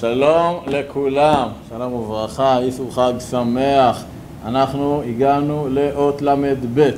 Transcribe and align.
שלום 0.00 0.60
לכולם, 0.66 1.48
שלום 1.68 1.92
וברכה, 1.92 2.58
איסור 2.58 2.94
חג 2.94 3.12
שמח. 3.30 4.04
אנחנו 4.44 5.02
הגענו 5.02 5.66
לאות 5.70 6.22
ל"ב, 6.22 6.90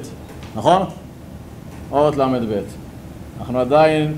נכון? 0.56 0.82
אות 1.92 2.16
ל"ב. 2.16 2.60
אנחנו 3.40 3.58
עדיין 3.58 4.14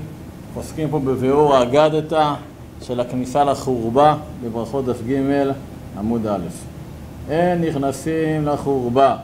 עוסקים 0.55 0.89
פה 0.89 0.99
בביאור 0.99 1.55
האגדתא 1.55 2.33
של 2.81 2.99
הכניסה 2.99 3.43
לחורבה 3.43 4.15
בברכות 4.43 4.85
דף 4.85 5.01
ג' 5.07 5.51
עמוד 5.99 6.27
א'. 6.27 6.39
אין 7.29 7.61
נכנסים 7.61 8.45
לחורבה. 8.45 9.15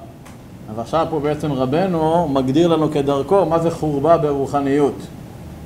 אז 0.71 0.79
עכשיו 0.79 1.07
פה 1.09 1.19
בעצם 1.19 1.51
רבנו 1.51 2.27
מגדיר 2.27 2.67
לנו 2.67 2.91
כדרכו 2.91 3.45
מה 3.45 3.59
זה 3.59 3.71
חורבה 3.71 4.17
ברוחניות. 4.17 4.95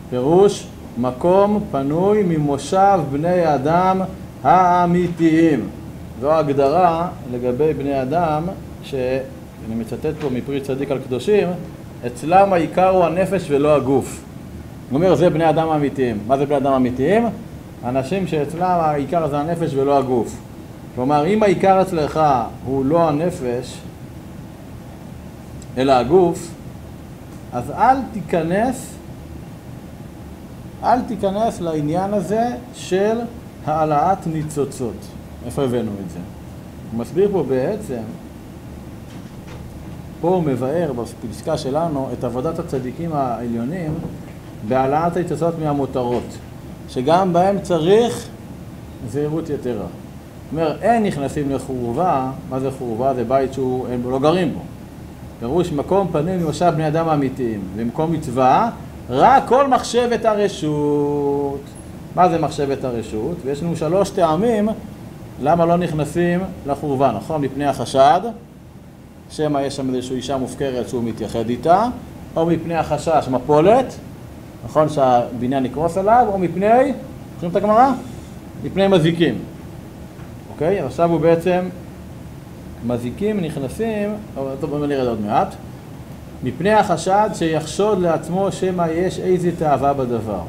פירוש 0.10 0.68
מקום 0.98 1.64
פנוי 1.72 2.24
ממושב 2.24 3.00
בני 3.12 3.56
אדם 3.56 4.02
האמיתיים. 4.44 5.70
זו 6.22 6.32
ההגדרה 6.32 7.08
לגבי 7.32 7.74
בני 7.74 8.02
אדם, 8.02 8.44
שאני 8.84 9.76
מצטט 9.76 10.14
פה 10.22 10.30
מפרי 10.32 10.62
צדיק 10.62 10.92
על 10.92 11.00
קדושים, 11.00 11.48
אצלם 12.08 12.54
העיקר 12.54 12.90
הוא 12.90 13.04
הנפש 13.04 13.46
ולא 13.50 13.76
הגוף. 13.76 14.22
הוא 14.90 14.96
אומר, 14.98 15.16
זה 15.16 15.30
בני 15.30 15.50
אדם 15.50 15.70
האמיתיים. 15.70 16.18
מה 16.28 16.38
זה 16.38 16.46
בני 16.46 16.58
אדם 16.58 16.74
אמיתיים? 16.74 17.28
אנשים 17.86 18.28
שאצלם 18.28 18.78
העיקר 18.82 19.28
זה 19.28 19.38
הנפש 19.38 19.74
ולא 19.74 19.98
הגוף. 19.98 20.36
כלומר, 20.96 21.26
אם 21.26 21.44
העיקר 21.44 21.82
אצלך 21.82 22.20
הוא 22.66 22.86
לא 22.86 23.10
הנפש, 23.10 23.78
אלא 25.78 25.92
הגוף, 25.92 26.48
אז 27.54 27.72
אל 27.72 27.98
תיכנס 28.14 28.95
אל 30.84 31.02
תיכנס 31.02 31.62
לעניין 31.62 32.14
הזה 32.14 32.48
של 32.74 33.20
העלאת 33.66 34.28
ניצוצות. 34.28 35.06
איפה 35.46 35.64
הבאנו 35.64 35.92
את 36.06 36.10
זה? 36.10 36.20
הוא 36.92 37.00
מסביר 37.00 37.30
פה 37.32 37.44
בעצם, 37.44 38.02
פה 40.22 40.28
הוא 40.28 40.44
מבאר 40.44 40.92
בפסקה 41.24 41.58
שלנו 41.58 42.10
את 42.14 42.24
עבודת 42.24 42.60
הצדיקים 42.60 43.14
העליונים 43.14 43.94
בהעלאת 44.68 45.18
הניצוצות 45.18 45.54
מהמותרות, 45.60 46.38
שגם 46.90 47.34
בהם 47.34 47.62
צריך 47.62 48.28
זהירות 49.10 49.50
יתרה. 49.50 49.74
זאת 49.74 50.52
אומרת, 50.52 50.82
אין 50.82 51.04
נכנסים 51.04 51.52
לחורבה, 51.52 52.32
מה 52.50 52.60
זה 52.60 52.72
חורבה? 52.72 53.14
זה 53.14 53.24
בית 53.24 53.54
שהם 53.54 54.10
לא 54.10 54.20
גרים 54.20 54.54
בו. 54.54 54.60
פירוש 55.40 55.72
מקום 55.72 56.08
פנים 56.12 56.40
ממושב 56.40 56.72
בני 56.76 56.88
אדם 56.88 57.10
האמיתיים, 57.10 57.62
במקום 57.76 58.12
מצווה 58.12 58.70
רק 59.10 59.48
כל 59.48 59.68
מחשבת 59.68 60.26
הרשות. 60.26 61.60
מה 62.16 62.30
זה 62.30 62.40
מחשבת 62.40 62.84
הרשות? 62.84 63.38
ויש 63.46 63.64
לנו 63.64 63.76
שלוש 63.76 64.10
טעמים 64.10 64.70
למה 65.42 65.66
לא 65.66 65.78
נכנסים 65.78 66.40
לחורבה, 66.68 67.12
נכון? 67.12 67.42
מפני 67.42 67.66
החשד, 67.66 68.22
שמא 69.30 69.60
יש 69.60 69.76
שם 69.76 69.96
איזושהי 69.96 70.16
אישה 70.16 70.38
מופקרת 70.38 70.90
שהוא 70.90 71.04
מתייחד 71.04 71.50
איתה, 71.50 71.88
או 72.36 72.46
מפני 72.46 72.76
החשש 72.76 73.28
מפולת, 73.32 73.96
נכון 74.66 74.90
שהבניין 74.90 75.66
יקרוס 75.66 75.98
עליו, 75.98 76.26
או 76.30 76.38
מפני, 76.38 76.94
זוכרים 77.34 77.52
את 77.52 77.56
הגמרא? 77.56 77.92
מפני 78.64 78.88
מזיקים. 78.88 79.36
אוקיי? 80.54 80.80
עכשיו 80.80 81.12
הוא 81.12 81.20
בעצם, 81.20 81.60
מזיקים 82.88 83.40
נכנסים, 83.40 84.14
טוב 84.36 84.70
בואו 84.70 84.86
נראה 84.86 85.10
עוד 85.10 85.22
מעט. 85.22 85.56
מפני 86.46 86.74
החשד 86.74 87.30
שיחשוד 87.34 88.02
לעצמו 88.02 88.52
שמא 88.52 88.86
יש 88.96 89.20
איזה 89.20 89.52
תאווה 89.60 89.94
בדבר. 89.94 90.40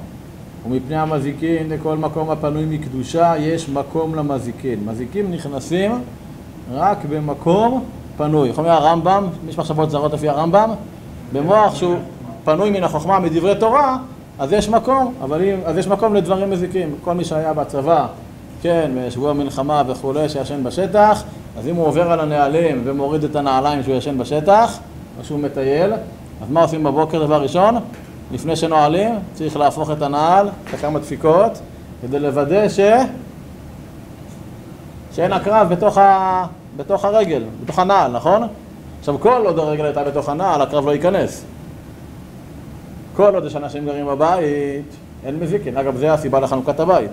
ומפני 0.66 0.97
המזיקין 0.97 1.69
לכל 1.69 1.97
מקום 1.97 2.31
הפנוי 2.31 2.65
מקדושה 2.65 3.34
יש 3.38 3.69
מקום 3.69 4.15
למזיקין. 4.15 4.78
מזיקים 4.87 5.31
נכנסים 5.31 6.00
רק 6.72 6.98
במקום 7.10 7.84
פנוי. 8.16 8.48
יכול 8.48 8.65
להיות 8.65 8.82
הרמב"ם, 8.82 9.26
יש 9.48 9.59
מחשבות 9.59 9.91
זרות 9.91 10.12
לפי 10.12 10.28
הרמב"ם, 10.28 10.71
במוח 11.32 11.75
שהוא 11.75 11.97
פנוי 12.44 12.71
מן 12.71 12.84
החוכמה 12.84 13.19
מדברי 13.19 13.54
תורה, 13.60 13.97
אז 14.38 14.53
יש 14.53 14.69
מקום, 14.69 15.15
אבל 15.22 15.42
אם, 15.42 15.59
אז 15.65 15.76
יש 15.76 15.87
מקום 15.88 16.15
לדברים 16.15 16.50
מזיקים. 16.50 16.94
כל 17.04 17.15
מי 17.15 17.25
שהיה 17.25 17.53
בצבא, 17.53 18.06
כן, 18.62 18.91
בשבוע 18.97 19.32
מלחמה 19.32 19.82
וכולי, 19.87 20.28
שישן 20.28 20.65
בשטח, 20.65 21.22
אז 21.59 21.69
אם 21.69 21.76
הוא 21.76 21.87
עובר 21.87 22.12
על 22.12 22.21
הנהלים 22.21 22.82
ומוריד 22.84 23.25
את 23.25 23.37
הנעליים 23.37 23.82
שהוא 23.82 23.94
ישן 23.94 24.19
בשטח, 24.19 24.78
או 25.19 25.25
שהוא 25.25 25.38
מטייל, 25.38 25.93
אז 26.43 26.50
מה 26.50 26.62
עושים 26.62 26.84
בבוקר 26.84 27.27
דבר 27.27 27.43
ראשון? 27.43 27.75
לפני 28.32 28.56
שנועלים, 28.56 29.15
צריך 29.34 29.56
להפוך 29.56 29.91
את 29.91 30.03
הנעל, 30.03 30.49
כמה 30.81 30.99
דפיקות, 30.99 31.60
כדי 32.03 32.19
לוודא 32.19 32.69
ש... 32.69 32.81
שאין 35.15 35.32
הקרב 35.32 35.69
בתוך, 35.69 35.99
ה... 35.99 36.47
בתוך 36.77 37.04
הרגל, 37.04 37.44
בתוך 37.65 37.78
הנעל, 37.78 38.12
נכון? 38.12 38.43
עכשיו, 38.99 39.21
כל 39.21 39.43
עוד 39.47 39.59
הרגל 39.59 39.84
הייתה 39.84 40.04
בתוך 40.04 40.28
הנעל, 40.28 40.62
הקרב 40.62 40.87
לא 40.87 40.93
ייכנס. 40.93 41.44
כל 43.16 43.34
עוד 43.34 43.44
יש 43.44 43.56
אנשים 43.56 43.87
גרים 43.87 44.06
בבית, 44.06 44.97
אין 45.27 45.38
מזיקין. 45.41 45.77
אגב, 45.77 45.97
זה 45.97 46.12
הסיבה 46.12 46.41
לחנוכת 46.41 46.81
הבית. 46.81 47.10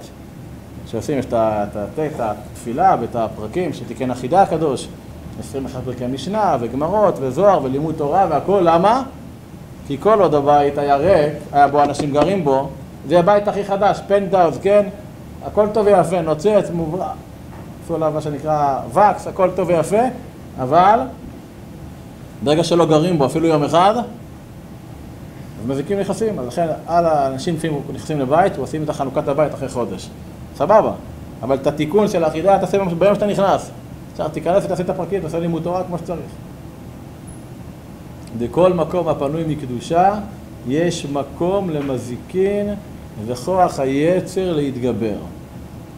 שעושים, 0.87 1.19
יש 1.19 1.25
את 1.25 2.19
התפילה 2.19 2.95
ואת 3.01 3.15
הפרקים 3.15 3.73
שתיקן 3.73 4.11
החידה 4.11 4.41
הקדוש. 4.41 4.87
21 5.39 5.83
פרקי 5.85 6.07
משנה 6.07 6.57
וגמרות 6.59 7.15
וזוהר 7.19 7.63
ולימוד 7.63 7.95
תורה 7.97 8.27
והכל, 8.29 8.61
למה? 8.63 9.03
כי 9.87 9.97
כל 9.99 10.21
עוד 10.21 10.35
הבית 10.35 10.77
היה 10.77 10.95
ריק, 10.95 11.33
היה 11.51 11.67
בו 11.67 11.83
אנשים 11.83 12.11
גרים 12.11 12.43
בו, 12.43 12.69
זה 13.07 13.19
הבית 13.19 13.47
הכי 13.47 13.63
חדש, 13.63 13.99
פנטאוז, 14.07 14.57
כן? 14.61 14.85
הכל 15.45 15.67
טוב 15.73 15.85
ויפה, 15.85 16.21
נוצץ, 16.21 16.69
מוברח, 16.73 17.07
עשו 17.85 17.95
עליו 17.95 18.11
מה 18.15 18.21
שנקרא 18.21 18.79
וקס, 18.89 19.27
הכל 19.27 19.49
טוב 19.55 19.69
ויפה, 19.69 20.01
אבל 20.59 20.99
ברגע 22.43 22.63
שלא 22.63 22.85
גרים 22.85 23.17
בו 23.17 23.25
אפילו 23.25 23.47
יום 23.47 23.63
אחד, 23.63 23.93
אז 23.97 25.67
מזיקים 25.67 25.99
נכנסים, 25.99 26.39
אז 26.39 26.47
לכן 26.47 26.67
על 26.87 27.05
האנשים 27.05 27.55
לפעמים 27.55 27.81
נכנסים 27.93 28.19
לבית 28.19 28.57
ועושים 28.57 28.83
את 28.83 28.89
חנוכת 28.89 29.27
הבית 29.27 29.53
אחרי 29.53 29.69
חודש, 29.69 30.09
סבבה, 30.55 30.91
אבל 31.41 31.55
את 31.55 31.67
התיקון 31.67 32.07
של 32.07 32.23
האחידה 32.23 32.59
תעשה 32.59 32.77
ביום 32.99 33.15
שאתה 33.15 33.27
נכנס. 33.27 33.71
עכשיו 34.13 34.29
תיכנס 34.29 34.65
ותעשה 34.65 34.83
את 34.83 34.89
הפרקים, 34.89 35.21
תעשה 35.21 35.39
לימוד 35.39 35.63
תורה 35.63 35.83
כמו 35.83 35.97
שצריך. 35.97 36.31
בכל 38.37 38.73
מקום 38.73 39.07
הפנוי 39.07 39.43
מקדושה 39.47 40.19
יש 40.67 41.05
מקום 41.05 41.69
למזיקין 41.69 42.69
וכוח 43.25 43.79
היצר 43.79 44.53
להתגבר. 44.53 45.17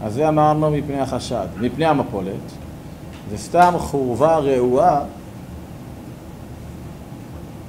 אז 0.03 0.13
זה 0.13 0.29
אמרנו 0.29 0.71
מפני 0.71 0.99
החשד, 0.99 1.47
מפני 1.61 1.85
המפולת. 1.85 2.51
זה 3.29 3.37
סתם 3.37 3.73
חורבה 3.77 4.37
רעועה 4.37 4.99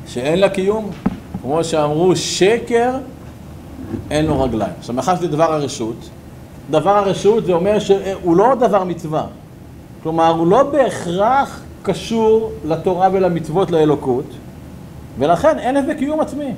שאין 0.06 0.38
לה 0.38 0.48
קיום. 0.48 0.90
כמו 1.42 1.64
שאמרו, 1.64 2.16
שקר 2.16 2.98
אין 4.10 4.26
לו 4.26 4.42
רגליים. 4.42 4.72
עכשיו, 4.78 4.94
מאחר 4.94 5.16
שזה 5.16 5.28
דבר 5.28 5.52
הרשות, 5.52 6.10
דבר 6.70 6.90
הרשות 6.90 7.44
זה 7.44 7.52
אומר 7.52 7.78
שהוא 7.78 8.36
לא 8.36 8.54
דבר 8.54 8.84
מצווה. 8.84 9.26
כלומר, 10.06 10.28
הוא 10.28 10.46
לא 10.46 10.62
בהכרח 10.62 11.62
קשור 11.82 12.50
לתורה 12.64 13.08
ולמצוות 13.12 13.70
לאלוקות, 13.70 14.24
ולכן 15.18 15.58
אין 15.58 15.74
לזה 15.74 15.94
קיום 15.94 16.20
עצמי. 16.20 16.52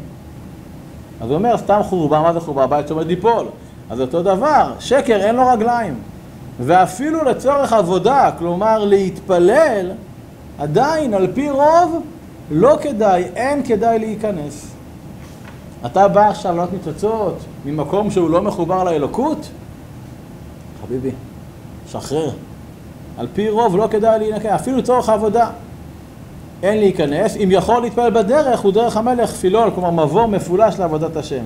אז 1.20 1.28
הוא 1.28 1.34
אומר, 1.34 1.56
סתם 1.56 1.80
חורבה, 1.82 2.20
מה 2.20 2.32
זה 2.32 2.40
חורבה? 2.40 2.64
הבית 2.64 2.88
שעומד 2.88 3.06
ליפול. 3.06 3.46
אז 3.90 4.00
אותו 4.00 4.22
דבר, 4.22 4.72
שקר 4.80 5.16
אין 5.16 5.36
לו 5.36 5.48
רגליים. 5.48 5.94
ואפילו 6.60 7.24
לצורך 7.24 7.72
עבודה, 7.72 8.30
כלומר 8.38 8.84
להתפלל, 8.84 9.90
עדיין 10.58 11.14
על 11.14 11.32
פי 11.34 11.50
רוב 11.50 12.02
לא 12.50 12.78
כדאי, 12.82 13.24
אין 13.34 13.62
כדאי 13.62 13.98
להיכנס. 13.98 14.70
אתה 15.86 16.08
בא 16.08 16.28
עכשיו 16.28 16.56
לעלות 16.56 16.72
ניצוצות 16.72 17.36
ממקום 17.64 18.10
שהוא 18.10 18.30
לא 18.30 18.42
מחובר 18.42 18.84
לאלוקות? 18.84 19.48
חביבי, 20.82 21.10
שחרר. 21.90 22.30
על 23.18 23.26
פי 23.34 23.48
רוב 23.48 23.76
לא 23.76 23.88
כדאי 23.90 24.18
להינקה, 24.18 24.54
אפילו 24.54 24.76
לצורך 24.76 25.08
העבודה. 25.08 25.50
אין 26.62 26.78
להיכנס, 26.78 27.36
אם 27.36 27.48
יכול 27.52 27.82
להתפלל 27.82 28.10
בדרך, 28.10 28.60
הוא 28.60 28.72
דרך 28.72 28.96
המלך 28.96 29.30
פילול, 29.30 29.70
כלומר 29.74 29.90
מבוא 29.90 30.26
מפולש 30.26 30.78
לעבודת 30.78 31.16
השם. 31.16 31.44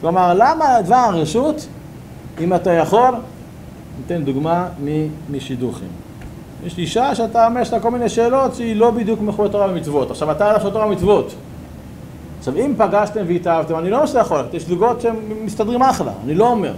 כלומר, 0.00 0.34
למה 0.34 0.82
דבר 0.82 0.94
הרשות, 0.94 1.66
אם 2.40 2.54
אתה 2.54 2.72
יכול, 2.72 3.14
ניתן 3.98 4.24
דוגמה 4.24 4.68
משידוכים. 5.30 5.88
יש 6.64 6.78
אישה 6.78 7.14
שאתה 7.14 7.46
אומר, 7.46 7.60
יש 7.60 7.72
לה 7.72 7.80
כל 7.80 7.90
מיני 7.90 8.08
שאלות 8.08 8.54
שהיא 8.54 8.76
לא 8.76 8.90
בדיוק 8.90 9.20
מחויבת 9.20 9.52
תורה 9.52 9.66
ומצוות. 9.70 10.10
עכשיו, 10.10 10.30
אתה 10.30 10.50
הלך 10.50 10.62
תורה 10.62 10.86
ומצוות. 10.86 11.34
עכשיו, 12.38 12.56
אם 12.56 12.74
פגשתם 12.78 13.24
והתאהבתם, 13.26 13.78
אני 13.78 13.90
לא 13.90 13.96
אומר 13.96 14.06
שאתה 14.06 14.18
יכול, 14.18 14.44
יש 14.52 14.66
זוגות 14.66 15.00
שהם 15.00 15.16
מסתדרים 15.44 15.82
אחלה, 15.82 16.12
אני 16.24 16.34
לא 16.34 16.48
אומר. 16.48 16.74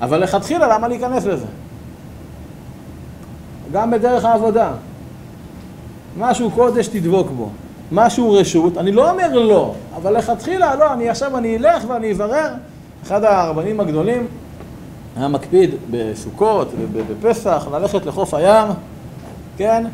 אבל 0.00 0.22
לכתחילה, 0.22 0.74
למה 0.74 0.88
להיכנס 0.88 1.26
לזה? 1.26 1.46
גם 3.72 3.90
בדרך 3.90 4.24
העבודה. 4.24 4.72
משהו 6.18 6.50
קודש 6.50 6.88
תדבוק 6.88 7.30
בו, 7.30 7.48
משהו 7.92 8.32
רשות, 8.32 8.78
אני 8.78 8.92
לא 8.92 9.10
אומר 9.10 9.38
לא, 9.38 9.74
אבל 9.96 10.18
לכתחילה 10.18 10.74
לא, 10.74 10.92
אני 10.92 11.08
עכשיו 11.08 11.38
אני 11.38 11.56
אלך 11.56 11.84
ואני 11.88 12.12
אברר. 12.12 12.50
אחד 13.02 13.24
הרבנים 13.24 13.80
הגדולים 13.80 14.26
היה 15.16 15.28
מקפיד 15.28 15.70
בסוכות 15.90 16.68
ובפסח 16.92 17.66
ללכת 17.72 18.06
לחוף 18.06 18.34
הים, 18.34 18.68
כן? 19.56 19.86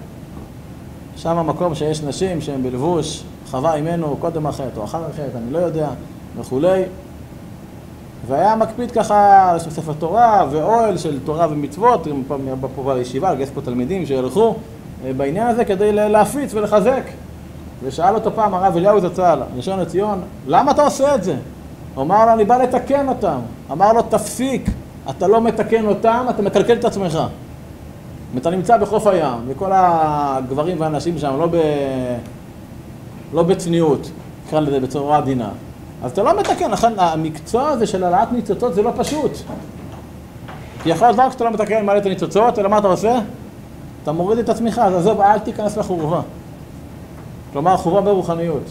שם 1.16 1.38
המקום 1.38 1.74
שיש 1.74 2.02
נשים 2.02 2.40
שהן 2.40 2.62
בלבוש 2.62 3.24
חווה 3.50 3.74
אימנו 3.74 4.16
קודם 4.20 4.46
החטא 4.46 4.78
או 4.78 4.84
אחר 4.84 5.04
החטא, 5.04 5.38
אני 5.38 5.52
לא 5.52 5.58
יודע, 5.58 5.88
וכולי. 6.38 6.82
והיה 8.26 8.56
מקפיד 8.56 8.90
ככה 8.90 9.50
על 9.50 9.58
ספר 9.58 9.92
תורה 9.98 10.46
ואוהל 10.50 10.98
של 10.98 11.18
תורה 11.24 11.46
ומצוות, 11.50 12.06
אם 12.06 12.22
פעם 12.28 12.40
בא 12.60 12.68
פה 12.74 12.94
לישיבה, 12.94 13.32
לגייס 13.32 13.50
פה 13.54 13.60
תלמידים 13.60 14.06
שילכו 14.06 14.54
אה, 15.04 15.12
בעניין 15.12 15.46
הזה 15.46 15.64
כדי 15.64 15.92
להפיץ 15.92 16.54
ולחזק. 16.54 17.02
ושאל 17.82 18.14
אותו 18.14 18.30
פעם 18.34 18.54
הרב 18.54 18.76
אליהו 18.76 19.00
זצ"ל, 19.00 19.38
ראשון 19.56 19.80
לציון, 19.80 20.20
למה 20.46 20.70
אתה 20.70 20.82
עושה 20.82 21.14
את 21.14 21.24
זה? 21.24 21.36
הוא 21.94 22.04
אמר 22.04 22.26
לו, 22.26 22.32
אני 22.32 22.44
בא 22.44 22.56
לתקן 22.56 23.08
אותם. 23.08 23.38
אמר 23.72 23.92
לו, 23.92 24.02
תפסיק, 24.02 24.70
אתה 25.10 25.28
לא 25.28 25.40
מתקן 25.40 25.86
אותם, 25.86 26.26
אתה 26.30 26.42
מקלקל 26.42 26.76
את 26.76 26.84
עצמך. 26.84 27.18
אתה 28.36 28.50
נמצא 28.50 28.76
בחוף 28.76 29.06
הים, 29.06 29.38
וכל 29.48 29.70
הגברים 29.74 30.80
והנשים 30.80 31.18
שם 31.18 31.38
לא, 31.38 31.46
ב... 31.46 31.56
לא 33.32 33.42
בצניעות, 33.42 34.10
נקרא 34.46 34.60
לזה 34.60 34.80
בצורה 34.80 35.16
עדינה. 35.16 35.48
אז 36.02 36.10
אתה 36.10 36.22
לא 36.22 36.40
מתקן, 36.40 36.70
לכן 36.70 36.92
המקצוע 36.96 37.68
הזה 37.68 37.86
של 37.86 38.04
העלאת 38.04 38.32
ניצוצות 38.32 38.74
זה 38.74 38.82
לא 38.82 38.92
פשוט. 38.96 39.32
כי 40.82 40.88
יכול 40.88 41.06
להיות 41.06 41.18
לא 41.18 41.22
רק 41.22 41.32
שאתה 41.32 41.44
לא 41.44 41.50
מתקן 41.50 41.86
מעלה 41.86 41.98
את 41.98 42.06
הניצוצות, 42.06 42.58
אלא 42.58 42.68
מה 42.68 42.78
אתה 42.78 42.86
עושה? 42.86 43.18
אתה 44.02 44.12
מוריד 44.12 44.38
את 44.38 44.48
עצמך, 44.48 44.78
אז 44.84 44.94
עזוב, 44.94 45.20
אל 45.20 45.38
תיכנס 45.38 45.76
לחורבה. 45.76 46.20
כלומר, 47.52 47.76
חורבה 47.76 48.00
ברוחניות. 48.00 48.62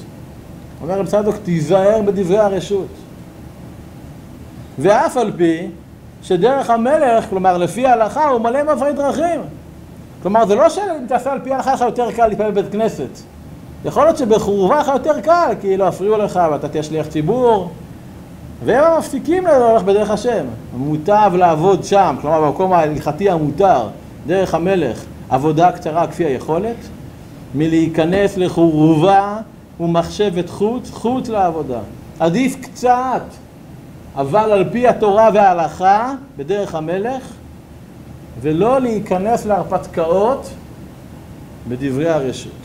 אומר 0.82 1.00
רב 1.00 1.06
צדוק, 1.06 1.36
תיזהר 1.44 2.02
בדברי 2.02 2.38
הרשות. 2.38 2.88
ואף 4.80 5.18
על 5.18 5.32
פי 5.38 5.68
שדרך 6.22 6.70
המלך, 6.70 7.30
כלומר 7.30 7.58
לפי 7.58 7.88
ההלכה, 7.88 8.26
הוא 8.26 8.42
מלא 8.42 8.64
מעברי 8.64 8.94
דרכים. 8.94 9.42
כלומר, 10.22 10.46
זה 10.46 10.56
לא 10.56 10.70
שאם 10.70 11.06
תעשה 11.08 11.32
על 11.32 11.40
פי 11.44 11.52
ההלכה 11.52 11.74
לך 11.74 11.82
יותר 11.82 12.12
קל 12.12 12.28
להתפלל 12.28 12.52
בבית 12.52 12.72
כנסת. 12.72 13.10
יכול 13.86 14.04
להיות 14.04 14.18
שבחורבה 14.18 14.80
לך 14.80 14.88
יותר 14.88 15.20
קל, 15.20 15.54
כי 15.62 15.78
לא 15.78 15.86
יפריעו 15.86 16.18
לך 16.18 16.40
ואתה 16.52 16.68
תהיה 16.68 16.84
שליח 16.84 17.08
ציבור. 17.08 17.70
והם 18.66 18.98
מפסיקים 18.98 19.48
ללכת 19.48 19.86
בדרך 19.86 20.12
השם. 20.12 20.46
מוטב 20.78 21.32
לעבוד 21.36 21.84
שם, 21.84 22.16
כלומר 22.22 22.42
במקום 22.42 22.74
ההלכתי 22.74 23.30
המותר, 23.30 23.88
דרך 24.28 24.54
המלך, 24.56 25.04
עבודה 25.30 25.72
קצרה 25.72 26.08
כפי 26.08 26.26
היכולת, 26.26 26.76
מלהיכנס 27.56 28.38
לחורבה 28.38 29.38
ומחשבת 29.80 30.50
חוץ, 30.50 30.90
חוץ 30.92 31.30
לעבודה. 31.30 31.80
עדיף 32.20 32.56
קצת, 32.62 33.24
אבל 34.16 34.52
על 34.52 34.70
פי 34.72 34.88
התורה 34.88 35.30
וההלכה, 35.34 36.14
בדרך 36.38 36.76
המלך, 36.76 37.24
ולא 38.42 38.82
להיכנס 38.82 39.46
להרפתקאות 39.46 40.50
בדברי 41.68 42.10
הרשות. 42.10 42.65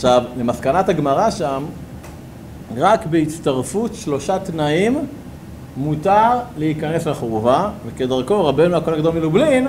עכשיו, 0.00 0.22
למסקנת 0.38 0.88
הגמרא 0.88 1.30
שם, 1.30 1.64
רק 2.76 3.06
בהצטרפות 3.06 3.94
שלושה 3.94 4.38
תנאים 4.38 4.98
מותר 5.76 6.38
להיכנס 6.58 7.06
לחורבה, 7.06 7.70
וכדרכו 7.86 8.44
רבנו 8.44 8.76
הכל 8.76 8.94
הגדול 8.94 9.14
מלובלין 9.14 9.66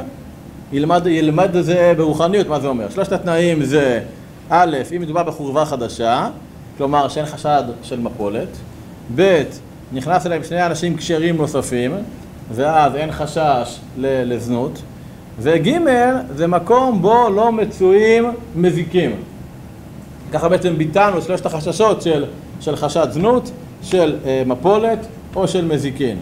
ילמד, 0.73 1.07
ילמד 1.07 1.55
את 1.55 1.65
זה 1.65 1.93
ברוחניות, 1.97 2.47
מה 2.47 2.59
זה 2.59 2.67
אומר? 2.67 2.89
שלושת 2.89 3.11
התנאים 3.11 3.63
זה 3.63 3.99
א', 4.49 4.77
אם 4.95 5.01
מדובר 5.01 5.23
בחורבה 5.23 5.65
חדשה, 5.65 6.29
כלומר 6.77 7.07
שאין 7.07 7.25
חשד 7.25 7.63
של 7.83 7.99
מפולת, 7.99 8.57
ב', 9.15 9.43
נכנס 9.93 10.25
אליהם 10.25 10.43
שני 10.43 10.65
אנשים 10.65 10.97
כשרים 10.97 11.37
נוספים, 11.37 11.91
ואז 12.51 12.95
אין 12.95 13.11
חשש 13.11 13.79
לזנות, 13.97 14.81
וג', 15.39 15.69
זה 16.35 16.47
מקום 16.47 17.01
בו 17.01 17.29
לא 17.29 17.51
מצויים 17.51 18.31
מזיקים. 18.55 19.11
ככה 20.31 20.49
בעצם 20.49 20.77
ביטלנו 20.77 21.21
שלושת 21.21 21.45
החששות 21.45 22.01
של, 22.01 22.25
של 22.59 22.75
חשד 22.75 23.07
זנות, 23.11 23.51
של 23.83 24.15
אה, 24.25 24.43
מפולת 24.45 24.99
או 25.35 25.47
של 25.47 25.65
מזיקין. 25.65 26.17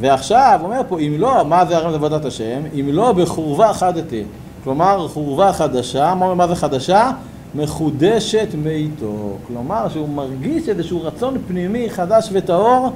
ועכשיו, 0.00 0.60
אומר 0.62 0.80
פה, 0.88 1.00
אם 1.00 1.14
לא, 1.18 1.44
מה 1.44 1.64
זה 1.64 1.76
הרם 1.76 1.94
עבודת 1.94 2.24
השם? 2.24 2.62
אם 2.80 2.88
לא, 2.92 3.12
בחורבה 3.12 3.72
חדתי. 3.72 4.22
כלומר, 4.64 5.08
חורבה 5.08 5.52
חדשה, 5.52 6.14
מה, 6.14 6.34
מה 6.34 6.48
זה 6.48 6.54
חדשה? 6.54 7.10
מחודשת 7.54 8.48
מאיתו. 8.64 9.36
כלומר, 9.46 9.88
שהוא 9.88 10.08
מרגיש 10.08 10.68
איזשהו 10.68 11.02
רצון 11.02 11.36
פנימי 11.48 11.90
חדש 11.90 12.28
וטהור 12.32 12.90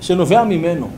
שנובע 0.00 0.44
ממנו. 0.44 0.88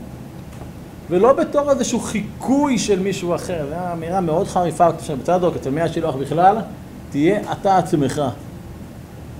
ולא 1.09 1.33
בתור 1.33 1.71
איזשהו 1.71 1.99
חיקוי 1.99 2.77
של 2.77 2.99
מישהו 2.99 3.35
אחר. 3.35 3.65
זו 3.69 3.75
אמירה 3.93 4.21
מאוד 4.21 4.47
חריפה 4.47 4.87
בצדוק, 4.91 5.55
אצל 5.55 5.69
מי 5.69 5.81
השילוח 5.81 6.15
בכלל, 6.15 6.55
תהיה 7.11 7.39
אתה 7.51 7.77
עצמך. 7.77 8.21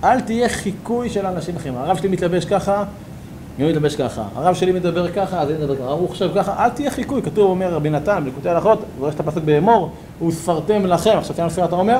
אל 0.04 0.20
תהיה 0.20 0.48
חיקוי 0.48 1.10
של 1.10 1.26
אנשים 1.26 1.56
אחרים. 1.56 1.76
הרב 1.76 1.96
שלי 1.96 2.08
מתלבש 2.08 2.44
ככה, 2.44 2.84
אני 3.58 3.68
מתלבש 3.68 3.96
ככה. 3.96 4.22
הרב 4.34 4.54
שלי 4.54 4.72
מדבר 4.72 5.12
ככה, 5.12 5.40
אז 5.40 5.50
אני 5.50 5.58
מדבר 5.58 5.76
ככה. 5.76 5.84
הוא 5.84 6.08
חושב 6.08 6.30
ככה, 6.34 6.64
אל 6.64 6.70
תהיה 6.70 6.90
חיקוי. 6.90 7.22
כתוב, 7.22 7.50
אומר 7.50 7.74
רבי 7.74 7.90
נתן, 7.90 8.24
בלקוטי 8.24 8.48
הלכות, 8.48 8.78
ויש 9.00 9.14
את 9.14 9.20
הפסוק 9.20 9.44
באמור, 9.44 9.90
וספרתם 10.26 10.86
לכם. 10.86 11.18
עכשיו 11.18 11.36
תראה 11.36 11.46
לפי 11.46 11.64
אתה 11.64 11.76
אומר, 11.76 11.98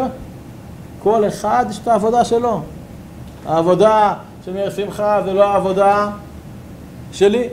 כל 1.03 1.29
אחד 1.29 1.67
יש 1.71 1.79
את 1.79 1.89
העבודה 1.89 2.25
שלו. 2.25 2.61
העבודה 3.47 4.15
של 4.45 4.53
מאיר 4.53 4.71
שמחה 4.71 5.21
זה 5.25 5.33
לא 5.33 5.45
העבודה 5.45 6.11
שלי. 7.13 7.49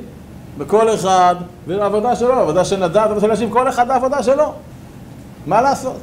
בכל 0.58 0.94
אחד, 0.94 1.36
והעבודה 1.68 2.16
שלו, 2.16 2.34
העבודה 2.34 2.66
של 2.66 2.86
נדב, 2.86 2.98
העבודה 2.98 3.22
של 3.22 3.30
אנשים, 3.30 3.50
כל 3.50 3.70
אחד 3.70 3.90
העבודה 3.90 4.24
שלו. 4.24 4.54
מה 5.48 5.62
לעשות? 5.62 6.02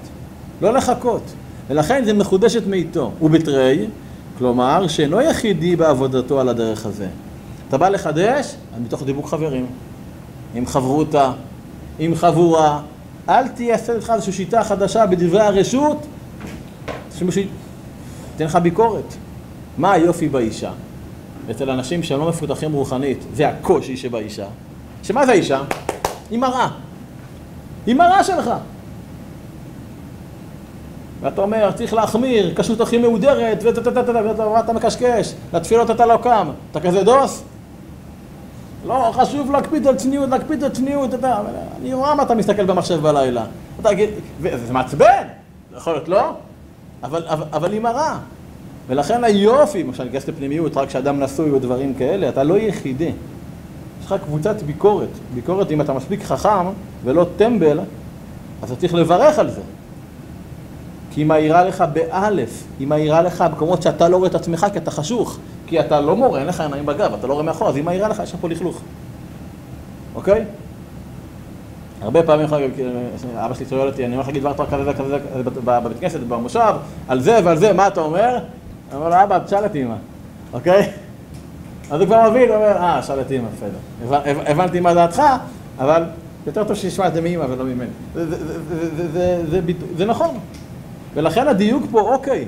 לא 0.63 0.73
לחכות. 0.73 1.23
ולכן 1.69 2.05
זה 2.05 2.13
מחודשת 2.13 2.67
מאיתו. 2.67 3.13
ובתרי, 3.23 3.87
כלומר, 4.39 4.89
שאינו 4.89 5.21
יחידי 5.21 5.77
בעבודתו 5.77 6.41
על 6.41 6.49
הדרך 6.49 6.87
הזה. 6.87 7.09
אתה 7.69 7.79
בא 7.79 7.89
לחדש, 7.89 8.55
מתוך 8.83 9.03
דיבוק 9.03 9.29
חברים. 9.29 9.67
עם 10.55 10.67
חברותה, 10.67 11.33
עם 11.99 12.15
חבורה. 12.15 12.81
אל 13.29 13.49
תייסד 13.49 13.97
לך 13.97 14.11
איזושהי 14.11 14.33
שיטה 14.33 14.65
חדשה 14.65 15.07
בדברי 15.07 15.41
הרשות, 15.41 16.07
שמישהו 17.19 17.43
ייתן 18.33 18.45
לך 18.45 18.57
ביקורת. 18.57 19.15
מה 19.79 19.93
היופי 19.93 20.29
באישה? 20.29 20.71
אצל 21.51 21.71
אנשים 21.71 22.03
שהם 22.03 22.21
לא 22.21 22.29
מפותחים 22.29 22.73
רוחנית, 22.73 23.25
זה 23.35 23.49
הקושי 23.49 23.97
שבאישה. 23.97 24.47
שמה 25.03 25.27
זה 25.27 25.33
האישה? 25.33 25.63
היא 26.31 26.39
מראה. 26.39 26.69
היא 27.87 27.95
מראה 27.95 28.25
שלך. 28.25 28.51
ואתה 31.21 31.43
אומר, 31.43 31.71
צריך 31.75 31.95
להחמיר, 31.95 32.55
כשרות 32.57 32.81
הכי 32.81 32.99
מהודרת, 32.99 33.63
ואתה 34.55 34.73
מקשקש, 34.73 35.35
לתפילות 35.55 35.91
אתה 35.91 36.07
לא 36.07 36.17
קם. 36.23 36.49
אתה 36.71 36.81
כזה 36.81 37.03
דוס? 37.03 37.43
לא, 38.87 39.11
חשוב 39.13 39.51
להקפיד 39.51 39.87
על 39.87 39.97
צניעות, 39.97 40.29
להקפיד 40.29 40.65
על 40.65 40.71
צניעות, 40.71 41.15
אתה... 41.15 41.41
אני 41.81 41.95
רואה 41.95 42.15
מה 42.15 42.23
אתה 42.23 42.35
מסתכל 42.35 42.65
במחשב 42.65 43.01
בלילה. 43.01 43.45
אתה, 43.81 43.89
זה 44.41 44.73
מעצבן, 44.73 45.23
יכול 45.77 45.93
להיות 45.93 46.09
לא, 46.09 46.31
אבל, 47.03 47.25
אבל, 47.29 47.45
אבל 47.53 47.73
היא 47.73 47.81
מראה. 47.81 48.19
ולכן 48.87 49.25
היופי, 49.25 49.83
למשל, 49.83 50.05
ניכנס 50.05 50.29
לפנימיות, 50.29 50.77
רק 50.77 50.89
כשאדם 50.89 51.21
נשוי 51.21 51.51
או 51.51 51.59
דברים 51.59 51.95
כאלה, 51.95 52.29
אתה 52.29 52.43
לא 52.43 52.59
יחידי. 52.59 53.13
יש 54.01 54.07
לך 54.07 54.15
קבוצת 54.25 54.63
ביקורת. 54.63 55.09
ביקורת, 55.35 55.71
אם 55.71 55.81
אתה 55.81 55.93
מספיק 55.93 56.23
חכם 56.23 56.67
ולא 57.05 57.27
טמבל, 57.37 57.81
אז 58.63 58.71
אתה 58.71 58.81
צריך 58.81 58.95
לברך 58.95 59.39
על 59.39 59.51
זה. 59.51 59.61
כי 61.17 61.21
היא 61.21 61.27
מאירה 61.27 61.65
לך 61.65 61.85
באלף, 61.93 62.65
היא 62.79 62.87
מאירה 62.87 63.23
לך 63.23 63.41
במקומות 63.41 63.83
שאתה 63.83 64.09
לא 64.09 64.17
רואה 64.17 64.29
את 64.29 64.35
עצמך 64.35 64.67
כי 64.73 64.79
אתה 64.79 64.91
חשוך, 64.91 65.39
כי 65.67 65.81
אתה 65.81 66.01
לא 66.01 66.17
מורה, 66.17 66.39
אין 66.39 66.47
לך 66.47 66.61
עיניים 66.61 66.87
בגב, 66.87 67.15
אתה 67.15 67.27
לא 67.27 67.33
רואה 67.33 67.45
מאחור, 67.45 67.69
אז 67.69 67.77
היא 67.77 67.85
מאירה 67.85 68.09
לך, 68.09 68.21
יש 68.25 68.35
לך 68.35 68.41
פה 68.41 68.49
לכלוך. 68.49 68.81
אוקיי? 70.15 70.45
הרבה 72.03 72.23
פעמים, 72.23 72.47
אבא 73.37 73.55
שלי 73.55 73.67
שואל 73.71 73.89
אותי, 73.89 74.05
אני 74.05 74.13
אומר 74.13 74.21
לך 74.21 74.27
להגיד 74.27 74.43
דבר 74.43 74.53
תורה 74.53 74.69
כזה 74.69 74.91
וכזה 74.91 75.19
בבית 75.65 76.01
כנסת, 76.01 76.21
במושב, 76.21 76.75
על 77.09 77.21
זה 77.21 77.39
ועל 77.45 77.59
זה, 77.59 77.73
מה 77.73 77.87
אתה 77.87 78.01
אומר? 78.01 78.39
אני 78.91 78.99
אומר 78.99 79.09
לו, 79.09 79.23
אבא, 79.23 79.39
תשאל 79.39 79.67
את 79.67 79.77
אמא, 79.77 79.95
אוקיי? 80.53 80.91
אז 81.91 82.01
הוא 82.01 82.07
כבר 82.07 82.31
מבין, 82.31 82.49
הוא 82.49 82.57
אומר, 82.57 82.77
אה, 82.77 83.03
שאל 83.03 83.21
את 83.21 83.33
אמא, 83.33 83.49
בסדר. 83.57 84.21
הבנתי 84.47 84.81
מה 84.81 84.95
דעתך, 84.95 85.23
אבל 85.79 86.05
יותר 86.47 86.65
טוב 86.65 86.77
שישמע 86.77 87.09
את 87.09 87.15
זה 87.15 87.21
מאמא 87.21 87.45
ולא 87.49 87.65
ממני. 87.65 87.91
זה 89.97 90.05
נכון. 90.07 90.39
ולכן 91.17 91.49
הדיוק 91.49 91.83
פה, 91.91 92.01
אוקיי, 92.01 92.45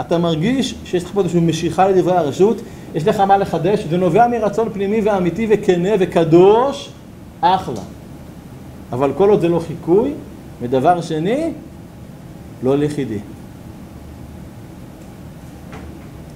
אתה 0.00 0.18
מרגיש 0.18 0.74
שיש 0.84 1.04
לך 1.04 1.10
פה 1.14 1.20
איזושהי 1.20 1.40
משיכה 1.40 1.88
לדברי 1.88 2.16
הרשות, 2.16 2.56
יש 2.94 3.06
לך 3.06 3.20
מה 3.20 3.36
לחדש, 3.36 3.84
זה 3.90 3.96
נובע 3.96 4.26
מרצון 4.26 4.68
פנימי 4.72 5.00
ואמיתי 5.00 5.46
וכנה 5.50 5.88
וקדוש, 5.98 6.90
אחלה. 7.40 7.80
אבל 8.92 9.12
כל 9.16 9.30
עוד 9.30 9.40
זה 9.40 9.48
לא 9.48 9.60
חיקוי, 9.66 10.12
ודבר 10.62 11.00
שני, 11.00 11.50
לא 12.62 12.78
ליחידי. 12.78 13.18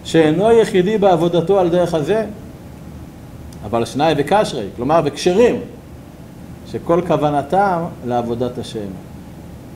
שאינו 0.04 0.52
יחידי 0.52 0.98
בעבודתו 0.98 1.60
על 1.60 1.68
דרך 1.68 1.94
הזה, 1.94 2.26
אבל 3.64 3.84
שנאי 3.84 4.14
וקשרי, 4.16 4.66
כלומר 4.76 5.00
וכשרים, 5.04 5.60
שכל 6.72 7.00
כוונתם 7.06 7.82
לעבודת 8.06 8.58
השם. 8.58 9.07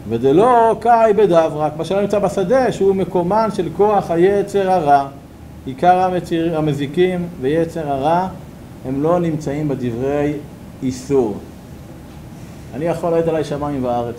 ודלא 0.09 0.75
קאי 0.81 1.13
בדברק, 1.13 1.73
מה 1.77 1.85
שלא 1.85 2.01
נמצא 2.01 2.19
בשדה, 2.19 2.73
שהוא 2.73 2.95
מקומן 2.95 3.49
של 3.55 3.69
כוח 3.77 4.11
היצר 4.11 4.71
הרע. 4.71 5.09
עיקר 5.67 5.99
המציר, 5.99 6.59
המזיקים 6.59 7.29
ויצר 7.41 7.89
הרע 7.89 8.29
הם 8.85 9.03
לא 9.03 9.21
נמצאים 9.21 9.69
בדברי 9.69 10.33
איסור. 10.83 11.37
אני 12.75 12.85
יכול 12.85 13.11
להעיד 13.11 13.29
עליי 13.29 13.45
שמיים 13.45 13.85
וארץ. 13.85 14.17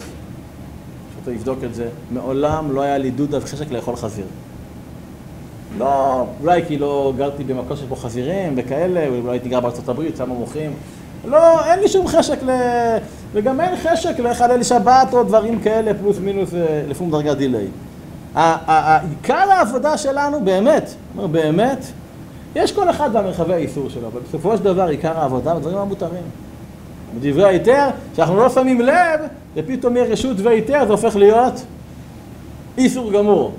פשוט 1.11 1.33
לבדוק 1.33 1.59
את 1.63 1.75
זה. 1.75 1.87
מעולם 2.11 2.71
לא 2.71 2.81
היה 2.81 2.97
לי 2.97 3.11
דודה 3.11 3.37
וחשק 3.37 3.71
לאכול 3.71 3.95
חזיר. 3.95 4.25
לא, 5.77 6.25
אולי 6.41 6.65
כי 6.67 6.77
לא 6.77 7.13
גרתי 7.17 7.43
במקום 7.43 7.77
שיש 7.77 7.85
פה 7.89 7.95
חזירים 7.95 8.53
וכאלה, 8.57 9.07
אולי 9.07 9.29
הייתי 9.29 9.49
גר 9.49 9.59
בארצות 9.59 9.89
הברית, 9.89 10.17
שם 10.17 10.29
מוחים. 10.29 10.71
לא, 11.25 11.65
אין 11.65 11.79
לי 11.79 11.87
שום 11.87 12.07
חשק 12.07 12.43
ל... 12.43 12.49
וגם 13.33 13.61
אין 13.61 13.75
חשק 13.75 14.19
לחלל 14.19 14.63
שבת 14.63 15.13
או 15.13 15.23
דברים 15.23 15.59
כאלה, 15.59 15.93
פלוס 15.93 16.19
מינוס 16.19 16.53
אה, 16.53 16.83
לפום 16.87 17.11
דרגת 17.11 17.37
דיליי. 17.37 17.67
עיקר 18.35 19.51
העבודה 19.51 19.97
שלנו, 19.97 20.45
באמת, 20.45 20.93
אומר 21.15 21.27
באמת, 21.27 21.85
יש 22.55 22.71
כל 22.71 22.89
אחד 22.89 23.13
במרחבי 23.13 23.53
האיסור 23.53 23.89
שלו, 23.89 24.07
אבל 24.07 24.21
בסופו 24.29 24.57
של 24.57 24.63
דבר 24.63 24.87
עיקר 24.87 25.19
העבודה 25.19 25.55
בדברים 25.55 25.77
המותרים. 25.77 26.23
בדברי 27.15 27.43
ההיתר, 27.43 27.87
שאנחנו 28.15 28.37
לא 28.37 28.49
שמים 28.49 28.81
לב, 28.81 29.19
ופתאום 29.55 29.97
יהיה 29.97 30.05
רשות 30.05 30.39
והיתר, 30.39 30.85
זה 30.85 30.91
הופך 30.91 31.15
להיות 31.15 31.63
איסור 32.77 33.11
גמור. 33.11 33.51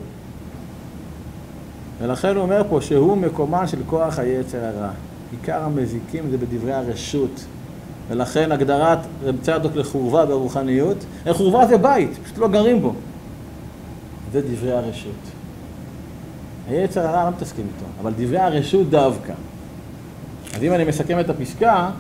ולכן 2.01 2.35
הוא 2.35 2.43
אומר 2.43 2.63
פה 2.71 2.81
שהוא 2.81 3.17
מקומן 3.17 3.67
של 3.67 3.79
כוח 3.87 4.19
היצר 4.19 4.59
הרע. 4.65 4.91
עיקר 5.31 5.63
המזיקים 5.65 6.31
זה 6.31 6.39
בדברי 6.39 6.73
הרשות. 6.73 7.45
ולכן 8.09 8.53
הגדרת 8.53 8.99
רב 9.23 9.37
צדוק 9.43 9.77
לחורבה 9.77 10.27
ברוחניות, 10.27 11.05
חורבה 11.31 11.67
זה 11.67 11.79
בית, 11.79 12.11
פשוט 12.25 12.39
לא 12.39 12.49
גרים 12.49 12.81
בו. 12.81 12.93
זה 14.33 14.41
דברי 14.41 14.73
הרשות. 14.73 15.13
היצר 16.69 17.07
הרע 17.07 17.25
לא 17.25 17.31
מתעסקים 17.31 17.67
איתו, 17.75 17.87
אבל 18.03 18.13
דברי 18.17 18.39
הרשות 18.39 18.91
דווקא. 18.91 19.33
אז 20.55 20.63
אם 20.63 20.73
אני 20.73 20.85
מסכם 20.85 21.21
את 21.21 21.31
הפסקה, 21.31 21.91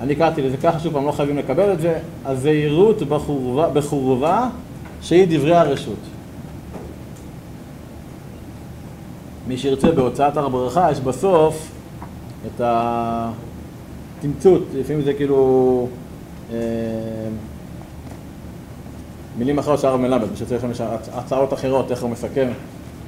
אני 0.00 0.14
קראתי 0.14 0.42
לזה 0.42 0.56
ככה, 0.56 0.80
שוב 0.80 0.92
פעם, 0.92 1.06
לא 1.06 1.12
חייבים 1.12 1.38
לקבל 1.38 1.72
את 1.72 1.80
זה, 1.80 1.98
הזהירות 2.24 3.02
בחורבה, 3.02 3.68
בחורבה 3.68 4.48
שהיא 5.02 5.26
דברי 5.30 5.56
הרשות. 5.56 5.98
מי 9.48 9.58
שירצה 9.58 9.90
בהוצאת 9.90 10.36
הר 10.36 10.48
ברכה, 10.48 10.90
יש 10.90 11.00
בסוף 11.00 11.70
את 12.46 12.60
התמצות, 14.18 14.62
לפעמים 14.74 15.02
זה 15.02 15.12
כאילו 15.12 15.88
אה, 16.52 16.56
מילים 19.38 19.58
אחרות 19.58 19.80
של 19.80 19.86
הרב 19.86 20.00
מלמד, 20.00 20.26
שצריך 20.36 20.64
לכם 20.64 20.84
הצעות 21.12 21.52
אחרות, 21.52 21.90
איך 21.90 22.02
הוא 22.02 22.10
מסכם, 22.10 22.48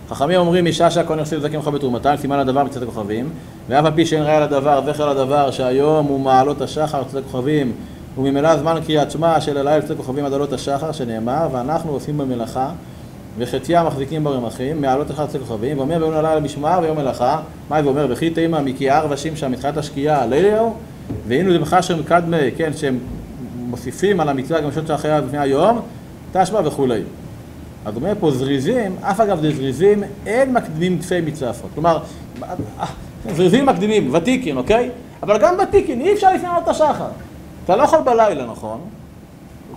חכמים 0.09 0.39
אומרים 0.39 0.65
אישה 0.65 0.91
שהכהן 0.91 1.19
יחסיר 1.19 1.39
לזקים 1.39 1.59
לך 1.59 1.67
בתרומתה, 1.67 2.17
סימן 2.17 2.39
לדבר 2.39 2.63
מצאת 2.63 2.83
הכוכבים. 2.83 3.29
ואף 3.69 3.85
על 3.85 3.91
פי 3.95 4.05
שאין 4.05 4.23
ראיה 4.23 4.39
לדבר, 4.39 4.81
זכר 4.85 5.13
לדבר 5.13 5.51
שהיום 5.51 6.05
הוא 6.05 6.19
מעלות 6.19 6.61
השחר 6.61 7.03
צאת 7.03 7.23
הכוכבים 7.23 7.71
וממילא 8.17 8.57
זמן 8.57 8.79
קריאת 8.85 9.11
שמע 9.11 9.41
של 9.41 9.57
הלילה 9.57 9.87
צאת 9.87 9.97
כוכבים 9.97 10.25
עד 10.25 10.33
עלות 10.33 10.53
השחר 10.53 10.91
שנאמר 10.91 11.47
ואנחנו 11.51 11.91
עושים 11.91 12.17
במלאכה 12.17 12.71
וחציה 13.37 13.83
מחזיקים 13.83 14.23
ברמחים, 14.23 14.81
מעלות 14.81 15.11
אחד 15.11 15.25
צאת 15.27 15.41
כוכבים 15.41 15.77
ואומר 15.77 15.99
ביום 15.99 16.13
הלילה 16.13 16.39
משמר 16.39 16.79
ויום 16.83 16.97
מלאכה 16.97 17.41
מה 17.69 17.83
זה 17.83 17.89
אומר? 17.89 18.07
וכי 18.09 18.29
תימא 18.29 18.61
מקיער 18.61 19.07
ושם 19.09 19.35
שם 19.35 19.51
מתחילת 19.51 19.77
השקיעה 19.77 20.25
ליליהו 20.25 20.73
והנה 21.27 21.51
זה 21.51 21.59
מחשר 21.59 21.97
מקדמי, 21.97 22.37
כן, 22.57 22.71
שהם 22.73 22.99
מוסיפים 23.55 24.19
על 24.19 24.29
המצווה 24.29 24.61
גם 24.61 24.71
שעות 24.71 24.87
שאחריה 24.87 25.19
לפני 25.19 25.37
היום 25.37 25.81
תשמע 26.31 26.59
וכולי 26.65 27.01
אז 27.85 27.95
אומר 27.95 28.13
פה 28.19 28.31
זריזים, 28.31 28.95
אף 29.01 29.19
אגב 29.19 29.41
זה 29.41 29.51
זריזים, 29.51 30.03
אין 30.25 30.53
מקדימים 30.53 30.97
תפי 30.97 31.21
מצוות. 31.21 31.69
כלומר, 31.73 31.99
זריזים 33.35 33.65
מקדימים, 33.65 34.13
ותיקין, 34.13 34.57
אוקיי? 34.57 34.89
אבל 35.23 35.37
גם 35.37 35.55
ותיקין, 35.63 36.01
אי 36.01 36.13
אפשר 36.13 36.33
לפני 36.33 36.47
עלות 36.47 36.67
השחר. 36.67 37.07
אתה 37.65 37.75
לא 37.75 37.83
יכול 37.83 37.99
בלילה, 37.99 38.45
נכון? 38.45 38.79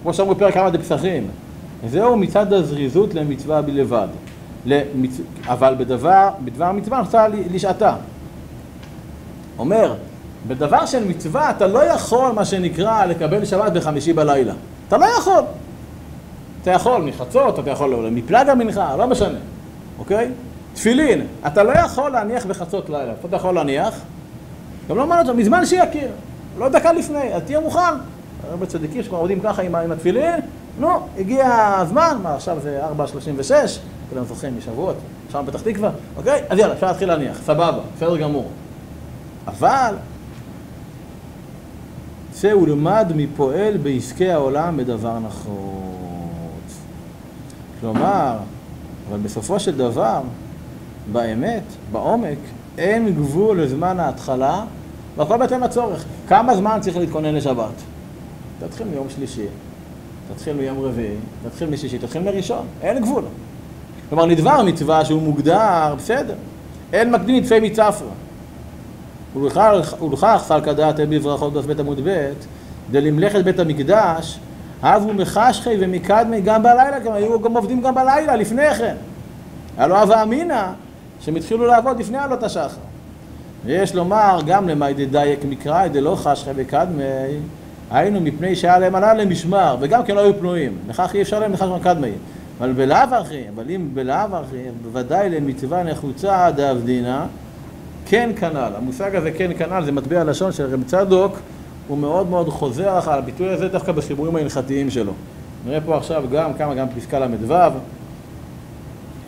כמו 0.02 0.14
שאמרו 0.14 0.34
בפרק 0.34 0.54
כמה 0.54 0.70
דפסחים. 0.70 1.28
זהו 1.88 2.16
מצד 2.16 2.52
הזריזות 2.52 3.14
למצווה 3.14 3.62
בלבד. 3.62 4.08
למצ... 4.66 5.20
אבל 5.46 5.74
בדבר, 5.78 6.28
בדבר 6.44 6.64
המצווה 6.64 6.98
נוצר 6.98 7.26
לשעתה. 7.50 7.94
אומר, 9.58 9.94
בדבר 10.46 10.86
של 10.86 11.04
מצווה 11.08 11.50
אתה 11.50 11.66
לא 11.66 11.84
יכול, 11.84 12.32
מה 12.32 12.44
שנקרא, 12.44 13.04
לקבל 13.04 13.44
שבת 13.44 13.72
בחמישי 13.72 14.12
בלילה. 14.12 14.52
אתה 14.88 14.98
לא 14.98 15.06
יכול. 15.18 15.42
אתה 16.62 16.70
יכול 16.70 17.02
מחצות, 17.02 17.58
אתה 17.58 17.70
יכול 17.70 18.08
מפלג 18.10 18.48
המנחה, 18.48 18.96
לא 18.96 19.06
משנה, 19.06 19.38
אוקיי? 19.98 20.30
תפילין, 20.74 21.26
אתה 21.46 21.62
לא 21.62 21.72
יכול 21.72 22.10
להניח 22.10 22.46
בחצות 22.46 22.90
לילה. 22.90 23.10
איפה 23.10 23.28
אתה 23.28 23.36
יכול 23.36 23.54
להניח? 23.54 24.00
גם 24.88 24.96
לא 24.96 25.02
אמרנו, 25.02 25.34
מזמן 25.34 25.66
שיכיר. 25.66 26.08
לא 26.58 26.68
דקה 26.68 26.92
לפני, 26.92 27.34
אז 27.34 27.42
תהיה 27.42 27.60
מוכן. 27.60 27.94
הרבה 28.50 28.66
צדיקים 28.66 29.02
שכבר 29.02 29.18
עובדים 29.18 29.40
ככה 29.40 29.62
עם, 29.62 29.74
עם 29.74 29.92
התפילין, 29.92 30.40
נו, 30.80 30.88
הגיע 31.18 31.74
הזמן, 31.78 32.18
מה 32.22 32.34
עכשיו 32.34 32.60
זה 32.62 32.80
4.36, 32.98 33.52
כולם 34.10 34.24
זוכרים 34.24 34.58
משבועות, 34.58 34.96
שם 35.32 35.44
פתח 35.46 35.60
תקווה, 35.60 35.90
אוקיי? 36.16 36.42
אז 36.48 36.58
יאללה, 36.58 36.74
אפשר 36.74 36.86
להתחיל 36.86 37.08
להניח, 37.08 37.40
סבבה, 37.42 37.78
בסדר 37.96 38.16
גמור. 38.16 38.48
אבל, 39.46 39.94
זה 42.34 42.52
הולמד 42.52 43.12
מפועל 43.16 43.76
בעסקי 43.76 44.30
העולם 44.30 44.76
בדבר 44.76 45.18
נחוץ. 45.18 46.78
כלומר, 47.80 48.36
אבל 49.08 49.18
בסופו 49.18 49.60
של 49.60 49.76
דבר, 49.76 50.20
באמת, 51.12 51.62
בעומק, 51.92 52.38
אין 52.78 53.14
גבול 53.14 53.62
לזמן 53.62 54.00
ההתחלה 54.00 54.64
והכל 55.16 55.36
בהתאם 55.36 55.60
לצורך. 55.60 56.04
כמה 56.28 56.56
זמן 56.56 56.78
צריך 56.80 56.96
להתכונן 56.96 57.34
לשבת? 57.34 57.82
תתחיל 58.60 58.86
מיום 58.86 59.06
שלישי, 59.08 59.46
תתחיל 60.34 60.52
מיום 60.56 60.80
רביעי, 60.80 61.14
תתחיל 61.48 61.70
משישי, 61.70 61.98
תתחיל 61.98 62.22
מראשון, 62.22 62.66
אין 62.82 63.00
גבול. 63.00 63.24
כלומר, 64.08 64.26
נדבר 64.26 64.62
מצווה 64.62 65.04
שהוא 65.04 65.22
מוגדר, 65.22 65.94
בסדר. 65.96 66.34
אין 66.92 67.10
מקדים 67.10 67.36
נדפי 67.36 67.60
מצפרא. 67.60 68.08
ולכך 69.36 70.42
סלקא 70.46 70.72
דעת 70.72 71.00
אין 71.00 71.10
בברכות 71.10 71.52
בבית 71.52 71.80
עמוד 71.80 72.00
ב', 72.04 72.32
דלמלאכת 72.90 73.44
בית 73.44 73.58
המקדש, 73.58 74.38
הבו 74.82 75.12
מחשכי 75.12 75.70
ומקדמי 75.80 76.40
גם 76.40 76.62
בלילה, 76.62 76.98
גם 76.98 77.12
היו 77.12 77.40
גם 77.40 77.56
עובדים 77.56 77.80
גם 77.80 77.94
בלילה, 77.94 78.36
לפני 78.36 78.74
כן. 78.74 78.96
לו 79.78 79.96
הווה 79.96 80.22
אמינא, 80.22 80.62
שהם 81.20 81.36
התחילו 81.36 81.66
לעבוד 81.66 82.00
לפני 82.00 82.18
עלות 82.18 82.42
השחר. 82.42 82.80
ויש 83.64 83.94
לומר 83.94 84.38
גם 84.46 84.68
למאי 84.68 84.94
דדייק 84.94 85.44
מקראי 85.44 85.88
דלא 85.88 86.16
חשכי 86.16 86.50
וקדמי, 86.56 87.04
היינו 87.92 88.20
מפני 88.20 88.56
שהיה 88.56 88.78
להם 88.78 88.94
עלה 88.94 89.14
למשמר, 89.14 89.76
וגם 89.80 90.04
כן 90.04 90.14
לא 90.14 90.20
היו 90.20 90.38
פנויים, 90.38 90.72
לכך 90.88 91.10
אי 91.14 91.22
אפשר 91.22 91.40
להם 91.40 91.52
לחשכי 91.52 91.70
וקדמי. 91.70 92.10
אבל 92.60 92.72
בלאו 92.72 92.96
הכי, 92.96 93.42
אבל 93.54 93.70
אם 93.70 93.88
בלאו 93.94 94.36
הכי, 94.36 94.56
בוודאי 94.82 95.30
למצווה 95.30 95.82
נחוצה 95.82 96.50
דאבדינא, 96.56 97.24
כן 98.06 98.30
כנ"ל. 98.36 98.72
המושג 98.76 99.16
הזה 99.16 99.30
כן 99.30 99.50
כנ"ל 99.58 99.84
זה 99.84 99.92
מטבע 99.92 100.24
לשון 100.24 100.52
של 100.52 100.74
רב 100.74 100.82
צדוק, 100.86 101.38
הוא 101.88 101.98
מאוד 101.98 102.30
מאוד 102.30 102.48
חוזר 102.48 103.10
על 103.10 103.18
הביטוי 103.18 103.48
הזה 103.48 103.68
דווקא 103.68 103.92
בחיבורים 103.92 104.36
ההלכתיים 104.36 104.90
שלו. 104.90 105.12
נראה 105.66 105.80
פה 105.80 105.96
עכשיו 105.96 106.24
גם 106.32 106.54
כמה, 106.54 106.74
גם 106.74 106.86
פסקה 106.96 107.18
ל"ו, 107.18 107.54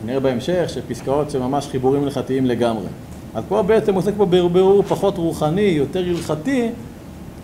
נראה 0.05 0.19
בהמשך 0.19 0.65
שפסקאות 0.67 1.31
שממש 1.31 1.67
חיבורים 1.67 2.03
הלכתיים 2.03 2.45
לגמרי. 2.45 2.87
אז 3.35 3.43
פה 3.47 3.63
בעצם 3.63 3.95
עוסק 3.95 4.11
פה 4.17 4.25
ברור 4.25 4.83
פחות 4.83 5.17
רוחני, 5.17 5.61
יותר 5.61 6.03
הלכתי, 6.09 6.69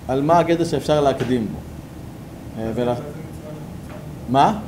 על 0.08 0.22
מה 0.22 0.40
הגדר 0.40 0.64
שאפשר 0.64 1.02
להקדים 1.02 1.48
בו. 1.48 1.60
ולה... 2.76 2.94
מה? 4.30 4.60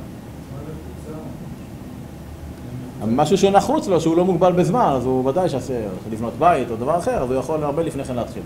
משהו 3.06 3.38
שהוא 3.38 3.50
נחוץ 3.50 3.88
לו, 3.88 4.00
שהוא 4.00 4.16
לא 4.16 4.24
מוגבל 4.24 4.52
בזמן, 4.52 4.92
אז 4.96 5.04
הוא 5.04 5.28
ודאי 5.28 5.48
שעשה 5.48 5.74
לבנות 6.12 6.32
בית 6.38 6.70
או 6.70 6.76
דבר 6.76 6.98
אחר, 6.98 7.22
אז 7.22 7.30
הוא 7.30 7.38
יכול 7.38 7.64
הרבה 7.64 7.82
לפני 7.82 8.04
כן 8.04 8.14
להתחיל. 8.14 8.42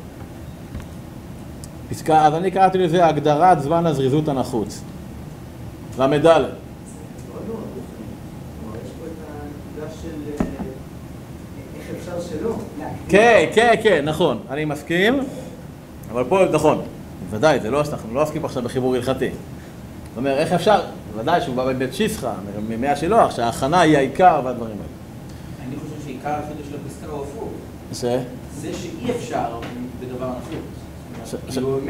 פסקה, 1.90 2.26
אז 2.26 2.35
אני 2.35 2.50
קראתי 2.50 2.78
לזה 2.78 3.07
הגדרת 3.07 3.62
זמן 3.62 3.87
הזריזות 3.87 4.28
הנחוץ. 4.28 4.80
ל"ד. 5.99 6.26
אה. 6.26 6.45
כן, 13.09 13.47
כן, 13.54 13.75
כן, 13.83 14.04
נכון, 14.04 14.38
אני 14.50 14.64
מסכים, 14.64 15.21
אבל 16.12 16.24
פה 16.28 16.44
נכון, 16.52 16.82
בוודאי, 17.30 17.60
זה 17.60 17.70
לא, 17.70 17.80
אנחנו 17.92 18.14
לא 18.14 18.22
עוסקים 18.22 18.44
עכשיו 18.44 18.62
בחיבור 18.62 18.94
הלכתי. 18.94 19.28
זאת 19.28 20.16
אומרת, 20.16 20.38
איך 20.38 20.52
אפשר, 20.52 20.80
בוודאי 21.12 21.40
שהוא 21.40 21.54
בא 21.56 21.72
מבית 21.72 21.94
שיסחה, 21.94 22.32
מימי 22.68 22.88
השילוח, 22.88 23.36
שההכנה 23.36 23.80
היא 23.80 23.96
העיקר 23.96 24.40
והדברים 24.44 24.70
האלה. 24.72 25.68
אני 25.68 25.76
חושב 25.76 26.04
שעיקר 26.06 26.28
החידוש 26.30 26.66
של 26.70 26.76
הפסקה 26.86 27.06
הוא 27.12 27.22
הפוך. 27.24 27.48
ש... 27.92 28.04
זה 28.60 28.72
שאי 28.74 29.10
אפשר 29.10 29.60
בדבר 30.00 30.30
ש- 31.26 31.34
כאילו, 31.48 31.80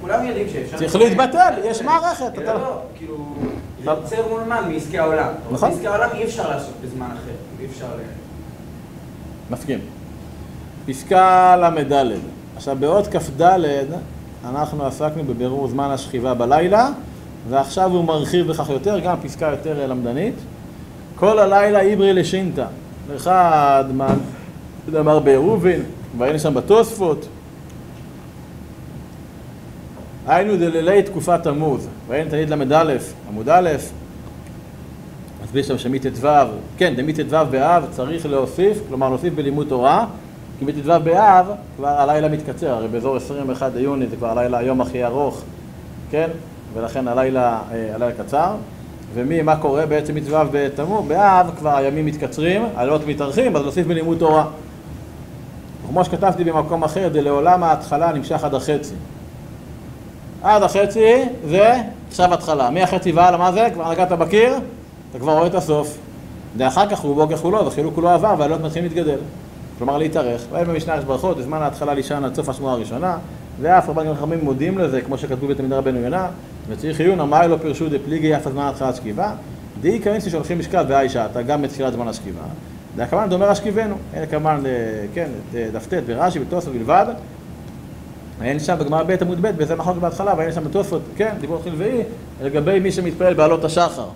כולם 0.00 0.26
יודעים 0.26 0.46
שאפשר... 0.52 0.76
צריך 0.76 0.96
להתבטל, 0.96 1.52
יש 1.64 1.82
מערכת, 1.82 2.38
לא, 2.38 2.44
לא, 2.54 2.80
כאילו, 2.96 3.16
יוצר 3.84 4.28
מול 4.28 4.42
מה? 4.42 4.60
מעסקי 4.60 4.98
העולם. 4.98 5.28
נכון. 5.52 5.70
מעסקי 5.70 5.86
העולם 5.86 6.08
אי 6.14 6.24
אפשר 6.24 6.50
לעשות 6.50 6.74
בזמן 6.84 7.06
אחר. 7.06 7.60
אי 7.60 7.66
אפשר. 7.66 7.86
מסכים. 9.50 9.78
פסקה 10.86 11.56
ל"ד. 11.56 12.06
עכשיו, 12.56 12.76
באות 12.80 13.06
כ"ד 13.06 13.42
אנחנו 14.44 14.86
עסקנו 14.86 15.24
בבירור 15.24 15.68
זמן 15.68 15.90
השכיבה 15.90 16.34
בלילה, 16.34 16.90
ועכשיו 17.48 17.90
הוא 17.90 18.04
מרחיב 18.04 18.46
בכך 18.46 18.68
יותר, 18.70 18.98
גם 18.98 19.16
פסקה 19.22 19.46
יותר 19.46 19.86
למדנית. 19.86 20.34
כל 21.16 21.38
הלילה 21.38 21.80
עברי 21.80 22.12
לשינתא. 22.12 22.64
אחד 23.16 23.84
אמר 25.00 25.18
בעירובין, 25.18 25.82
והיינו 26.18 26.38
שם 26.38 26.54
בתוספות. 26.54 27.28
היינו 30.26 30.56
דלילי 30.56 31.02
תקופת 31.02 31.42
תמוז, 31.42 31.88
והיינו 32.08 32.30
תלמיד 32.30 32.52
ל"א, 32.52 32.94
עמוד 33.28 33.48
א', 33.48 33.70
מסביר 35.44 35.62
שם 35.62 35.78
שמט"ו, 35.78 36.28
כן, 36.76 36.94
דמט"ו 36.96 37.36
באב 37.50 37.86
צריך 37.90 38.26
להוסיף, 38.26 38.78
כלומר 38.88 39.08
להוסיף 39.08 39.34
בלימוד 39.34 39.66
תורה, 39.68 40.06
כי 40.66 40.72
מט"ו 40.72 41.04
באב 41.04 41.46
כבר 41.76 41.88
הלילה 41.88 42.28
מתקצר, 42.28 42.70
הרי 42.70 42.88
באזור 42.88 43.16
21 43.16 43.72
ביוני 43.72 44.06
זה 44.06 44.16
כבר 44.16 44.38
הלילה 44.38 44.58
היום 44.58 44.80
הכי 44.80 45.04
ארוך, 45.04 45.42
כן? 46.10 46.28
ולכן 46.74 47.08
הלילה, 47.08 47.58
אה, 47.72 47.94
הלילה 47.94 48.12
קצר. 48.12 48.54
ומי, 49.14 49.42
מה 49.42 49.56
קורה 49.56 49.86
בעצם 49.86 50.14
מט"ו 50.14 50.36
בתמוז? 50.52 51.08
באב 51.08 51.50
כבר 51.58 51.76
הימים 51.76 52.06
מתקצרים, 52.06 52.66
הלילות 52.76 53.06
מתארחים, 53.06 53.56
אז 53.56 53.62
להוסיף 53.62 53.86
בלימוד 53.86 54.18
תורה. 54.18 54.46
כמו 55.88 56.04
שכתבתי 56.04 56.44
במקום 56.44 56.84
אחר, 56.84 57.08
דלעולם 57.12 57.62
ההתחלה 57.62 58.12
נמשך 58.12 58.44
עד 58.44 58.54
החצי. 58.54 58.94
עד 60.42 60.62
החצי 60.62 61.22
זה 61.48 61.74
עכשיו 62.08 62.34
התחלה. 62.34 62.70
מהחצי 62.70 63.12
והלאה, 63.12 63.38
מה 63.38 63.52
זה? 63.52 63.68
כבר 63.74 63.92
נגעת 63.92 64.12
בקיר, 64.12 64.54
אתה 65.10 65.18
כבר 65.18 65.32
רואה 65.32 65.46
את 65.46 65.54
הסוף. 65.54 65.98
ואחר 66.56 66.88
כך 66.88 66.98
רובו 66.98 67.28
ככולו, 67.28 67.66
וחילוק 67.66 67.94
כולו 67.94 68.08
עבר, 68.08 68.34
והעלות 68.38 68.60
מתחילים 68.60 68.88
להתגדל. 68.88 69.18
כלומר 69.78 69.98
להתארך. 69.98 70.42
ואין 70.50 70.66
במשנה 70.66 70.96
יש 70.96 71.04
ברכות, 71.04 71.38
בזמן 71.38 71.62
ההתחלה 71.62 71.94
לישן 71.94 72.24
עד 72.24 72.34
סוף 72.34 72.48
השמועה 72.48 72.74
הראשונה, 72.74 73.18
ואף 73.60 73.88
רבנים 73.88 74.14
חכמים 74.14 74.38
מודים 74.42 74.78
לזה, 74.78 75.00
כמו 75.00 75.18
שכתבו 75.18 75.46
בתלמידי 75.46 75.74
רבנו 75.74 75.98
יונה, 75.98 76.28
וצריך 76.68 77.00
עיון, 77.00 77.20
אמר 77.20 77.46
לו 77.46 77.58
פירשו 77.58 77.88
דפליגי 77.88 78.36
אף 78.36 78.46
הזמן 78.46 78.62
התחלת 78.62 78.96
שכיבה, 78.96 79.32
דאי 79.80 80.00
כאינסי 80.02 80.30
שהולכים 80.30 80.58
משכב 80.58 80.84
והאישה, 80.88 81.26
אתה 81.26 81.42
גם 81.42 81.62
בתחילת 81.62 81.92
זמן 81.92 82.08
השכיבה. 82.08 82.42
והכוונה 82.96 83.26
דומה 83.26 83.46
השכיבנו, 83.46 83.94
אין 84.14 84.26
כמובן, 84.26 84.62
כן, 85.14 85.28
את 85.50 85.72
דף 85.72 85.86
ט' 85.86 85.94
ברש"י, 85.94 86.38
בתוספות 86.38 86.74
בלבד, 86.74 87.06
אין 88.42 88.58
שם 88.58 88.76
בגמרא 88.78 89.02
ב' 89.02 89.10
עמוד 89.22 89.38
ב', 89.42 89.50
וזה 89.56 89.76
מחוק 89.76 89.96
בהתחלה, 89.96 90.34
ואין 90.36 90.52
שם 90.52 90.64
בתוספות, 90.64 91.02
כן, 91.16 91.34
דיבור 91.40 91.60
חלבאי, 91.64 92.02
לגבי 92.42 92.80
מי 92.80 92.92
שמתפלל 92.92 93.34
בעלות 93.34 93.64
השחר, 93.64 94.06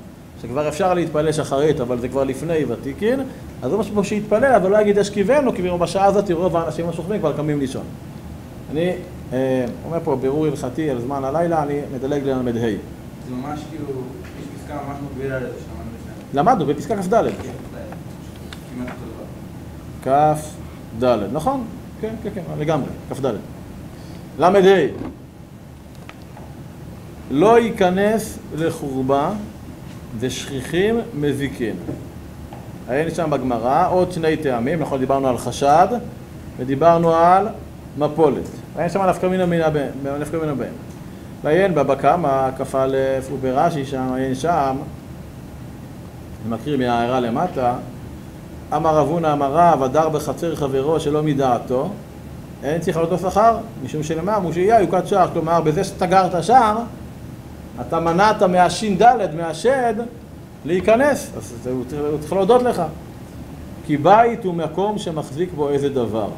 שכבר 0.43 0.69
אפשר 0.69 0.95
להתפלל 0.95 1.33
שחרית, 1.33 1.81
אבל 1.81 1.99
זה 2.01 2.09
כבר 2.09 2.25
לפני 2.25 2.65
ותיקין, 2.65 3.21
אז 3.63 3.71
זה 3.71 3.77
משהו 3.77 4.05
שיתפלל, 4.05 4.55
אבל 4.55 4.71
לא 4.71 4.81
יגיד 4.81 4.99
אשכיבנו, 4.99 5.55
כי 5.55 5.63
בשעה 5.63 6.05
הזאת 6.05 6.31
רוב 6.31 6.57
האנשים 6.57 6.89
השוכבים 6.89 7.19
כבר 7.21 7.37
קמים 7.37 7.59
לישון. 7.61 7.85
אני 8.71 8.93
אה, 9.33 9.67
אומר 9.85 9.99
פה 10.05 10.17
בירור 10.17 10.47
הלכתי 10.47 10.91
על 10.91 11.01
זמן 11.01 11.25
הלילה, 11.25 11.63
אני 11.63 11.81
מדלג 11.95 12.23
לל"ה. 12.23 12.53
זה 12.53 13.35
ממש 13.35 13.61
כאילו, 13.71 14.01
יש 14.41 14.61
פסקה 14.61 14.75
ממש 14.75 14.97
מקבילה 15.11 15.39
לזה. 15.39 15.49
למדנו 16.35 16.67
בפסקה 16.67 17.03
כ"ד. 17.03 17.15
כן. 17.43 17.53
כ"ד, 20.05 21.05
נכון? 21.33 21.65
כן, 22.01 22.15
כן, 22.23 22.31
כן, 22.35 22.43
לגמרי, 22.59 22.89
כ"ד. 23.11 23.27
ל"ה 24.39 24.51
לא 27.31 27.59
ייכנס 27.59 28.39
לחורבה 28.57 29.33
ושכיחים 30.21 31.01
מזיקין. 31.15 31.77
היינו 32.89 33.11
שם 33.11 33.31
בגמרא 33.31 33.89
עוד 33.91 34.13
שני 34.13 34.37
טעמים, 34.37 34.81
נכון 34.81 34.99
דיברנו 34.99 35.29
על 35.29 35.39
חשד 35.39 35.89
ודיברנו 36.59 37.15
על 37.15 37.49
מפולת. 37.99 38.49
היינו 38.77 38.93
שם 38.93 39.03
נפקא 39.03 39.27
מינה 39.27 39.47
מינה 39.47 39.71
בהם. 39.71 40.73
ועיין 41.45 41.75
בבא 41.75 41.95
קמא, 41.95 42.51
כ"א 42.59 42.89
וברש"י 43.33 43.85
שם, 43.85 44.13
עיין 44.15 44.35
שם, 44.35 44.77
אני 46.47 46.55
מקריא 46.55 46.77
מהעיירה 46.77 47.21
למטה, 47.21 47.75
אמר 48.77 48.97
רב 48.97 49.09
הונא 49.09 49.33
אמר 49.33 49.53
רב, 49.53 49.83
הדר 49.83 50.09
בחצר 50.09 50.57
חברו 50.57 51.01
שלא 51.01 51.23
מדעתו, 51.23 51.89
אין 52.63 52.81
צריך 52.81 52.97
לעלות 52.97 53.13
לו 53.13 53.31
שכר, 53.31 53.59
משום 53.85 54.03
שלמה, 54.03 54.39
מושיעיה 54.39 54.81
יוקד 54.81 55.07
שער, 55.07 55.29
כלומר 55.33 55.61
בזה 55.61 55.85
שסגרת 55.85 56.45
שער, 56.45 56.79
אתה 57.81 58.01
מנעת 58.01 58.43
מהש"ד, 58.43 59.35
מהשד, 59.37 59.95
להיכנס, 60.65 61.33
אז 61.37 61.55
זה- 61.63 61.71
הוא 61.71 61.85
צריך- 62.21 62.33
להודות 62.33 62.63
לך. 62.63 62.83
כי 63.87 63.97
בית 63.97 64.45
הוא 64.45 64.55
מקום 64.55 64.99
שמחזיק 64.99 65.49
בו 65.57 65.69
איזה 65.69 65.89
דבר, 65.89 66.29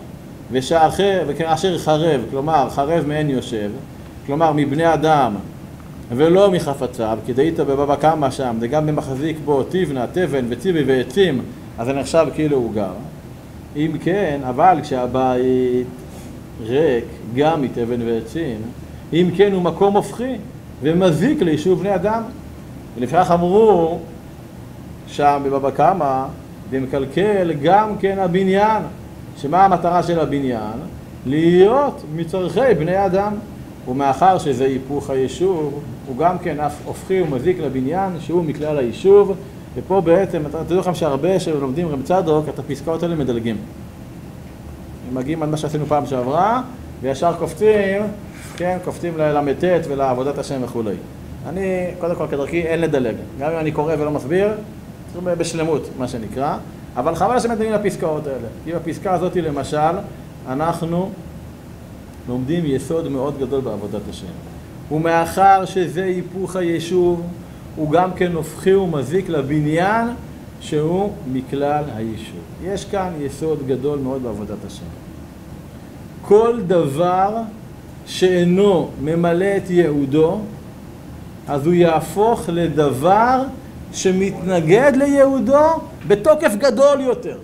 ושאחר, 0.52 1.22
וכאשר 1.26 1.78
חרב, 1.78 2.20
כלומר 2.30 2.70
חרב 2.70 3.04
מעין 3.06 3.30
יושב, 3.30 3.70
כלומר 4.26 4.52
מבני 4.52 4.94
אדם 4.94 5.34
ולא 6.16 6.50
מחפציו, 6.50 7.18
כי 7.26 7.32
דאית 7.32 7.56
בבבא 7.60 7.96
קמא 7.96 8.30
שם, 8.30 8.56
זה 8.60 8.68
גם 8.68 8.86
במחזיק 8.86 9.36
בו 9.44 9.62
תבנה, 9.62 10.06
תבן 10.12 10.44
וציבי 10.48 10.82
ועצים, 10.86 11.42
אז 11.78 11.86
זה 11.86 11.92
נחשב 11.92 12.26
כאילו 12.34 12.56
הוא 12.56 12.72
גר. 12.74 12.92
אם 13.76 13.90
כן, 14.04 14.40
אבל 14.48 14.78
כשהבית 14.82 15.86
ריק 16.62 17.04
גם 17.36 17.62
מתבן 17.62 18.02
ועצים, 18.06 18.56
אם 19.12 19.30
כן 19.36 19.52
הוא 19.52 19.62
מקום 19.62 19.96
הופכי 19.96 20.34
ומזיק 20.82 21.42
ליישוב 21.42 21.80
בני 21.80 21.94
אדם. 21.94 22.22
ולפיכך 22.98 23.30
אמרו 23.34 23.98
שם 25.06 25.42
בבבא 25.44 25.70
קמא, 25.70 26.24
ומקלקל 26.70 27.52
גם 27.62 27.98
כן 27.98 28.18
הבניין. 28.18 28.82
שמה 29.36 29.64
המטרה 29.64 30.02
של 30.02 30.20
הבניין? 30.20 30.78
להיות 31.26 32.02
מצורכי 32.16 32.74
בני 32.78 33.06
אדם. 33.06 33.32
ומאחר 33.88 34.38
שזה 34.38 34.64
היפוך 34.64 35.10
היישוב, 35.10 35.80
הוא 36.06 36.16
גם 36.16 36.38
כן 36.38 36.60
אף 36.60 36.74
הופכי 36.84 37.20
ומזיק 37.22 37.58
לבניין 37.58 38.10
שהוא 38.20 38.44
מכלל 38.44 38.78
היישוב, 38.78 39.34
ופה 39.76 40.00
בעצם, 40.00 40.42
תדעו 40.66 40.80
לכם 40.80 40.94
שהרבה 40.94 41.40
שלומדים 41.40 41.88
רב 41.88 42.02
צדוק, 42.02 42.48
את 42.48 42.58
הפסקאות 42.58 43.02
האלה 43.02 43.14
מדלגים. 43.14 43.56
הם 45.08 45.14
מגיעים 45.14 45.42
על 45.42 45.48
מה 45.48 45.56
שעשינו 45.56 45.86
פעם 45.86 46.06
שעברה, 46.06 46.62
וישר 47.02 47.32
קופצים, 47.38 48.02
כן, 48.60 48.78
קופצים 48.84 49.18
לל"ט 49.18 49.64
ולעבודת 49.88 50.38
השם 50.38 50.60
וכולי. 50.64 50.94
אני, 51.48 51.86
קודם 51.98 52.14
כל, 52.14 52.26
כדרכי, 52.30 52.62
אין 52.62 52.80
לדלג. 52.80 53.14
גם 53.38 53.52
אם 53.52 53.58
אני 53.58 53.72
קורא 53.72 53.94
ולא 53.98 54.10
מסביר, 54.10 54.48
צריך 55.12 55.24
בשלמות, 55.24 55.88
מה 55.98 56.08
שנקרא, 56.08 56.56
אבל 56.96 57.14
חבל 57.14 57.40
שמדברים 57.40 57.72
לפסקאות 57.72 58.26
האלה. 58.26 58.48
כי 58.64 58.72
בפסקה 58.72 59.12
הזאת, 59.12 59.36
למשל, 59.36 59.96
אנחנו 60.48 61.10
לומדים 62.28 62.64
יסוד 62.66 63.08
מאוד 63.08 63.38
גדול 63.38 63.60
בעבודת 63.60 64.02
השם. 64.10 64.26
ומאחר 64.92 65.64
שזה 65.64 66.04
היפוך 66.04 66.56
היישוב, 66.56 67.22
הוא 67.76 67.90
גם 67.90 68.12
כן 68.12 68.32
הופכי 68.32 68.74
ומזיק 68.74 69.28
לבניין 69.28 70.08
שהוא 70.60 71.12
מכלל 71.32 71.84
היישוב. 71.96 72.40
יש 72.64 72.84
כאן 72.84 73.12
יסוד 73.20 73.66
גדול 73.66 73.98
מאוד 73.98 74.22
בעבודת 74.22 74.64
השם. 74.66 74.86
כל 76.22 76.60
דבר 76.66 77.36
שאינו 78.10 78.90
ממלא 79.02 79.56
את 79.56 79.70
ייעודו, 79.70 80.40
אז 81.48 81.66
הוא 81.66 81.74
יהפוך 81.74 82.48
לדבר 82.48 83.42
שמתנגד 83.92 84.92
לייעודו 84.96 85.80
בתוקף 86.06 86.52
גדול 86.58 87.00
יותר. 87.00 87.38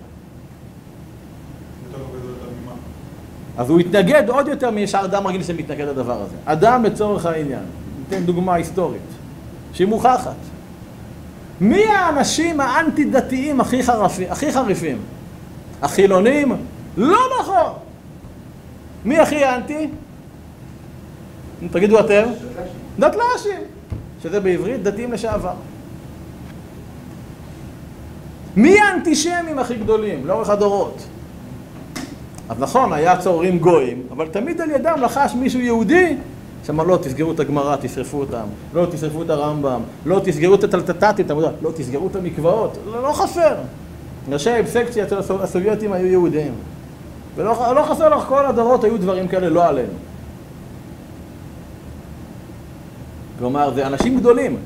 אז 3.57 3.69
הוא 3.69 3.79
יתנגד 3.79 4.29
עוד 4.29 4.47
יותר 4.47 4.71
משאר 4.71 5.05
אדם 5.05 5.27
רגיל 5.27 5.43
שמתנגד 5.43 5.87
לדבר 5.87 6.21
הזה. 6.21 6.35
אדם 6.45 6.83
לצורך 6.83 7.25
העניין, 7.25 7.63
ניתן 7.99 8.25
דוגמה 8.25 8.53
היסטורית, 8.53 9.01
שהיא 9.73 9.87
מוכחת. 9.87 10.35
מי 11.61 11.85
האנשים 11.85 12.59
האנטי-דתיים 12.59 13.61
הכי, 13.61 13.83
חרפי, 13.83 14.29
הכי 14.29 14.51
חריפים? 14.51 14.97
החילונים? 15.81 16.55
לא 16.97 17.19
נכון! 17.39 17.71
מי 19.05 19.19
הכי 19.19 19.45
אנטי? 19.45 19.87
תגידו 21.71 21.99
אתם. 21.99 22.23
דתל"שים, 22.99 23.61
שזה 24.23 24.39
בעברית 24.39 24.83
דתיים 24.83 25.13
לשעבר. 25.13 25.53
מי 28.55 28.79
האנטישמים 28.79 29.59
הכי 29.59 29.75
גדולים 29.75 30.27
לאורך 30.27 30.49
הדורות? 30.49 31.07
אז 32.49 32.59
נכון, 32.59 32.93
היה 32.93 33.17
צוררים 33.17 33.59
גויים, 33.59 34.01
אבל 34.11 34.27
תמיד 34.27 34.61
על 34.61 34.71
ידם 34.71 34.99
לחש 35.01 35.33
מישהו 35.35 35.59
יהודי 35.59 36.15
שאמר 36.65 36.83
לא, 36.83 36.97
תסגרו 36.97 37.31
את 37.31 37.39
הגמרא, 37.39 37.75
תשרפו 37.81 38.19
אותם, 38.19 38.45
לא, 38.73 38.85
תשרפו 38.91 39.23
את 39.23 39.29
הרמב"ם, 39.29 39.81
לא, 40.05 40.21
תסגרו 40.23 40.55
את 40.55 40.63
הטלטטטים, 40.63 41.25
לא, 41.61 41.71
תסגרו 41.75 42.07
את 42.07 42.15
המקוואות, 42.15 42.77
לא, 42.85 43.03
לא 43.03 43.13
חסר. 43.13 43.55
ראשי 44.29 44.49
האבסקציה 44.49 45.09
של 45.09 45.17
הסובייטים 45.41 45.93
היו 45.93 46.07
יהודים. 46.07 46.53
ולא 47.35 47.75
לא 47.75 47.83
חסר 47.83 48.09
לך 48.09 48.23
כל 48.27 48.45
הדורות 48.45 48.83
היו 48.83 48.97
דברים 48.97 49.27
כאלה, 49.27 49.49
לא 49.49 49.65
עלינו. 49.65 49.93
כלומר, 53.39 53.73
זה 53.75 53.87
אנשים 53.87 54.17
גדולים, 54.17 54.57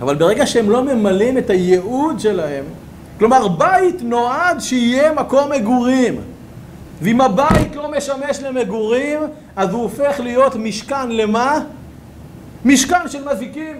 אבל 0.00 0.14
ברגע 0.14 0.46
שהם 0.46 0.70
לא 0.70 0.84
ממלאים 0.84 1.38
את 1.38 1.50
הייעוד 1.50 2.20
שלהם, 2.20 2.64
כלומר, 3.18 3.48
בית 3.48 4.02
נועד 4.02 4.60
שיהיה 4.60 5.12
מקום 5.12 5.50
מגורים. 5.52 6.20
ואם 7.02 7.20
הבית 7.20 7.76
לא 7.76 7.90
משמש 7.96 8.40
למגורים, 8.42 9.20
אז 9.56 9.70
הוא 9.70 9.82
הופך 9.82 10.20
להיות 10.20 10.56
משכן 10.56 11.10
למה? 11.10 11.60
משכן 12.64 13.08
של 13.08 13.28
מזיקים. 13.32 13.76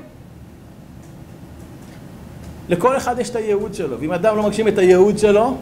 לכל 2.68 2.96
אחד 2.96 3.18
יש 3.18 3.30
את 3.30 3.36
הייעוד 3.36 3.74
שלו, 3.74 4.00
ואם 4.00 4.12
אדם 4.12 4.36
לא 4.36 4.42
מגשים 4.42 4.68
את 4.68 4.78
הייעוד 4.78 5.18
שלו, 5.18 5.56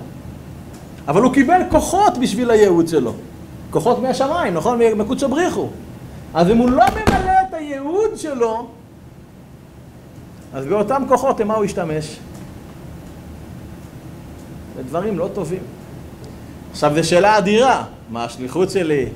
אבל 1.08 1.22
הוא 1.22 1.32
קיבל 1.32 1.60
כוחות 1.70 2.18
בשביל 2.18 2.50
הייעוד 2.50 2.88
שלו. 2.88 3.14
כוחות 3.70 4.02
מהשמיים, 4.02 4.54
נכון? 4.54 4.78
מקודש 4.96 5.22
הבריחו. 5.22 5.68
אז 6.34 6.50
אם 6.50 6.56
הוא 6.56 6.70
לא 6.70 6.84
ממלא 6.92 7.37
הייעוד 7.68 8.16
שלו, 8.16 8.68
אז 10.54 10.66
באותם 10.66 11.02
כוחות, 11.08 11.40
למה 11.40 11.54
הוא 11.54 11.64
ישתמש? 11.64 12.18
לדברים 14.78 15.18
לא 15.18 15.28
טובים. 15.34 15.62
עכשיו, 16.70 16.92
זו 16.94 17.08
שאלה 17.08 17.38
אדירה. 17.38 17.84
מה 18.10 18.24
השליחות 18.24 18.70
שלי? 18.70 19.06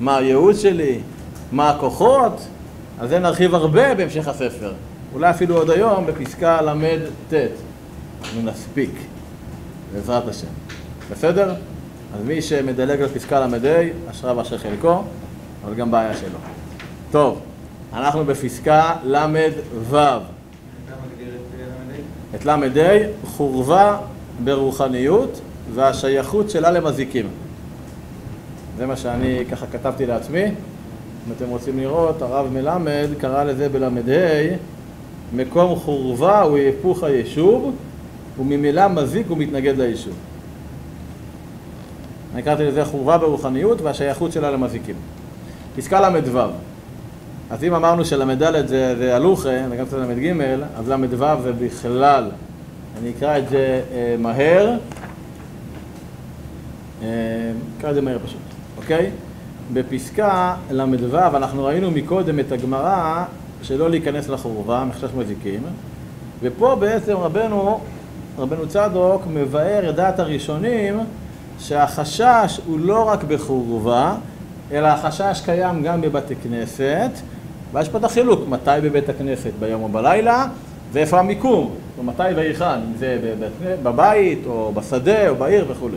מה 0.00 0.16
הייעוד 0.16 0.54
שלי? 0.54 0.98
מה 1.52 1.70
הכוחות? 1.70 2.40
על 2.98 3.08
זה 3.08 3.18
נרחיב 3.18 3.54
הרבה 3.54 3.94
בהמשך 3.94 4.28
הספר. 4.28 4.72
אולי 5.14 5.30
אפילו 5.30 5.56
עוד 5.56 5.70
היום 5.70 6.06
בפסקה 6.06 6.62
ל"ט. 6.62 7.34
אנחנו 8.22 8.42
נספיק, 8.42 8.90
בעזרת 9.92 10.28
השם. 10.28 10.46
בסדר? 11.10 11.54
אז 12.14 12.24
מי 12.24 12.42
שמדלג 12.42 13.02
על 13.02 13.08
פסקה 13.08 13.40
ל"ה, 13.40 13.56
אשרה 14.10 14.36
ואשר 14.36 14.58
חלקו, 14.58 15.02
אבל 15.64 15.74
גם 15.74 15.90
בעיה 15.90 16.16
שלו. 16.16 16.38
טוב, 17.10 17.40
אנחנו 17.92 18.24
בפסקה 18.24 18.94
ל"ו. 19.04 19.96
את 22.34 22.44
ל"ה, 22.44 22.58
חורבה 23.24 23.98
ברוחניות 24.44 25.40
והשייכות 25.74 26.50
שלה 26.50 26.70
למזיקים. 26.70 27.26
זה 28.76 28.86
מה 28.86 28.96
שאני 28.96 29.44
ככה 29.50 29.66
כתבתי 29.66 30.06
לעצמי. 30.06 30.44
אם 30.44 31.32
אתם 31.36 31.48
רוצים 31.48 31.78
לראות, 31.78 32.22
הרב 32.22 32.46
מלמד 32.52 33.08
קרא 33.18 33.44
לזה 33.44 33.68
בל"ה 33.68 33.88
מקום 35.32 35.78
חורבה 35.78 36.42
הוא 36.42 36.56
היפוך 36.56 37.02
היישוב 37.02 37.74
וממילא 38.38 38.88
מזיק 38.88 39.30
ומתנגד 39.30 39.78
ליישוב. 39.78 40.14
אני 42.34 42.42
קראתי 42.42 42.64
לזה 42.64 42.84
חורבה 42.84 43.18
ברוחניות 43.18 43.80
והשייכות 43.80 44.32
שלה 44.32 44.50
למזיקים. 44.50 44.94
פסקה 45.76 46.08
ל"ו 46.08 46.38
אז 47.50 47.64
אם 47.64 47.74
אמרנו 47.74 48.04
של"ד 48.04 48.66
זה, 48.66 48.96
זה 48.98 49.16
הלוכה 49.16 49.48
וגם 49.70 49.86
קצת 49.86 49.96
ל"ג, 49.98 50.40
אז 50.76 50.88
ל"ו 50.88 51.42
זה 51.42 51.52
בכלל. 51.52 52.30
אני 53.00 53.10
אקרא 53.18 53.38
את 53.38 53.48
זה 53.48 53.82
אה, 53.92 54.16
מהר. 54.18 54.76
אה, 57.02 57.08
אקרא 57.78 57.90
את 57.90 57.94
זה 57.94 58.00
מהר 58.00 58.18
פשוט, 58.24 58.40
אוקיי? 58.76 59.10
בפסקה 59.72 60.54
ל"ו 60.70 61.16
אנחנו 61.36 61.64
ראינו 61.64 61.90
מקודם 61.90 62.40
את 62.40 62.52
הגמרא 62.52 63.24
שלא 63.62 63.90
להיכנס 63.90 64.28
לחורבה, 64.28 64.84
מחשש 64.84 65.10
מזיקים, 65.16 65.62
ופה 66.42 66.76
בעצם 66.80 67.16
רבנו, 67.16 67.80
רבנו 68.38 68.68
צדוק 68.68 69.22
מבאר 69.32 69.90
את 69.90 69.94
דעת 69.94 70.18
הראשונים 70.18 71.00
שהחשש 71.58 72.60
הוא 72.66 72.78
לא 72.80 73.08
רק 73.08 73.24
בחורבה, 73.24 74.14
אלא 74.72 74.86
החשש 74.86 75.40
קיים 75.44 75.82
גם 75.82 76.00
בבתי 76.00 76.34
כנסת, 76.36 77.10
ויש 77.72 77.88
פה 77.88 77.98
את 77.98 78.04
החילוק, 78.04 78.48
מתי 78.48 78.70
בבית 78.82 79.08
הכנסת, 79.08 79.50
ביום 79.60 79.82
או 79.82 79.88
בלילה, 79.88 80.46
ואיפה 80.92 81.18
המיקום, 81.18 81.74
או 81.98 82.02
מתי 82.02 82.22
והיכן, 82.36 82.64
אם 82.64 82.96
זה 82.98 83.34
בבית, 83.82 84.38
או 84.46 84.72
בשדה, 84.74 85.28
או 85.28 85.34
בעיר 85.34 85.64
וכולי. 85.68 85.96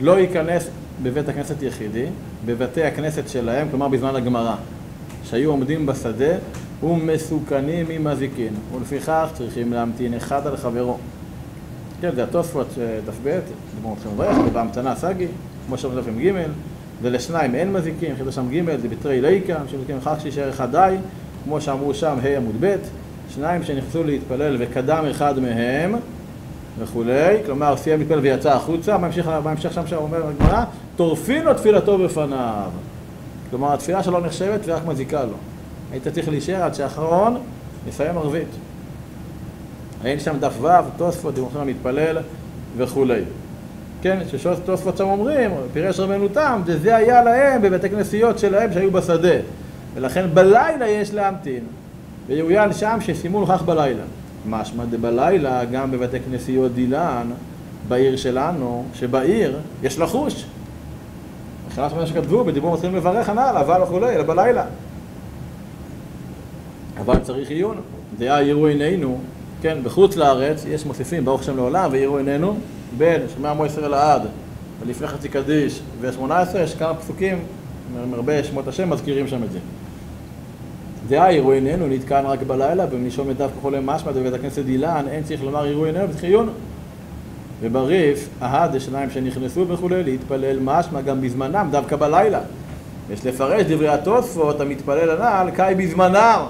לא 0.00 0.18
ייכנס 0.18 0.68
בבית 1.02 1.28
הכנסת 1.28 1.62
יחידי, 1.62 2.06
בבתי 2.46 2.84
הכנסת 2.84 3.28
שלהם, 3.28 3.68
כלומר 3.70 3.88
בזמן 3.88 4.16
הגמרא, 4.16 4.54
שהיו 5.24 5.50
עומדים 5.50 5.86
בשדה 5.86 6.34
ומסוכנים 6.82 7.86
ממזיקין, 7.88 8.54
ולפיכך 8.74 9.28
צריכים 9.34 9.72
להמתין 9.72 10.14
אחד 10.14 10.46
על 10.46 10.56
חברו. 10.56 10.98
כן, 12.00 12.10
זה 12.14 12.24
התוספות 12.24 12.68
דף 13.06 13.14
ב', 13.24 13.28
אתכם 13.92 14.08
לברך, 14.14 14.36
ובהמתנה 14.46 14.96
סגי, 14.96 15.26
כמו 15.66 15.78
שאומרים 15.78 16.02
דף 16.02 16.08
עם 16.08 16.20
ג', 16.20 16.48
ולשניים 17.02 17.54
אין 17.54 17.72
מזיקים, 17.72 18.16
חידוש 18.16 18.34
שם 18.34 18.48
ג' 18.50 18.80
זה 18.80 18.88
בתרי 18.88 19.20
ליקה, 19.20 19.56
שמזיקים 19.70 19.96
אחר 19.96 20.18
שישאר 20.18 20.50
אחד 20.50 20.70
די, 20.70 20.96
כמו 21.44 21.60
שאמרו 21.60 21.94
שם 21.94 22.16
ה' 22.22 22.36
עמוד 22.36 22.54
ב', 22.60 22.76
שניים 23.34 23.62
שנכנסו 23.62 24.04
להתפלל 24.04 24.56
וקדם 24.58 25.04
אחד 25.10 25.38
מהם 25.38 25.94
וכולי, 26.78 27.36
כלומר 27.46 27.76
סיים 27.76 27.98
להתפלל 27.98 28.18
ויצא 28.18 28.52
החוצה, 28.52 28.98
בהמשך 29.44 29.72
שם 29.72 29.86
שאומר 29.86 30.26
הגמרא, 30.26 30.64
טורפין 30.96 31.44
לו 31.44 31.54
תפילתו 31.54 31.98
בפניו. 31.98 32.70
כלומר 33.50 33.74
התפילה 33.74 34.02
שלו 34.02 34.20
נחשבת 34.20 34.60
ורק 34.64 34.86
מזיקה 34.86 35.24
לו. 35.24 35.36
היית 35.92 36.08
צריך 36.08 36.28
להישאר 36.28 36.62
עד 36.62 36.74
שאחרון 36.74 37.36
יסיים 37.88 38.18
ערבית. 38.18 38.48
אין 40.04 40.20
שם 40.20 40.36
דף 40.40 40.54
ו', 40.60 40.68
תוספות, 40.96 41.34
דיברנו 41.34 41.64
להתפלל 41.64 42.18
וכולי. 42.76 43.22
כן, 44.04 44.18
שתוספות 44.36 44.96
שם 44.96 45.04
אומרים, 45.04 45.50
פירש 45.72 46.00
רבנו 46.00 46.28
תם, 46.28 46.60
זה 46.82 46.96
היה 46.96 47.22
להם 47.22 47.62
בבתי 47.62 47.90
כנסיות 47.90 48.38
שלהם 48.38 48.72
שהיו 48.72 48.90
בשדה. 48.90 49.36
ולכן 49.94 50.26
בלילה 50.34 50.88
יש 50.88 51.14
להמתין. 51.14 51.60
ויאוין 52.26 52.72
שם 52.72 52.98
שסיימו 53.00 53.42
לכך 53.42 53.62
בלילה. 53.62 54.02
משמע 54.46 54.84
דבלילה 54.90 55.64
גם 55.64 55.90
בבתי 55.90 56.16
כנסיות 56.20 56.74
דילן, 56.74 57.30
בעיר 57.88 58.16
שלנו, 58.16 58.84
שבעיר 58.94 59.58
יש 59.82 59.98
לחוש. 59.98 60.44
מבחינת 61.66 61.92
מה 61.92 62.06
שכתבו, 62.06 62.44
בדיבור 62.44 62.74
מתחילים 62.74 62.96
לברך 62.96 63.28
הנ"ל, 63.28 63.56
אבל 63.60 63.82
וכולי, 63.82 64.14
אלא 64.14 64.22
בלילה. 64.22 64.64
אבל 67.00 67.18
צריך 67.18 67.50
עיון. 67.50 67.76
דעה 68.18 68.42
יראו 68.42 68.66
עינינו, 68.66 69.18
כן, 69.62 69.78
בחוץ 69.82 70.16
לארץ 70.16 70.64
יש 70.68 70.86
מוסיפים 70.86 71.24
ברוך 71.24 71.40
השם 71.40 71.56
לעולם 71.56 71.88
ויראו 71.92 72.18
עינינו 72.18 72.56
בין 72.98 73.22
שמע 73.36 73.52
מו 73.52 73.66
ישראל 73.66 73.90
לעד 73.90 74.22
ולפני 74.80 75.06
חצי 75.06 75.28
קדיש 75.28 75.80
ו-18 76.00 76.58
יש 76.58 76.74
כמה 76.74 76.94
פסוקים 76.94 77.38
מרבה 78.10 78.44
שמות 78.44 78.68
השם 78.68 78.90
מזכירים 78.90 79.28
שם 79.28 79.42
את 79.42 79.52
זה. 79.52 79.58
דעה 81.08 81.32
יראו 81.32 81.52
עינינו 81.52 81.86
נתקען 81.86 82.26
רק 82.26 82.42
בלילה 82.42 82.86
במשום 82.86 83.30
את 83.30 83.36
דף 83.36 83.50
כחולי 83.58 83.78
משמע 83.82 84.12
בבית 84.12 84.32
הכנסת 84.32 84.62
אילן 84.68 85.04
אין 85.08 85.22
צריך 85.22 85.42
לומר 85.42 85.66
יראו 85.66 85.84
עינינו 85.84 86.08
ותחי 86.10 86.26
עיון 86.26 86.48
ובריף 87.60 88.28
אהד 88.42 88.76
השניים 88.76 89.10
שנכנסו 89.10 89.68
וכולי 89.68 90.02
להתפלל 90.04 90.58
משמע 90.60 91.00
גם 91.00 91.20
בזמנם 91.20 91.68
דווקא 91.70 91.96
בלילה 91.96 92.40
יש 93.12 93.26
לפרש 93.26 93.62
דברי 93.62 93.88
התוספות 93.88 94.60
המתפלל 94.60 95.10
הנ"ל 95.10 95.50
קאי 95.50 95.74
בזמנם 95.74 96.44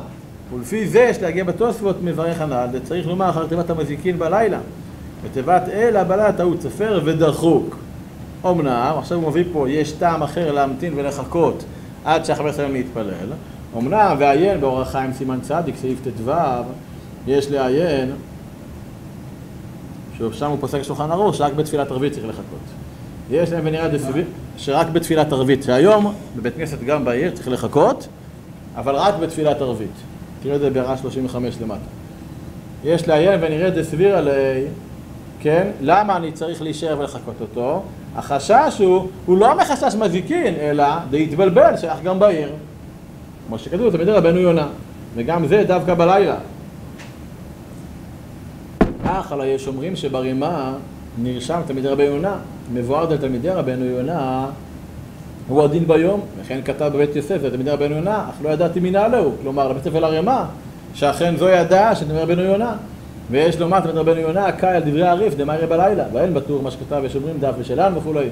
ולפי 0.55 0.87
זה 0.89 1.01
יש 1.01 1.23
להגיע 1.23 1.45
בתוספות 1.45 1.97
מברך 2.03 2.41
הנ"ל, 2.41 2.67
זה 2.73 2.85
צריך 2.85 3.07
לומר 3.07 3.31
אחר 3.31 3.47
תיבת 3.47 3.71
המזיקין 3.71 4.19
בלילה. 4.19 4.59
בתיבת 5.25 5.63
אלה 5.73 6.05
בלילה 6.05 6.33
טעות 6.33 6.63
ספר 6.63 7.01
ודחוק. 7.05 7.77
אמנם, 8.47 8.95
עכשיו 8.99 9.19
הוא 9.19 9.29
מביא 9.29 9.45
פה, 9.53 9.71
יש 9.71 9.93
טעם 9.93 10.23
אחר 10.23 10.53
להמתין 10.53 10.93
ולחכות 10.97 11.65
עד 12.05 12.25
שהחבר 12.25 12.53
שלהם 12.53 12.73
להתפלל. 12.73 13.33
אמנם, 13.79 14.17
ועיין 14.19 14.61
באורח 14.61 14.91
חיים 14.91 15.13
סימן 15.13 15.39
צדיק, 15.41 15.77
סעיף 15.77 15.99
ט"ו, 16.05 16.33
יש 17.27 17.51
לעיין, 17.51 18.13
שם 20.33 20.51
הוא 20.51 20.59
פוסק 20.61 20.83
שולחן 20.83 21.11
ערוך, 21.11 21.35
שרק 21.35 21.53
בתפילת 21.53 21.91
ערבית 21.91 22.13
צריך 22.13 22.27
לחכות. 22.27 22.65
יש 23.31 23.53
להם 23.53 23.63
ונראה 23.67 23.89
דסביר, 23.89 24.25
שרק 24.57 24.87
בתפילת 24.87 25.33
ערבית, 25.33 25.63
שהיום 25.63 26.15
בבית 26.37 26.55
כנסת 26.57 26.81
גם 26.81 27.05
בעיר 27.05 27.31
צריך 27.31 27.49
לחכות, 27.49 28.09
אבל 28.77 28.95
רק 28.95 29.15
בתפילת 29.15 29.61
ערבית. 29.61 29.95
תראה 30.43 30.57
את 30.57 30.61
זה 30.61 30.71
בהערה 30.71 30.97
35 30.97 31.55
למטה. 31.61 31.81
יש 32.85 33.09
לעיין 33.09 33.41
ונראה 33.43 33.69
את 33.69 33.75
זה 33.75 33.85
סביר 33.85 34.17
עלי, 34.17 34.31
כן? 35.45 35.71
למה 35.81 36.17
אני 36.17 36.33
צריך 36.33 36.63
להישאר 36.63 36.97
ולחכות 36.99 37.35
אותו? 37.41 37.83
החשש 38.17 38.79
הוא, 38.79 39.09
הוא 39.27 39.39
לא 39.39 39.57
מחשש 39.57 39.95
מזיקין, 39.95 40.55
אלא 40.55 40.85
להתבלבל, 41.11 41.77
שייך 41.77 42.03
גם 42.05 42.19
בעיר. 42.19 42.53
כמו 43.47 43.59
שכתוב, 43.59 43.91
תלמידי 43.91 44.11
רבנו 44.11 44.39
יונה. 44.39 44.67
וגם 45.15 45.47
זה 45.47 45.65
דווקא 45.67 45.95
בלילה. 45.95 46.37
אך 49.05 49.33
הלא 49.33 49.45
יש 49.45 49.67
אומרים 49.67 49.97
שברימה 49.97 50.73
נרשם 51.23 51.61
תלמידי 51.67 51.89
רבי 51.89 52.05
יונה, 52.05 52.37
מבואר 52.73 53.11
על 53.13 53.17
תלמידי 53.17 53.51
רבנו 53.51 53.85
יונה 53.85 54.47
הוא 55.49 55.63
הדין 55.63 55.87
ביום, 55.87 56.21
וכן 56.41 56.61
כתב 56.65 56.91
בבית 56.95 57.17
יוסף 57.17 57.39
לתלמידי 57.43 57.71
רבנו 57.71 57.95
יונה, 57.95 58.27
אך 58.31 58.35
לא 58.43 58.49
ידעתי 58.49 58.81
מי 58.81 58.91
נעלהו, 58.91 59.33
כלומר 59.43 59.69
לבית 59.69 59.85
ספר 59.85 60.01
לרמה, 60.01 60.45
שאכן 60.95 61.37
זו 61.37 61.49
ידעה 61.49 61.97
של 61.97 62.05
תלמידי 62.05 62.23
רבנו 62.23 62.43
יונה. 62.43 62.77
ויש 63.31 63.61
לומר 63.61 63.81
תלמידי 63.81 63.99
רבנו 63.99 64.21
יונה, 64.21 64.53
קאי 64.53 64.77
על 64.77 64.83
דברי 64.83 65.07
הריף 65.07 65.35
דמאי 65.35 65.67
בלילה, 65.69 66.05
ואין 66.13 66.35
בטור 66.35 66.63
מה 66.63 66.71
שכתב, 66.71 67.03
יש 67.07 67.17
אומרים 67.17 67.39
דף 67.41 67.55
ושלנו 67.59 67.97
וכולי. 67.97 68.29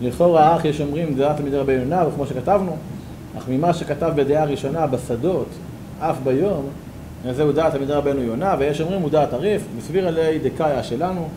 לכאורה 0.00 0.56
אך 0.56 0.64
יש 0.64 0.80
אומרים 0.80 1.14
דעת 1.14 1.36
תלמידי 1.36 1.56
רבנו 1.56 1.78
יונה, 1.78 2.04
וכמו 2.08 2.26
שכתבנו, 2.26 2.76
אך 3.38 3.48
ממה 3.48 3.74
שכתב 3.74 4.12
בדעה 4.16 4.44
ראשונה 4.44 4.86
בשדות, 4.86 5.48
אף 6.00 6.16
ביום, 6.24 6.66
זהו 7.30 7.52
דעת 7.52 7.72
תלמידי 7.72 7.92
רבנו 7.92 8.22
יונה, 8.22 8.54
ויש 8.58 8.80
אומרים 8.80 9.02
הוא 9.02 9.10
דעת 9.10 9.32
הריף, 9.32 9.62
מסביר 9.78 10.08
עלי 10.08 10.38
דקאיה 10.38 10.82
שלנו, 10.82 11.28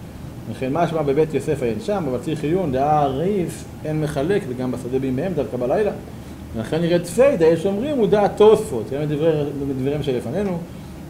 וכן 0.51 0.73
משמע 0.73 1.01
בבית 1.01 1.33
יוסף 1.33 1.63
אין 1.63 1.79
שם, 1.79 2.03
אבל 2.09 2.17
צריך 2.17 2.43
עיון, 2.43 2.71
דעה 2.71 3.01
הריף 3.01 3.63
אין 3.85 4.01
מחלק, 4.01 4.43
וגם 4.49 4.71
בשדה 4.71 4.99
בימיהם 4.99 5.33
דווקא 5.33 5.57
בלילה. 5.57 5.91
ולכן 6.55 6.81
נראה 6.81 6.99
תפיידה, 6.99 7.45
יש 7.45 7.65
אומרים 7.65 7.97
הוא 7.97 8.07
דעת 8.07 8.31
תוספות, 8.37 8.83
גם 8.93 9.01
מדבריהם 9.69 10.03
שלפנינו, 10.03 10.57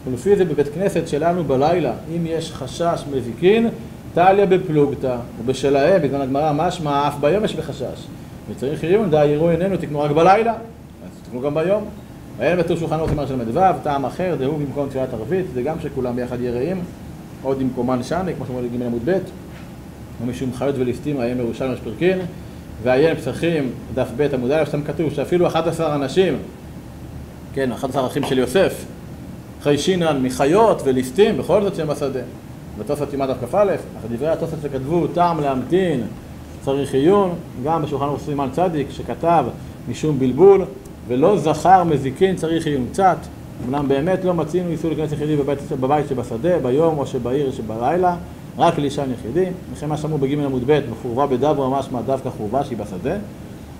ולפי 0.06 0.36
זה 0.36 0.44
בבית 0.44 0.68
כנסת 0.74 1.08
שלנו 1.08 1.44
בלילה, 1.44 1.92
אם 2.16 2.26
יש 2.26 2.52
חשש 2.52 3.04
מזיקין, 3.12 3.68
טליה 4.14 4.46
בפלוגתא, 4.46 5.16
ובשלהם, 5.40 6.02
בזמן 6.02 6.20
הגמרא, 6.20 6.52
משמע 6.52 7.08
אף 7.08 7.14
ביום 7.20 7.44
יש 7.44 7.54
בחשש. 7.54 8.06
וצריך 8.50 8.84
עיון, 8.84 9.10
דעה 9.10 9.26
יראו 9.26 9.50
עינינו, 9.50 9.76
תקנו 9.76 10.00
רק 10.00 10.10
בלילה, 10.10 10.52
אז 10.52 11.22
תקנו 11.28 11.40
גם 11.40 11.54
ביום. 11.54 11.84
ואין 12.38 12.58
בטור 12.58 12.76
שולחן 12.76 12.96
סימן 13.08 13.26
של 13.26 13.36
מדו"ו, 13.36 13.60
טעם 13.82 14.04
אחר, 14.04 14.36
דהו 14.38 14.56
במקום 14.56 14.88
תפילת 14.88 15.14
ערבית, 15.14 15.46
זה 15.54 15.62
גם 15.62 15.76
שכולם 15.82 16.16
ביחד 16.16 16.40
יראים, 16.40 16.80
עוד 17.42 17.58
במקומן 17.58 18.02
שני, 18.02 18.34
כמו 18.34 18.46
שאומרים 18.46 18.70
לג' 18.74 18.86
עמוד 18.86 19.02
ב', 19.04 19.18
ומשום 20.22 20.52
חיות 20.54 20.74
וליסטים 20.78 21.20
ראיהם 21.20 21.38
ירושלים 21.38 21.76
פרקין, 21.84 22.18
ועיין 22.82 23.16
פסחים, 23.16 23.70
דף 23.94 24.08
ב' 24.16 24.34
עמוד 24.34 24.50
א', 24.50 24.64
שם 24.70 24.82
כתוב 24.82 25.12
שאפילו 25.12 25.46
11 25.46 25.94
אנשים, 25.94 26.36
כן, 27.54 27.72
11 27.72 28.06
אחים 28.06 28.24
של 28.24 28.38
יוסף, 28.38 28.84
חיישינן 29.62 30.22
מחיות 30.22 30.82
וליסטים, 30.84 31.38
בכל 31.38 31.62
זאת 31.62 31.74
שהם 31.74 31.88
בשדה. 31.88 32.20
בתוספות 32.78 33.12
ימד 33.14 33.30
דף 33.30 33.36
כ"א, 33.50 33.74
אך 33.74 34.04
דברי 34.12 34.28
התוספות 34.28 34.58
שכתבו 34.62 35.06
טעם 35.06 35.40
להמתין 35.40 36.00
צריך 36.64 36.94
עיון, 36.94 37.34
גם 37.64 37.82
בשולחן 37.82 38.04
ערוך 38.04 38.20
סימן 38.20 38.48
צדיק 38.52 38.86
שכתב 38.90 39.44
משום 39.88 40.18
בלבול, 40.18 40.64
ולא 41.08 41.38
זכר 41.38 41.84
מזיקין 41.84 42.36
צריך 42.36 42.66
עיון 42.66 42.86
קצת, 42.92 43.16
אמנם 43.68 43.88
באמת 43.88 44.24
לא 44.24 44.34
מצינו 44.34 44.70
איסור 44.70 44.90
להיכנס 44.90 45.12
יחידי 45.12 45.36
בבית, 45.36 45.58
בבית 45.80 46.08
שבשדה, 46.08 46.58
ביום 46.58 46.98
או 46.98 47.06
שבעיר 47.06 47.52
שבלילה, 47.52 48.16
רק 48.58 48.78
לישן 48.78 49.12
יחידי, 49.12 49.46
וכן 49.72 49.88
מה 49.88 49.96
שאמרו 49.96 50.18
בג' 50.18 50.32
עמוד 50.32 50.62
ב', 50.66 50.80
בחורבה 50.90 51.26
בדברה 51.26 51.78
משמע 51.78 52.00
דווקא 52.00 52.30
חורבה 52.30 52.64
שהיא 52.64 52.78
בשדה. 52.78 53.16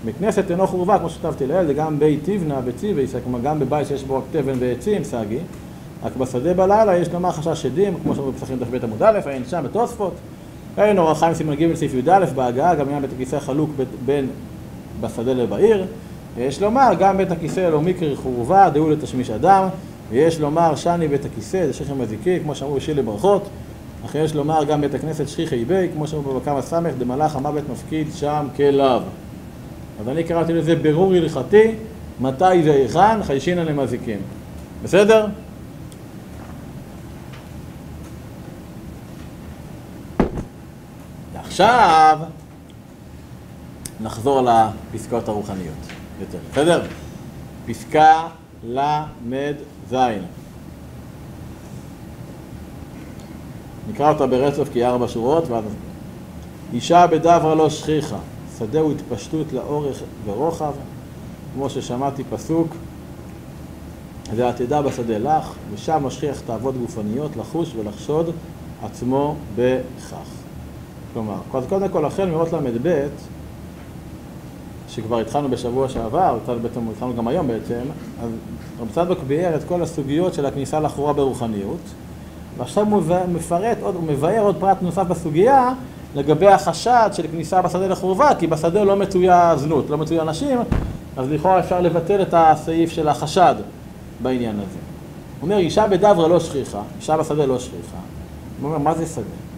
בכנסת 0.05 0.51
אינו 0.51 0.67
חורבה, 0.67 0.99
כמו 0.99 1.11
שכתבתי 1.11 1.47
לעיל, 1.47 1.67
זה 1.67 1.75
גם 1.75 1.99
בית 1.99 2.21
תבנה 2.23 2.61
וציבי, 2.65 3.07
כלומר 3.25 3.39
גם 3.41 3.59
בבית 3.59 3.89
שיש 3.89 4.03
בו 4.03 4.17
רק 4.17 4.23
תבן 4.31 4.55
ועצים, 4.59 5.05
סגי, 5.05 5.39
רק 6.03 6.17
בשדה 6.17 6.55
בלילה 6.55 6.97
יש 6.97 7.09
לומר 7.09 7.31
חשש 7.31 7.63
שדים, 7.63 7.95
כמו 8.03 8.15
שאמרו 8.15 8.33
בפסחים 8.33 8.59
דף 8.59 8.85
עמוד 8.85 9.03
א', 9.03 9.21
אין 9.27 9.45
שם 9.45 9.63
בתוספות. 9.65 10.15
אין 10.79 10.99
אור 10.99 11.11
החיים 11.11 11.35
סימן 11.35 11.55
ג' 11.55 11.75
סעיף 11.75 11.95
י"א 11.95 12.25
בהגעה, 12.35 12.75
גם 12.75 12.87
עניין 12.87 13.03
בית 13.03 13.11
הכיסא 13.13 13.39
חלוק 13.39 13.71
בין 14.07 14.27
בשדה 15.01 15.33
לבעיר. 15.33 15.87
יש 16.39 16.63
לומר, 16.63 16.91
גם 16.99 17.17
בית 17.17 17.31
הכיסא 17.31 17.61
לא 17.61 17.81
מקרי 17.81 18.17
חורבה, 18.17 18.71
דהו 18.71 18.91
לתשמיש 18.91 19.31
אדם, 19.31 19.69
ויש 20.11 20.41
לומר, 20.41 20.75
שני 20.77 21.09
בית 21.09 21.25
הכיסא, 21.25 21.67
זה 21.67 21.73
שכם 21.73 21.99
מזיקי, 22.01 22.41
כמו 22.43 22.55
שאמרו 22.55 22.75
בשיר 22.75 22.97
לברכות, 22.97 23.49
אך 24.07 24.15
יש 24.15 24.35
לומר, 24.35 24.65
גם 24.65 24.81
בית 24.81 24.95
הכנסת 24.95 25.29
שכיחי 25.29 25.65
בי, 25.65 25.89
כמו 25.95 26.07
שאמרו 26.07 26.33
בבקמה 26.33 26.63
סמך, 26.63 26.93
דמלאך 26.99 27.37
המוות 27.37 27.65
מפקיד 27.73 28.07
שם 28.15 28.47
כלאו. 28.57 29.01
אז 30.01 30.09
אני 30.09 30.25
קראתי 30.25 30.53
לזה 30.53 30.77
בירור 30.77 31.15
הלכתי, 31.15 31.75
מתי 32.21 32.45
והיכן 32.45 33.23
חיישינן 33.23 33.67
למזיקים. 33.67 34.19
בסדר? 34.83 35.27
עכשיו 41.61 42.19
נחזור 44.01 44.41
לפסקאות 44.41 45.29
הרוחניות. 45.29 45.75
יותר. 46.21 46.39
בסדר? 46.53 46.83
פסקה 47.67 48.29
ל"ז. 48.65 49.95
נקרא 53.91 54.13
אותה 54.13 54.27
ברצף 54.27 54.69
כי 54.73 54.87
ארבע 54.87 55.09
שורות, 55.09 55.49
ואז... 55.49 55.65
אישה 56.73 57.07
בדברה 57.07 57.55
לא 57.55 57.71
שכיחה, 57.71 58.19
שדהו 58.59 58.93
התפשטות 58.93 59.53
לאורך 59.53 59.97
ורוחב, 60.25 60.73
כמו 61.55 61.71
ששמעתי 61.71 62.25
פסוק, 62.31 62.69
ועתידה 64.37 64.83
בשדה 64.83 65.19
לך, 65.19 65.53
ושם 65.75 66.07
משכיח 66.07 66.41
תאוות 66.41 66.75
גופניות, 66.77 67.37
לחוש 67.37 67.73
ולחשוד 67.77 68.31
עצמו 68.83 69.37
בכך. 69.57 70.40
כלומר, 71.13 71.37
קודם 71.51 71.89
כל, 71.89 72.05
החל 72.05 72.25
מאות 72.25 72.53
ל"ב, 72.53 73.09
שכבר 74.89 75.19
התחלנו 75.19 75.49
בשבוע 75.49 75.89
שעבר, 75.89 76.39
התחלנו 76.91 77.15
גם 77.17 77.29
היום 77.29 77.49
בעצם, 77.49 77.81
אז 78.23 78.31
רב 78.81 78.89
צדוק 78.95 79.19
ביאר 79.27 79.55
את 79.55 79.65
כל 79.65 79.83
הסוגיות 79.83 80.35
של 80.35 80.47
הכניסה 80.47 80.81
לחורה 80.81 81.13
ברוחניות, 81.13 81.81
ועכשיו 82.59 82.87
הוא 82.87 83.03
מפרט 83.33 83.79
עוד, 83.83 83.95
הוא 83.95 84.05
מבאר 84.05 84.41
עוד 84.41 84.57
פרט 84.61 84.77
נוסף 84.83 85.03
בסוגיה 85.03 85.73
לגבי 86.15 86.47
החשד 86.47 87.11
של 87.13 87.27
כניסה 87.33 87.63
בשדה 87.63 87.87
לחורבה, 87.87 88.35
כי 88.39 88.47
בשדה 88.47 88.85
לא 88.85 88.97
מצויה 88.97 89.55
זנות, 89.57 89.91
לא 89.91 89.99
מצויה 89.99 90.25
נשים, 90.25 90.59
אז 91.17 91.31
לכאורה 91.31 91.59
אפשר 91.59 91.81
לבטל 91.81 92.23
את 92.23 92.35
הסעיף 92.37 92.91
של 92.91 93.09
החשד 93.09 93.55
בעניין 94.23 94.57
הזה. 94.57 94.79
הוא 95.41 95.43
אומר, 95.43 95.57
אישה 95.57 95.87
בדברה 95.87 96.29
לא 96.29 96.41
שכיחה, 96.41 96.83
אישה 97.01 97.17
בשדה 97.17 97.47
לא 97.47 97.59
שכיחה. 97.59 97.99
הוא 98.61 98.69
אומר, 98.69 98.79
מה 98.79 98.95
זה 98.95 99.07
שדה? 99.07 99.50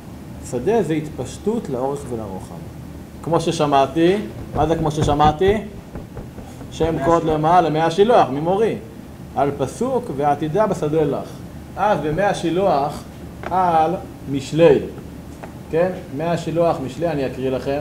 שדה 0.50 0.82
זה 0.82 0.92
התפשטות 0.94 1.68
לאורך 1.68 2.00
ולרוחב. 2.10 2.54
כמו 3.22 3.40
ששמעתי, 3.40 4.16
מה 4.56 4.66
זה 4.66 4.76
כמו 4.76 4.90
ששמעתי? 4.90 5.52
שם 6.72 7.04
קוד 7.04 7.24
למה? 7.24 7.60
למי 7.60 7.80
השילוח, 7.80 8.28
ממורי. 8.28 8.76
על 9.36 9.50
פסוק 9.58 10.10
ועתידה 10.16 10.66
בשדה 10.66 11.04
לך. 11.04 11.28
אז 11.76 11.98
במי 12.02 12.22
השילוח 12.22 13.02
על 13.50 13.94
משלי. 14.30 14.78
כן? 15.70 15.92
מי 16.16 16.24
השילוח 16.24 16.76
משלי, 16.84 17.08
אני 17.08 17.26
אקריא 17.26 17.50
לכם. 17.50 17.80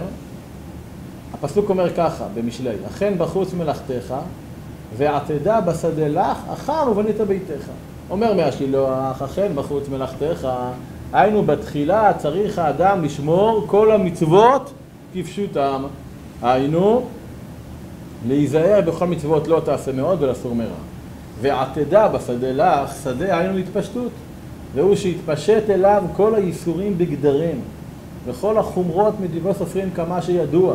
הפסוק 1.34 1.70
אומר 1.70 1.94
ככה, 1.96 2.26
במשלי, 2.34 2.70
אכן 2.88 3.14
בחוץ 3.18 3.54
מלאכתך, 3.54 4.14
ועתידה 4.98 5.62
בשדה 5.62 6.08
לך, 6.08 6.38
אחר 6.54 6.92
ובנית 6.92 7.22
ביתך. 7.22 7.66
אומר 8.10 8.34
מי 8.34 8.44
השילוח, 8.44 9.22
אכן 9.22 9.52
בחוץ 9.56 9.90
מלאכתך, 9.90 10.48
היינו 11.14 11.44
בתחילה 11.44 12.14
צריך 12.18 12.60
האדם 12.60 13.04
לשמור 13.04 13.64
כל 13.68 13.92
המצוות 13.92 14.74
כפשוטם, 15.14 15.84
היינו 16.42 17.06
להיזהר 18.28 18.82
בכל 18.82 19.08
מצוות 19.08 19.48
לא 19.48 19.62
תעשה 19.66 19.92
מאוד 19.92 20.24
ולסור 20.24 20.56
מרע. 20.56 20.68
ועתדה 21.42 22.08
בשדה 22.08 22.52
לך, 22.52 22.92
שדה 23.04 23.38
היינו 23.38 23.58
התפשטות, 23.58 24.12
והוא 24.76 24.96
שהתפשט 24.96 25.70
אליו 25.70 26.04
כל 26.16 26.36
הייסורים 26.36 26.98
בגדרים, 26.98 27.62
וכל 28.26 28.58
החומרות 28.58 29.14
מדברי 29.20 29.54
סופרים 29.54 29.92
כמה 29.92 30.22
שידוע, 30.22 30.74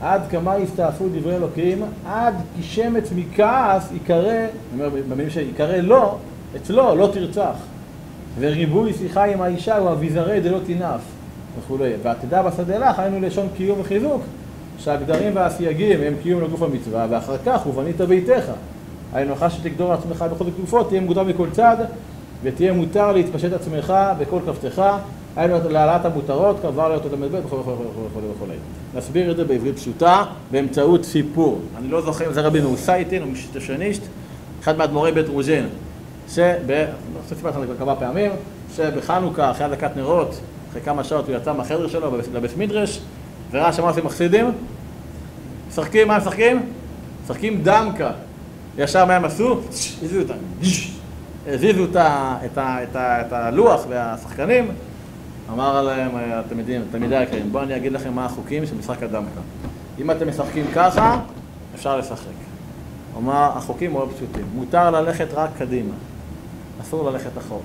עד 0.00 0.20
כמה 0.30 0.54
הסתעפו 0.54 1.04
דברי 1.14 1.36
אלוקים, 1.36 1.82
עד 2.06 2.34
כי 2.56 2.62
שמץ 2.62 3.10
מכעס 3.16 3.92
ייקרא, 3.92 4.46
אומר 4.72 4.88
במילים 5.08 5.30
שיקרא 5.30 5.76
לא, 5.76 6.16
אצלו 6.56 6.94
לא 6.94 7.08
תרצח. 7.12 7.56
וריבוי 8.38 8.92
שיחה 8.92 9.24
עם 9.24 9.42
האישה 9.42 9.78
הוא 9.78 9.90
אביזרי 9.90 10.40
דלא 10.40 10.58
תנאף. 10.66 11.00
וכולי. 11.58 11.92
ועתידה 12.02 12.42
בשדה 12.42 12.78
לך 12.78 12.98
היינו 12.98 13.20
לשון 13.20 13.48
קיום 13.56 13.80
וחיזוק, 13.80 14.22
שהגדרים 14.78 15.36
והסייגים 15.36 16.00
הם 16.00 16.14
קיום 16.22 16.42
לגוף 16.42 16.62
המצווה, 16.62 17.06
ואחר 17.10 17.36
כך 17.46 17.66
ובנית 17.66 18.00
ביתך. 18.00 18.44
היינו 19.12 19.32
אחר 19.32 19.48
שתגדור 19.48 19.92
עצמך 19.92 20.24
בכל 20.32 20.44
תקופות, 20.50 20.88
תהיה 20.88 21.00
מוגדר 21.00 21.22
מכל 21.22 21.46
צד, 21.52 21.76
ותהיה 22.42 22.72
מותר 22.72 23.12
להתפשט 23.12 23.52
עצמך 23.52 23.92
בכל 24.18 24.38
כפתך, 24.46 24.82
היינו 25.36 25.56
להעלאת 25.70 26.04
המותרות, 26.04 26.60
כבר 26.60 26.88
להיות 26.88 27.04
ל"ב 27.04 27.34
וכו' 27.44 27.60
וכו' 27.60 27.72
וכו' 27.72 28.20
וכו'. 28.36 28.46
נסביר 28.94 29.30
את 29.30 29.36
זה 29.36 29.44
בעברית 29.44 29.76
פשוטה, 29.76 30.24
באמצעות 30.50 31.04
סיפור. 31.04 31.60
אני 31.78 31.88
לא 31.88 32.02
זוכר 32.02 32.26
אם 32.26 32.32
זה 32.32 32.40
רבי 32.40 32.60
מאוסייטין 32.60 33.22
או 33.22 33.26
משתשנישט, 33.26 34.02
אחד 34.62 34.78
מאדמו"רי 34.78 35.12
בית 35.12 35.28
רוז'ין, 35.28 35.66
שב... 36.28 36.42
אני 36.70 36.86
חושב 37.22 37.46
לכם 37.46 37.60
כמה 37.78 37.96
פעמים, 37.96 38.30
שבחנוכה, 38.76 39.50
אחרי 39.50 39.64
הדלקת 39.64 39.96
נרות, 39.96 40.40
אחרי 40.70 40.82
כמה 40.82 41.04
שעות 41.04 41.28
הוא 41.28 41.36
יצא 41.36 41.52
מהחדר 41.52 41.88
שלו 41.88 42.18
לבית 42.34 42.56
מדרש, 42.56 43.00
וראה 43.50 43.72
שמה 43.72 43.88
עושים 43.88 44.04
מחסידים? 44.04 44.52
משחקים, 45.68 46.08
מה 46.08 46.18
משחקים? 46.18 46.62
משחקים 47.24 47.62
דמקה. 47.62 48.10
ישר 48.78 49.04
מה 49.04 49.16
הם 49.16 49.24
עשו? 49.24 49.60
הזיזו 50.02 50.20
אותם. 50.20 50.34
הזיזו 51.46 51.84
את 51.94 53.32
הלוח 53.32 53.80
והשחקנים, 53.88 54.68
אמר 55.52 55.82
להם 55.82 56.10
התלמידים, 56.14 56.82
תלמידי 56.90 57.16
היקרים, 57.16 57.52
בואו 57.52 57.62
אני 57.62 57.76
אגיד 57.76 57.92
לכם 57.92 58.12
מה 58.12 58.24
החוקים 58.24 58.66
של 58.66 58.74
משחק 58.78 59.02
הדמקה. 59.02 59.40
אם 59.98 60.10
אתם 60.10 60.28
משחקים 60.28 60.64
ככה, 60.74 61.20
אפשר 61.74 61.98
לשחק. 61.98 62.26
כלומר, 63.12 63.50
החוקים 63.56 63.92
מאוד 63.92 64.08
פשוטים. 64.16 64.44
מותר 64.54 64.90
ללכת 64.90 65.26
רק 65.34 65.50
קדימה, 65.58 65.94
אסור 66.82 67.10
ללכת 67.10 67.38
אחורה. 67.38 67.60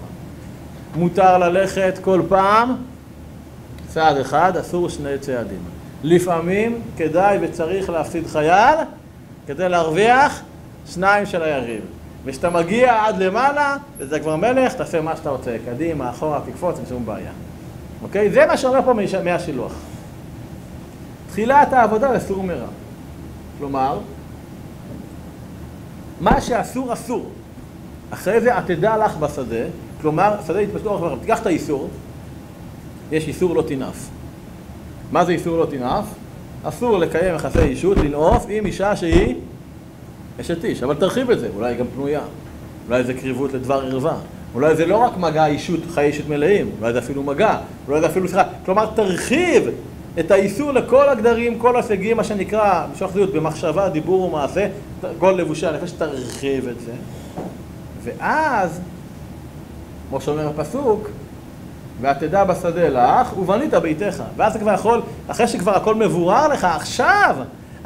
מותר 0.95 1.37
ללכת 1.37 1.93
כל 2.01 2.21
פעם 2.29 2.75
צעד 3.87 4.17
אחד, 4.17 4.57
אסור 4.57 4.89
שני 4.89 5.17
צעדים. 5.19 5.59
לפעמים 6.03 6.81
כדאי 6.97 7.37
וצריך 7.41 7.89
להפסיד 7.89 8.27
חייל 8.27 8.75
כדי 9.47 9.69
להרוויח 9.69 10.41
שניים 10.85 11.25
של 11.25 11.43
היריב. 11.43 11.81
וכשאתה 12.25 12.49
מגיע 12.49 13.05
עד 13.05 13.17
למעלה, 13.17 13.77
וזה 13.97 14.19
כבר 14.19 14.35
מלך, 14.35 14.73
תעשה 14.73 15.01
מה 15.01 15.15
שאתה 15.15 15.29
רוצה, 15.29 15.57
קדימה, 15.65 16.09
אחורה, 16.09 16.41
תקפוץ, 16.45 16.77
אין 16.77 16.85
שום 16.89 17.05
בעיה. 17.05 17.31
אוקיי? 18.03 18.31
זה 18.31 18.45
מה 18.45 18.57
שאומר 18.57 18.79
פה 18.81 18.93
מהשילוח. 19.23 19.73
תחילת 21.29 21.73
העבודה 21.73 22.19
זה 22.19 22.27
סור 22.27 22.43
מרע. 22.43 22.67
כלומר, 23.57 23.99
מה 26.21 26.41
שאסור, 26.41 26.93
אסור. 26.93 27.29
אחרי 28.11 28.41
זה 28.41 28.57
עתידה 28.57 28.97
לך 28.97 29.17
בשדה, 29.17 29.65
כלומר, 30.01 30.35
שדה 30.47 30.61
יתפשטו 30.61 31.07
לך 31.07 31.19
תיקח 31.21 31.41
את 31.41 31.45
האיסור, 31.45 31.89
יש 33.11 33.27
איסור 33.27 33.55
לא 33.55 33.61
תנאף. 33.61 34.09
מה 35.11 35.25
זה 35.25 35.31
איסור 35.31 35.57
לא 35.57 35.65
תנאף? 35.65 36.05
אסור 36.63 36.97
לקיים 36.97 37.35
יחסי 37.35 37.59
אישות, 37.59 37.97
לנאוף 37.97 38.45
עם 38.49 38.65
אישה 38.65 38.95
שהיא 38.95 39.35
אשת 40.41 40.65
איש, 40.65 40.83
אבל 40.83 40.95
תרחיב 40.95 41.31
את 41.31 41.39
זה, 41.39 41.47
אולי 41.55 41.75
גם 41.75 41.85
פנויה, 41.95 42.21
אולי 42.87 43.03
זה 43.03 43.13
קריבות 43.13 43.53
לדבר 43.53 43.85
ערווה, 43.85 44.17
אולי 44.53 44.75
זה 44.75 44.85
לא 44.85 44.97
רק 44.97 45.17
מגע 45.17 45.45
אישות, 45.45 45.79
חיי 45.93 46.07
אישות 46.07 46.27
מלאים, 46.27 46.69
אולי 46.79 46.93
זה 46.93 46.99
אפילו 46.99 47.23
מגע, 47.23 47.57
אולי 47.87 48.01
זה 48.01 48.07
אפילו 48.07 48.27
סליחה, 48.27 48.43
כלומר 48.65 48.85
תרחיב 48.95 49.69
את 50.19 50.31
האיסור 50.31 50.71
לכל 50.71 51.09
הגדרים, 51.09 51.59
כל 51.59 51.77
הסייגים, 51.77 52.17
מה 52.17 52.23
שנקרא, 52.23 52.87
משוך 52.93 53.11
זהות, 53.11 53.33
במחשבה, 53.33 53.89
דיבור 53.89 54.21
ומעשה, 54.21 54.67
כל 55.19 55.31
לבושי 55.31 55.67
הנפש, 55.67 55.91
תרחיב 55.91 56.67
את 56.67 56.79
זה. 56.85 56.91
ואז, 58.03 58.79
כמו 60.09 60.21
שאומר 60.21 60.47
הפסוק, 60.47 61.09
ותדע 62.01 62.43
בשדה 62.43 62.89
לך, 62.89 63.37
ובנית 63.37 63.73
ביתך. 63.73 64.23
ואז 64.37 64.55
אתה 64.55 64.63
כבר 64.63 64.73
יכול, 64.73 65.01
אחרי 65.27 65.47
שכבר 65.47 65.75
הכל 65.75 65.95
מבורר 65.95 66.47
לך, 66.47 66.65
עכשיו 66.65 67.35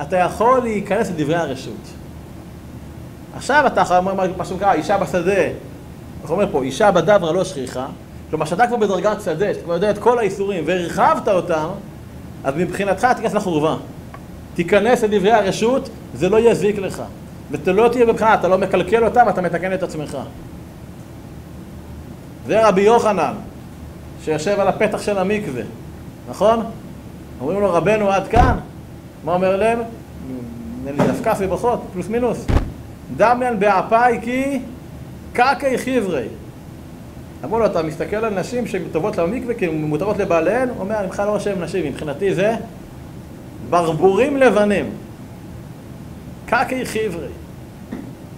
אתה 0.01 0.17
יכול 0.17 0.59
להיכנס 0.59 1.09
לדברי 1.09 1.35
הרשות. 1.35 1.87
עכשיו 3.35 3.63
אתה 3.67 3.81
יכול, 3.81 3.97
מה 4.37 4.45
שנקרא, 4.45 4.73
אישה 4.73 4.97
בשדה, 4.97 5.43
איך 6.23 6.31
אומר 6.31 6.51
פה, 6.51 6.63
אישה 6.63 6.91
בדברה 6.91 7.31
לא 7.31 7.43
שכיחה, 7.43 7.85
כלומר 8.29 8.45
שאתה 8.45 8.67
כבר 8.67 8.77
בדרגת 8.77 9.21
שדה, 9.21 9.53
שאתה 9.53 9.63
כבר 9.63 9.73
יודע 9.73 9.89
את 9.89 9.97
כל 9.97 10.19
האיסורים 10.19 10.63
והרחבת 10.67 11.27
אותם, 11.27 11.67
אז 12.43 12.53
מבחינתך 12.57 13.07
תיכנס 13.15 13.33
לחורבה. 13.33 13.75
תיכנס 14.55 15.03
לדברי 15.03 15.31
הרשות, 15.31 15.89
זה 16.13 16.29
לא 16.29 16.39
יזיק 16.39 16.77
לך. 16.77 17.01
ואתה 17.51 17.71
לא 17.71 17.89
תהיה 17.91 18.05
בבחינה, 18.05 18.33
אתה 18.33 18.47
לא 18.47 18.57
מקלקל 18.57 19.05
אותם, 19.05 19.25
אתה 19.29 19.41
מתקן 19.41 19.73
את 19.73 19.83
עצמך. 19.83 20.17
זה 22.47 22.67
רבי 22.67 22.81
יוחנן, 22.81 23.33
שיושב 24.23 24.59
על 24.59 24.67
הפתח 24.67 25.01
של 25.01 25.17
המקווה, 25.17 25.63
נכון? 26.29 26.65
אומרים 27.41 27.59
לו, 27.59 27.73
רבנו 27.73 28.11
עד 28.11 28.27
כאן. 28.27 28.57
מה 29.23 29.33
אומר 29.33 29.55
להם? 29.55 29.79
נדמה 30.85 31.05
לי 31.07 31.13
כף 31.23 31.37
וברכות, 31.39 31.81
פלוס 31.93 32.09
מינוס. 32.09 32.45
דמיין 33.17 33.59
באפאי 33.59 34.19
כי 34.21 34.59
קקי 35.33 35.77
חברי. 35.77 36.27
אמרו 37.43 37.59
לו, 37.59 37.65
אתה 37.65 37.83
מסתכל 37.83 38.15
על 38.15 38.39
נשים 38.39 38.67
שהן 38.67 38.81
טובות 38.91 39.17
למקווה 39.17 39.53
כי 39.53 39.65
הן 39.65 39.75
מותרות 39.75 40.17
לבעליהן? 40.17 40.69
הוא 40.69 40.79
אומר, 40.79 40.99
אני 40.99 41.07
בכלל 41.07 41.25
לא 41.25 41.31
רושם 41.31 41.63
נשים, 41.63 41.85
מבחינתי 41.85 42.35
זה 42.35 42.55
ברבורים 43.69 44.37
לבנים. 44.37 44.89
קקי 46.45 46.85
חברי. 46.85 47.27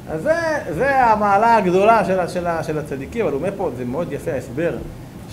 אז 0.10 0.22
זה, 0.22 0.36
זה 0.76 1.06
המעלה 1.06 1.56
הגדולה 1.56 2.06
של, 2.06 2.28
של, 2.28 2.46
של 2.64 2.78
הצדיקים, 2.78 3.26
אבל 3.26 3.34
הוא 3.34 3.40
אומר 3.40 3.52
פה, 3.58 3.70
זה 3.78 3.86
מאוד 3.86 4.12
יפה 4.12 4.32
ההסבר 4.32 4.78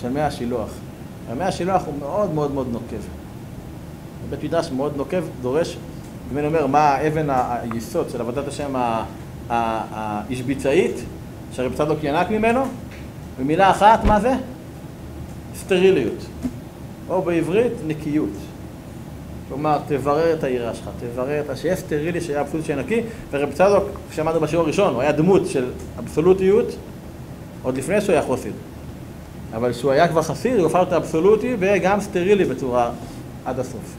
של 0.01 0.09
מי 0.09 0.21
השילוח. 0.21 0.69
מי 1.37 1.43
השילוח 1.43 1.83
הוא 1.85 1.93
מאוד 1.99 2.33
מאוד 2.33 2.53
מאוד 2.53 2.67
נוקב. 2.71 3.03
בית 4.29 4.43
מדרש 4.43 4.71
מאוד 4.71 4.97
נוקב, 4.97 5.23
דורש, 5.41 5.77
אני 6.31 6.47
אומר, 6.47 6.67
מה 6.67 7.07
אבן 7.07 7.27
היסוד 7.29 8.09
של 8.09 8.21
עבודת 8.21 8.47
השם 8.47 8.73
האישביצאית, 9.49 10.95
שרב 11.51 11.73
צדוק 11.73 11.99
ינק 12.03 12.29
ממנו, 12.29 12.63
במילה 13.39 13.71
אחת, 13.71 14.03
מה 14.03 14.19
זה? 14.19 14.33
סטריליות. 15.55 16.25
או 17.09 17.21
בעברית, 17.21 17.73
נקיות. 17.87 18.29
כלומר, 19.49 19.77
תברר 19.87 20.33
את 20.33 20.43
היראה 20.43 20.73
שלך, 20.73 20.89
תברר 20.99 21.41
את. 21.41 21.57
שיהיה 21.57 21.75
סטרילי, 21.75 22.21
שיהיה 22.21 22.41
אבסולוט 22.41 22.65
שיהיה 22.65 22.79
נקי, 22.79 23.01
ורב 23.31 23.51
צדוק, 23.51 23.83
שאמרנו 24.11 24.39
בשיעור 24.39 24.65
הראשון, 24.65 24.93
הוא 24.93 25.01
היה 25.01 25.11
דמות 25.11 25.47
של 25.47 25.65
אבסולוטיות 25.99 26.75
עוד 27.63 27.77
לפני 27.77 28.01
שהוא 28.01 28.13
היה 28.13 28.21
חוסיר. 28.21 28.53
אבל 29.53 29.73
כשהוא 29.73 29.91
היה 29.91 30.07
כבר 30.07 30.21
חסיר, 30.21 30.59
הוא 30.59 30.67
הפך 30.67 30.75
להיות 30.75 30.93
אבסולוטי 30.93 31.55
וגם 31.59 32.01
סטרילי 32.01 32.45
בצורה 32.45 32.89
עד 33.45 33.59
הסוף. 33.59 33.95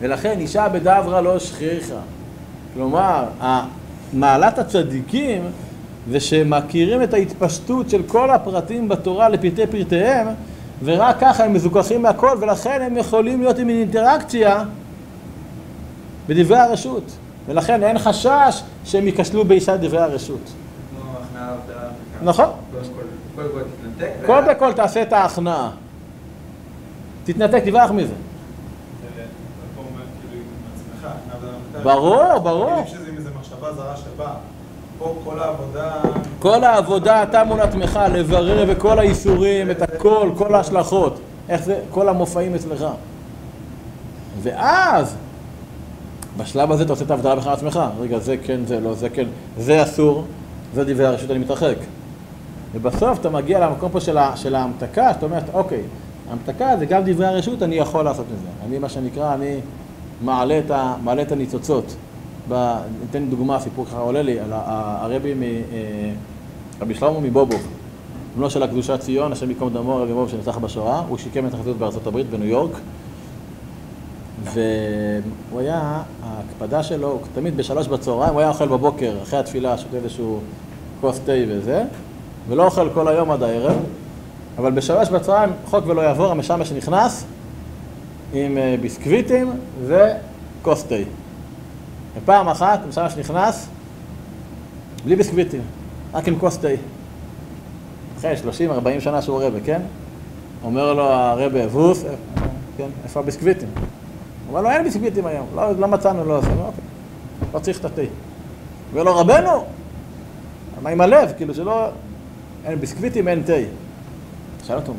ולכן 0.00 0.40
אישה 0.40 0.68
בדברה 0.68 1.20
לא 1.20 1.38
שכיחה. 1.38 2.00
כלומר, 2.74 3.24
מעלת 4.12 4.58
הצדיקים 4.58 5.42
זה 6.10 6.20
שמכירים 6.20 7.02
את 7.02 7.14
ההתפשטות 7.14 7.90
של 7.90 8.02
כל 8.06 8.30
הפרטים 8.30 8.88
בתורה 8.88 9.28
לפרטי 9.28 9.66
פרטיהם 9.66 10.26
ורק 10.84 11.16
ככה 11.20 11.44
הם 11.44 11.52
מזוכחים 11.52 12.02
מהכל 12.02 12.36
ולכן 12.40 12.82
הם 12.82 12.96
יכולים 12.96 13.40
להיות 13.40 13.58
עם 13.58 13.68
אינטראקציה 13.68 14.64
בדברי 16.28 16.58
הרשות 16.58 17.02
ולכן 17.46 17.82
אין 17.82 17.98
חשש 17.98 18.62
שהם 18.84 19.06
ייכשלו 19.06 19.44
באישה 19.44 19.76
דברי 19.76 20.00
הרשות. 20.00 20.52
נכון. 22.22 22.46
קודם 24.26 24.54
כל 24.58 24.72
תעשה 24.72 25.02
את 25.02 25.12
ההכנעה. 25.12 25.70
תתנתק, 27.24 27.62
תברח 27.64 27.90
מזה. 27.90 28.14
ברור, 31.82 32.38
ברור. 32.38 32.84
כל 36.38 36.64
העבודה 36.64 37.22
אתה 37.22 37.44
מול 37.44 37.60
עצמך, 37.60 38.00
לברר 38.12 38.64
וכל 38.68 38.98
האיסורים, 38.98 39.70
את 39.70 39.82
הכל, 39.82 40.30
כל 40.36 40.54
ההשלכות. 40.54 41.18
איך 41.48 41.62
זה, 41.64 41.80
כל 41.90 42.08
המופעים 42.08 42.54
אצלך. 42.54 42.86
ואז, 44.42 45.16
בשלב 46.36 46.72
הזה 46.72 46.82
אתה 46.82 46.92
עושה 46.92 47.04
את 47.04 47.10
ההבדלה 47.10 47.36
בכלל 47.36 47.52
עצמך. 47.52 47.80
רגע, 48.00 48.18
זה 48.18 48.36
כן, 48.36 48.60
זה 48.66 48.80
לא, 48.80 48.94
זה 48.94 49.08
כן, 49.08 49.26
זה 49.58 49.82
אסור, 49.82 50.24
זה 50.74 50.84
דברי 50.84 51.06
הרשות, 51.06 51.30
אני 51.30 51.38
מתרחק. 51.38 51.76
ובסוף 52.72 53.20
אתה 53.20 53.30
מגיע 53.30 53.60
למקום 53.60 53.92
פה 53.92 54.00
של, 54.00 54.16
של 54.36 54.54
ההמתקה, 54.54 55.12
שאתה 55.14 55.26
אומר, 55.26 55.38
אוקיי, 55.52 55.82
המתקה 56.30 56.76
זה 56.78 56.86
גם 56.86 57.02
דברי 57.04 57.26
הרשות, 57.26 57.62
אני 57.62 57.74
יכול 57.74 58.04
לעשות 58.04 58.26
את 58.34 58.38
זה. 58.38 58.66
אני, 58.66 58.78
מה 58.78 58.88
שנקרא, 58.88 59.34
אני 59.34 59.60
מעלה 60.24 60.58
את, 60.58 60.70
ה, 60.70 60.94
מעלה 61.02 61.22
את 61.22 61.32
הניצוצות. 61.32 61.94
ניתן 62.48 63.30
דוגמה, 63.30 63.60
סיפור 63.60 63.86
ככה 63.86 63.98
עולה 63.98 64.22
לי, 64.22 64.40
על 64.40 64.50
הרבי, 64.52 65.34
מ, 65.34 65.42
אה, 65.42 65.48
רבי 66.80 66.94
שלמה 66.94 67.20
מבובוב, 67.20 67.66
בנו 68.36 68.50
של 68.50 68.62
הקדושת 68.62 69.00
ציון, 69.00 69.32
השם 69.32 69.50
ייקום 69.50 69.72
דמו, 69.72 69.96
רבי 69.96 70.12
בובוב 70.12 70.28
שנרצח 70.28 70.58
בשואה, 70.58 70.98
הוא 71.08 71.18
שיקם 71.18 71.46
את 71.46 71.54
החסידות 71.54 71.76
בארצות 71.76 72.06
הברית, 72.06 72.30
בניו 72.30 72.46
יורק, 72.46 72.70
והוא 74.44 75.60
היה, 75.60 76.02
ההקפדה 76.22 76.82
שלו, 76.82 77.18
תמיד 77.34 77.56
בשלוש 77.56 77.88
בצהריים, 77.88 78.32
הוא 78.32 78.40
היה 78.40 78.48
אוכל 78.48 78.68
בבוקר, 78.68 79.12
אחרי 79.22 79.38
התפילה, 79.38 79.78
שותה 79.78 79.96
איזשהו 79.96 80.40
כוס 81.00 81.20
תה 81.24 81.32
וזה, 81.48 81.84
ולא 82.48 82.64
אוכל 82.64 82.88
כל 82.94 83.08
היום 83.08 83.30
עד 83.30 83.42
הערב, 83.42 83.76
אבל 84.58 84.70
בשלוש 84.70 85.08
בצהריים, 85.08 85.50
חוק 85.66 85.86
ולא 85.86 86.00
יעבור, 86.00 86.26
המשמש 86.26 86.72
נכנס 86.72 87.24
עם 88.32 88.58
אה, 88.58 88.76
ביסקוויטים 88.80 89.52
וכוס 89.86 90.84
תה. 90.84 90.94
ופעם 92.16 92.48
אחת 92.48 92.80
המשמש 92.84 93.16
נכנס 93.16 93.68
בלי 95.04 95.16
ביסקוויטים, 95.16 95.60
רק 96.14 96.28
עם 96.28 96.38
כוס 96.38 96.58
תה. 96.58 96.68
אחרי 98.18 98.34
30-40 98.98 99.00
שנה 99.00 99.22
שהוא 99.22 99.42
רבה, 99.42 99.60
כן? 99.64 99.82
אומר 100.64 100.94
לו 100.94 101.02
הרבה, 101.02 101.66
ווס, 101.66 102.04
כן, 102.76 102.88
איפה 103.04 103.20
הביסקוויטים? 103.20 103.68
הוא 103.74 103.88
אומר 104.48 104.60
לו, 104.60 104.70
אין 104.70 104.84
ביסקוויטים 104.84 105.26
היום, 105.26 105.46
לא, 105.54 105.78
לא 105.78 105.88
מצאנו, 105.88 106.24
לא 106.24 106.38
עשינו, 106.38 106.60
אוקיי, 106.66 106.84
לא 107.54 107.58
צריך 107.58 107.80
את 107.80 107.84
התה. 107.84 108.02
אומר 108.92 109.02
לו, 109.02 109.16
רבנו, 109.16 109.64
מה 110.82 110.90
עם 110.90 111.00
הלב? 111.00 111.32
כאילו 111.36 111.54
שלא, 111.54 111.88
אין 112.64 112.78
ביסקוויטים, 112.78 113.28
אין 113.28 113.42
תה. 113.42 113.52
שאל 114.66 114.76
אותו, 114.76 114.92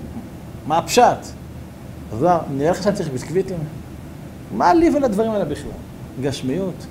מה 0.67 0.77
הפשט? 0.77 1.03
אז 2.13 2.21
הוא 2.23 2.29
אמר, 2.29 2.39
נראה 2.51 2.71
לך 2.71 2.83
שאני 2.83 2.95
צריך 2.95 3.09
ביסקוויטים? 3.09 3.57
מה 4.51 4.73
לי 4.73 4.89
ולדברים 4.89 5.31
האלה 5.31 5.45
בכלל? 5.45 5.71
גשמיות. 6.21 6.85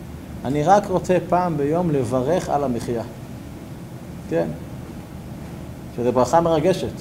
אני 0.45 0.62
רק 0.62 0.86
רוצה 0.86 1.16
פעם 1.28 1.57
ביום 1.57 1.90
לברך 1.90 2.49
על 2.49 2.64
המחיה. 2.64 3.03
כן. 4.30 4.49
שזה 5.97 6.12
ברכה 6.12 6.40
מרגשת. 6.40 6.93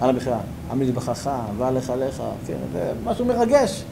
על 0.00 0.10
המחיה. 0.10 0.38
המזבחך 0.70 1.30
והלך 1.58 1.90
עליך, 1.90 2.22
כן, 2.46 2.56
זה 2.72 2.92
משהו 3.04 3.24
מרגש. 3.24 3.84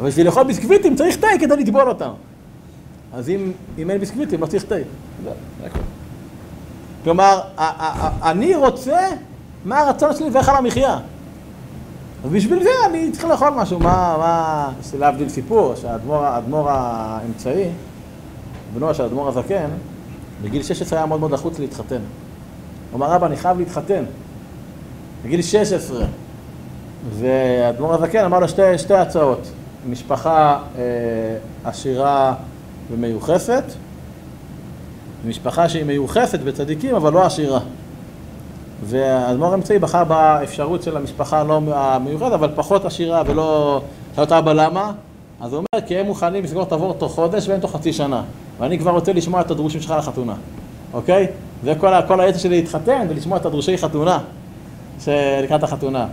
אבל 0.00 0.08
בשביל 0.08 0.26
לאכול 0.26 0.42
ביסקוויטים 0.42 0.96
צריך 0.96 1.16
תה 1.16 1.26
כדי 1.40 1.56
לטבול 1.56 1.88
אותם. 1.88 2.10
אז 3.12 3.28
אם, 3.28 3.52
אם 3.78 3.90
אין 3.90 3.98
ביסקוויטים, 3.98 4.40
לא 4.40 4.46
צריך 4.46 4.64
תה. 4.64 4.74
כלומר, 7.04 7.40
אני 8.22 8.54
רוצה, 8.54 9.08
מה 9.64 9.78
הרצון 9.80 10.16
שלי 10.16 10.26
לברך 10.26 10.48
על 10.48 10.56
המחיה. 10.56 10.98
אז 12.24 12.30
בשביל 12.30 12.62
זה 12.62 12.70
אני 12.86 13.10
צריך 13.12 13.24
לאכול 13.24 13.50
משהו. 13.50 13.78
מה, 13.78 14.16
מה, 14.18 14.70
יש 14.80 14.94
להבדיל 14.94 15.28
סיפור, 15.28 15.74
שהאדמו"ר 15.74 16.70
האמצעי, 16.70 17.68
בנו 18.74 18.94
של 18.94 19.02
האדמו"ר 19.02 19.28
הזקן, 19.28 19.68
בגיל 20.42 20.62
16 20.62 20.98
היה 20.98 21.06
מאוד 21.06 21.20
מאוד 21.20 21.30
לחוץ 21.30 21.58
להתחתן. 21.58 22.00
הוא 22.90 22.96
אמר, 22.96 23.16
אבא, 23.16 23.26
אני 23.26 23.36
חייב 23.36 23.58
להתחתן. 23.58 24.04
בגיל 25.24 25.42
16. 25.42 26.04
והאדמו"ר 27.10 27.94
הזקן 27.94 28.24
אמר 28.24 28.38
לו 28.38 28.48
שתי, 28.48 28.78
שתי 28.78 28.94
הצעות. 28.94 29.50
משפחה 29.90 30.58
אה, 30.78 30.82
עשירה 31.64 32.34
ומיוחסת, 32.92 33.64
ומשפחה 35.24 35.68
שהיא 35.68 35.84
מיוחסת 35.84 36.40
בצדיקים 36.40 36.94
אבל 36.94 37.12
לא 37.12 37.26
עשירה. 37.26 37.60
והאדמו"ר 38.84 39.50
האמצעי 39.50 39.78
בחר 39.78 40.04
באפשרות 40.04 40.82
של 40.82 40.96
המשפחה 40.96 41.44
לא 41.44 41.60
המיוחדת 41.74 42.32
אבל 42.32 42.50
פחות 42.54 42.84
עשירה 42.84 43.22
ולא... 43.26 43.80
שאל 44.14 44.24
אותה 44.24 44.38
אבא 44.38 44.52
למה? 44.52 44.92
אז 45.40 45.52
הוא 45.52 45.64
אומר 45.72 45.86
כי 45.86 45.98
הם 45.98 46.06
מוכנים 46.06 46.44
לסגור 46.44 46.62
את 46.62 46.72
עבור 46.72 46.94
תוך 46.94 47.14
חודש 47.14 47.48
והם 47.48 47.60
תוך 47.60 47.72
חצי 47.72 47.92
שנה 47.92 48.22
ואני 48.58 48.78
כבר 48.78 48.90
רוצה 48.90 49.12
לשמוע 49.12 49.40
את 49.40 49.50
הדרושים 49.50 49.80
שלך 49.80 49.94
לחתונה, 49.98 50.34
אוקיי? 50.92 51.26
זה 51.64 51.74
כל, 52.06 52.20
היצע 52.20 52.38
שלי 52.38 52.56
להתחתן 52.56 53.06
ולשמוע 53.10 53.38
את 53.38 53.46
הדרושי 53.46 53.78
חתונה 53.78 54.18
לקראת 55.42 55.62
החתונה. 55.62 56.06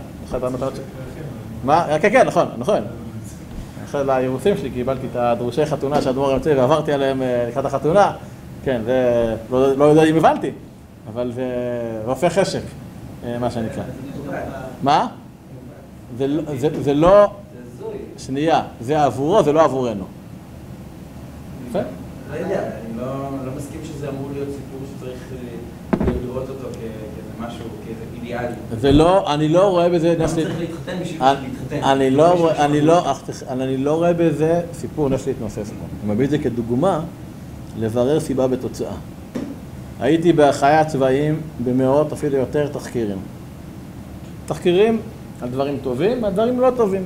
מה? 1.64 1.86
כן, 2.00 2.10
כן, 2.12 2.26
נכון, 2.26 2.46
נכון. 2.58 2.78
אחרי 3.84 4.04
לאירוסים 4.04 4.56
שלי 4.56 4.70
קיבלתי 4.70 5.06
את 5.12 5.16
הדרושי 5.16 5.66
חתונה 5.66 6.02
שהאדמו"ר 6.02 6.32
המציא 6.32 6.54
ועברתי 6.54 6.92
עליהם 6.92 7.22
אה, 7.22 7.46
לקראת 7.48 7.64
החתונה. 7.64 8.12
כן, 8.64 8.80
זה 8.84 9.34
לא, 9.50 9.76
לא 9.76 9.84
יודע 9.84 10.04
אם 10.04 10.16
הבנתי, 10.16 10.50
אבל 11.12 11.32
זה 11.32 11.46
רופא 12.04 12.28
חשק, 12.28 12.62
אה, 13.24 13.38
מה 13.38 13.50
שנקרא. 13.50 13.82
מה? 14.82 15.06
זה, 16.18 16.26
לא, 16.26 16.42
זה, 16.56 16.82
זה 16.82 16.94
לא... 16.94 17.30
שנייה, 18.18 18.62
זה 18.80 19.04
עבורו, 19.04 19.42
זה 19.42 19.52
לא 19.52 19.64
עבורנו. 19.64 20.04
יפה? 21.68 21.78
לא 22.30 22.36
יודע, 22.36 22.62
אני 22.62 22.98
לא, 22.98 23.04
לא 23.46 23.52
מסכים 23.56 23.80
שזה 23.84 24.08
אמור 24.08 24.30
להיות 24.34 24.48
סיפור 24.48 24.80
שצריך 24.96 25.18
אה, 26.00 26.06
לראות 26.24 26.48
אותו 26.48 26.68
כמשהו, 27.38 27.64
כאיזה 27.84 28.00
אידיאלי. 28.14 28.54
זה 28.80 28.92
לא, 28.92 29.34
אני 29.34 29.48
לא 29.48 29.70
רואה 29.70 29.88
בזה... 29.88 30.14
למה 30.18 30.28
צריך 30.28 30.58
להתחתן 30.58 30.98
בשביל 31.02 31.22
להתחתן? 31.22 31.82
אני 31.82 32.10
לא, 32.10 32.52
אני, 32.64 32.80
לא, 32.80 33.14
אני 33.48 33.76
לא 33.76 33.94
רואה 33.94 34.12
בזה 34.12 34.60
סיפור 34.72 35.08
נס 35.08 35.26
להתנוסס 35.26 35.70
פה. 35.70 35.86
אני 36.04 36.14
מביא 36.14 36.24
את 36.24 36.30
זה 36.30 36.38
כדוגמה 36.38 37.00
לברר 37.78 38.20
סיבה 38.20 38.46
בתוצאה. 38.46 38.94
הייתי 40.00 40.32
בחיי 40.32 40.74
הצבאיים 40.74 41.40
במאות, 41.64 42.12
אפילו 42.12 42.36
יותר, 42.36 42.68
תחקירים. 42.68 43.18
תחקירים 44.46 45.00
על 45.42 45.48
דברים 45.48 45.78
טובים 45.82 46.22
ועל 46.22 46.32
דברים 46.32 46.60
לא 46.60 46.70
טובים. 46.76 47.02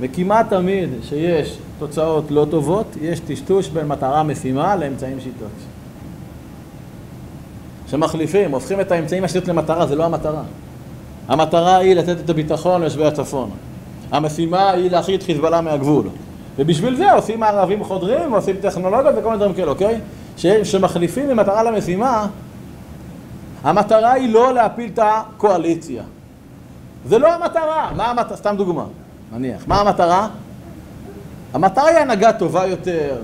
וכמעט 0.00 0.50
תמיד 0.50 0.88
שיש 1.02 1.58
תוצאות 1.78 2.30
לא 2.30 2.46
טובות, 2.50 2.86
יש 3.02 3.20
טשטוש 3.20 3.68
בין 3.68 3.86
מטרה 3.86 4.22
משימה 4.22 4.76
לאמצעים 4.76 5.20
שיטות. 5.20 5.48
שמחליפים, 7.90 8.50
הופכים 8.50 8.80
את 8.80 8.92
האמצעים 8.92 9.24
השיטות 9.24 9.48
למטרה, 9.48 9.86
זה 9.86 9.96
לא 9.96 10.04
המטרה. 10.04 10.42
המטרה 11.28 11.76
היא 11.76 11.94
לתת 11.94 12.20
את 12.24 12.30
הביטחון 12.30 12.80
ליושבי 12.80 13.04
הצפון. 13.04 13.50
המשימה 14.10 14.70
היא 14.70 14.90
להחליט 14.90 15.22
חיזבאללה 15.22 15.60
מהגבול. 15.60 16.04
ובשביל 16.58 16.96
זה 16.96 17.12
עושים 17.12 17.42
הערבים 17.42 17.84
חודרים, 17.84 18.34
עושים 18.34 18.56
טכנולוגיות 18.60 19.14
וכל 19.18 19.28
מיני 19.28 19.36
דברים 19.36 19.54
כאלה, 19.54 19.70
אוקיי? 19.70 20.00
שמחליפים 20.36 21.28
ממטרה 21.28 21.62
למשימה, 21.62 22.26
המטרה 23.64 24.12
היא 24.12 24.32
לא 24.34 24.54
להפיל 24.54 24.90
את 24.94 24.98
הקואליציה. 25.02 26.02
זה 27.06 27.18
לא 27.18 27.32
המטרה. 27.32 27.90
מה 27.96 28.10
המטרה? 28.10 28.36
סתם 28.36 28.54
דוגמה, 28.56 28.84
נניח. 29.32 29.62
מה 29.66 29.80
המטרה? 29.80 30.28
המטרה 31.54 31.86
היא 31.86 31.98
הנהגה 31.98 32.32
טובה 32.32 32.66
יותר, 32.66 33.16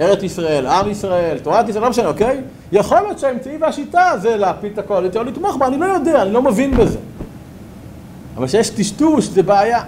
ארץ 0.00 0.22
ישראל, 0.22 0.66
עם 0.66 0.90
ישראל, 0.90 1.38
תורת 1.38 1.68
ישראל, 1.68 1.84
לא 1.84 1.90
משנה, 1.90 2.08
אוקיי? 2.08 2.40
יכול 2.72 3.00
להיות 3.00 3.18
שהאמצעי 3.18 3.56
והשיטה 3.56 4.12
זה 4.22 4.36
להפיל 4.36 4.72
את 4.72 4.78
הקואליציה 4.78 5.20
או 5.20 5.26
לתמוך 5.26 5.56
בה, 5.56 5.66
אני 5.66 5.78
לא 5.78 5.84
יודע, 5.84 6.22
אני 6.22 6.32
לא 6.32 6.42
מבין 6.42 6.76
בזה. 6.76 6.98
אבל 8.36 8.46
כשיש 8.46 8.70
טשטוש 8.70 9.24
זה 9.24 9.42
בעיה. 9.42 9.82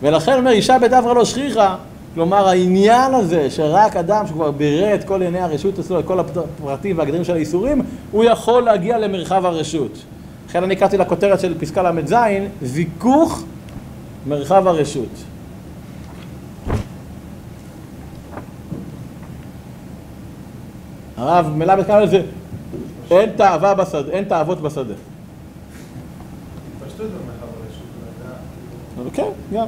ולכן 0.00 0.38
אומר, 0.38 0.50
אישה 0.50 0.78
בדברה 0.78 1.14
לא 1.14 1.24
שכיחה, 1.24 1.76
כלומר 2.14 2.48
העניין 2.48 3.14
הזה 3.14 3.50
שרק 3.50 3.96
אדם 3.96 4.26
שכבר 4.26 4.50
בירא 4.50 4.94
את 4.94 5.04
כל 5.04 5.22
עיני 5.22 5.40
הרשות 5.40 5.78
אצלו, 5.78 6.00
את 6.00 6.04
כל 6.06 6.20
הפרטים 6.20 6.98
והגדרים 6.98 7.24
של 7.24 7.34
האיסורים, 7.34 7.82
הוא 8.10 8.24
יכול 8.24 8.62
להגיע 8.62 8.98
למרחב 8.98 9.46
הרשות. 9.46 9.98
לכן 10.48 10.62
אני 10.62 10.76
קראתי 10.76 10.96
לכותרת 10.96 11.40
של 11.40 11.58
פסקה 11.58 11.90
ל"ז, 11.90 12.14
זיכוך 12.62 13.44
מרחב 14.26 14.68
הרשות. 14.68 15.08
הרב 21.16 21.46
מלמד 21.56 21.84
קרא 21.84 22.00
לזה, 22.00 22.22
אין 23.10 23.30
תאווה 23.36 23.74
בשדה, 23.74 24.12
אין 24.12 24.24
תאוות 24.24 24.60
בשדה. 24.60 24.94
פשטות 26.86 27.06
במרחב 27.06 27.46
הרשות. 28.98 29.14
כן, 29.14 29.28
גם. 29.52 29.66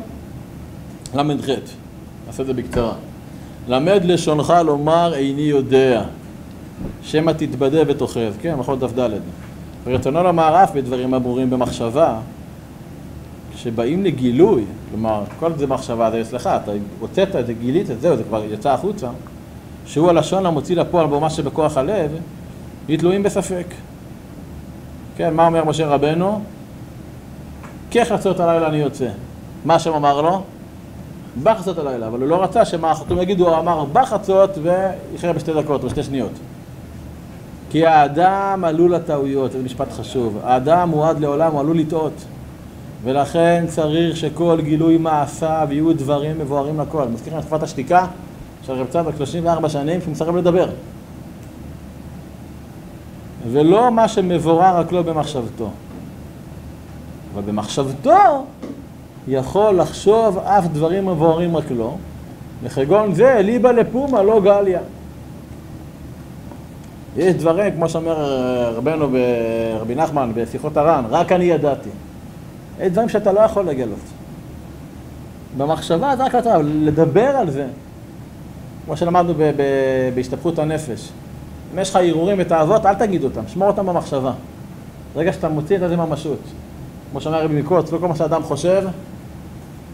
ל"ח, 1.14 1.85
נעשה 2.26 2.42
את 2.42 2.46
זה 2.46 2.54
בקצרה. 2.54 2.92
למד 3.68 4.00
לשונך 4.04 4.52
לומר 4.64 5.14
איני 5.14 5.42
יודע, 5.42 6.02
שמא 7.02 7.30
תתבדה 7.30 7.80
ותאחז, 7.86 8.32
כן, 8.40 8.54
מלכות 8.54 8.78
דף 8.78 8.98
ד'. 8.98 9.10
ורצונו 9.84 10.22
לומר 10.22 10.64
אף 10.64 10.70
בדברים 10.74 11.14
אמורים 11.14 11.50
במחשבה, 11.50 12.18
כשבאים 13.54 14.04
לגילוי, 14.04 14.64
כלומר, 14.90 15.22
כל 15.38 15.52
זה 15.56 15.66
מחשבה, 15.66 16.10
זה 16.10 16.24
סליחה, 16.24 16.56
אתה 16.56 16.72
הוצאת 17.00 17.36
את 17.36 17.46
זה, 17.46 17.52
גילית 17.52 17.90
את 17.90 18.00
זה, 18.00 18.16
זה 18.16 18.24
כבר 18.24 18.42
יצא 18.44 18.70
החוצה, 18.70 19.08
שהוא 19.86 20.08
הלשון 20.08 20.46
המוציא 20.46 20.76
לפועל 20.76 21.06
בו 21.06 21.20
מה 21.20 21.30
שבכוח 21.30 21.76
הלב, 21.76 22.10
היא 22.88 22.98
תלויים 22.98 23.22
בספק. 23.22 23.66
כן, 25.16 25.34
מה 25.34 25.46
אומר 25.46 25.64
משה 25.64 25.86
רבנו? 25.86 26.40
כחצות 27.90 28.40
הלילה 28.40 28.68
אני 28.68 28.76
יוצא. 28.76 29.08
מה 29.64 29.74
השם 29.74 29.92
אמר 29.92 30.20
לו? 30.20 30.42
בחצות 31.42 31.78
הלילה, 31.78 32.06
אבל 32.06 32.20
הוא 32.20 32.28
לא 32.28 32.42
רצה 32.42 32.64
שמה 32.64 32.90
החתום 32.90 33.20
יגידו, 33.20 33.48
הוא 33.48 33.58
אמר 33.58 33.84
בחצות 33.84 34.50
ויחיה 34.62 35.32
בשתי 35.32 35.52
דקות 35.52 35.84
או 35.84 35.90
שתי 35.90 36.02
שניות. 36.02 36.32
כי 37.70 37.86
האדם 37.86 38.64
עלול 38.64 38.94
לטעויות, 38.94 39.52
זה 39.52 39.62
משפט 39.62 39.92
חשוב. 39.92 40.38
האדם 40.44 40.88
מועד 40.88 41.20
לעולם, 41.20 41.52
הוא 41.52 41.60
עלול 41.60 41.78
לטעות. 41.78 42.24
ולכן 43.04 43.64
צריך 43.68 44.16
שכל 44.16 44.58
גילוי 44.62 44.98
מעשיו 44.98 45.68
יהיו 45.70 45.92
דברים 45.92 46.38
מבוארים 46.38 46.80
לכל. 46.80 47.04
מזכיר 47.08 47.32
לכם 47.32 47.46
תקופת 47.46 47.62
השתיקה 47.62 48.06
של 48.66 48.72
רב 48.72 48.86
צדוק 48.90 49.16
34 49.16 49.68
שנים 49.68 50.00
שהוא 50.00 50.12
מסרב 50.12 50.36
לדבר. 50.36 50.68
ולא 53.52 53.90
מה 53.90 54.08
שמבורר 54.08 54.76
רק 54.76 54.92
לא 54.92 55.02
במחשבתו. 55.02 55.70
אבל 57.34 57.42
במחשבתו 57.42 58.44
יכול 59.28 59.80
לחשוב 59.80 60.38
אף 60.38 60.66
דברים 60.66 61.06
מבוארים 61.06 61.56
רק 61.56 61.70
לא, 61.70 61.94
וכגון 62.62 63.14
זה 63.14 63.38
ליבה 63.42 63.72
לפומה 63.72 64.22
לא 64.22 64.40
גליה. 64.40 64.80
יש 67.16 67.34
דברים, 67.34 67.74
כמו 67.74 67.88
שאומר 67.88 68.16
רבנו 68.76 69.08
רבי 69.80 69.94
נחמן 69.94 70.32
בשיחות 70.34 70.76
הר"ן, 70.76 71.04
רק 71.10 71.32
אני 71.32 71.44
ידעתי. 71.44 71.88
יש 72.80 72.92
דברים 72.92 73.08
שאתה 73.08 73.32
לא 73.32 73.40
יכול 73.40 73.64
לגלות. 73.64 73.98
במחשבה 75.56 76.16
זה 76.16 76.24
רק 76.24 76.34
אתה, 76.34 76.58
לדבר 76.62 77.28
על 77.28 77.50
זה, 77.50 77.66
כמו 78.84 78.96
שלמדנו 78.96 79.34
בהשתפכות 80.14 80.58
הנפש. 80.58 81.08
אם 81.74 81.78
יש 81.78 81.90
לך 81.90 81.96
הרהורים 81.96 82.36
ותאוות, 82.40 82.86
אל 82.86 82.94
תגיד 82.94 83.24
אותם, 83.24 83.40
שמור 83.48 83.68
אותם 83.68 83.86
במחשבה. 83.86 84.32
ברגע 85.14 85.32
שאתה 85.32 85.48
מוציא 85.48 85.76
את 85.76 85.80
זה 85.88 85.96
ממשות. 85.96 86.38
כמו 87.10 87.20
שאומר 87.20 87.44
רבי 87.44 87.62
מקוץ, 87.62 87.92
לא 87.92 87.98
כל 87.98 88.08
מה 88.08 88.16
שאדם 88.16 88.42
חושב, 88.42 88.86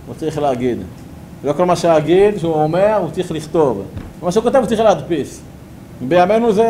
הוא 0.07 0.15
צריך 0.15 0.39
להגיד. 0.39 0.79
לא 1.45 1.53
כל 1.53 1.65
מה 1.65 1.77
שאגיד, 1.77 2.39
שהוא 2.39 2.55
אומר, 2.55 2.95
הוא 2.95 3.11
צריך 3.11 3.33
לכתוב. 3.33 3.83
מה 4.23 4.33
שהוא 4.33 4.45
כותב, 4.45 4.57
הוא 4.57 4.67
צריך 4.67 4.81
להדפיס. 4.81 5.41
בימינו 6.09 6.53
זה, 6.53 6.65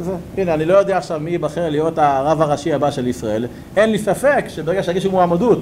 זה... 0.00 0.12
הנה, 0.36 0.54
אני 0.54 0.64
לא 0.64 0.74
יודע 0.74 0.96
עכשיו 0.96 1.20
מי 1.20 1.30
ייבחר 1.30 1.68
להיות 1.70 1.98
הרב 1.98 2.42
הראשי 2.42 2.72
הבא 2.72 2.90
של 2.90 3.06
ישראל. 3.06 3.46
אין 3.76 3.90
לי 3.90 3.98
ספק 3.98 4.44
שברגע 4.48 4.82
שיגישו 4.82 5.10
מועמדות 5.10 5.58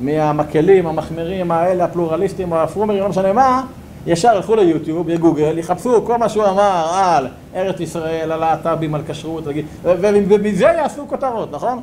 מהמקלים, 0.00 0.86
המחמירים 0.86 1.50
האלה, 1.50 1.84
הפלורליסטים 1.84 2.52
הפרומרים, 2.52 3.00
לא 3.00 3.08
משנה 3.08 3.32
מה, 3.32 3.62
ישר 4.06 4.32
ילכו 4.36 4.56
ליוטיוב, 4.56 5.08
יגוגל, 5.08 5.58
יחפשו 5.58 6.04
כל 6.06 6.18
מה 6.18 6.28
שהוא 6.28 6.44
אמר 6.44 6.90
על 6.94 7.28
ארץ 7.54 7.80
ישראל, 7.80 8.32
על 8.32 8.40
להט"בים, 8.40 8.94
על 8.94 9.02
כשרות, 9.08 9.44
ומזה 9.84 10.64
יעשו 10.64 11.04
כותרות, 11.08 11.52
נכון? 11.52 11.80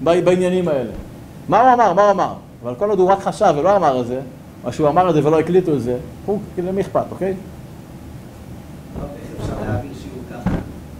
בעניינים 0.00 0.68
האלה. 0.68 0.90
מה 1.48 1.60
הוא 1.60 1.72
אמר? 1.72 1.92
מה 1.92 2.02
הוא 2.02 2.10
אמר? 2.10 2.32
אבל 2.62 2.74
כל 2.74 2.90
עוד 2.90 2.98
הוא 2.98 3.10
רק 3.10 3.20
חשב 3.20 3.54
ולא 3.56 3.76
אמר 3.76 4.00
את 4.00 4.06
זה, 4.06 4.20
או 4.64 4.72
שהוא 4.72 4.88
אמר 4.88 5.08
את 5.10 5.14
זה 5.14 5.26
ולא 5.26 5.40
הקליטו 5.40 5.74
את 5.74 5.82
זה, 5.82 5.98
הוא, 6.26 6.38
כאילו, 6.54 6.68
למי 6.68 6.80
אכפת, 6.80 7.04
אוקיי? 7.10 7.34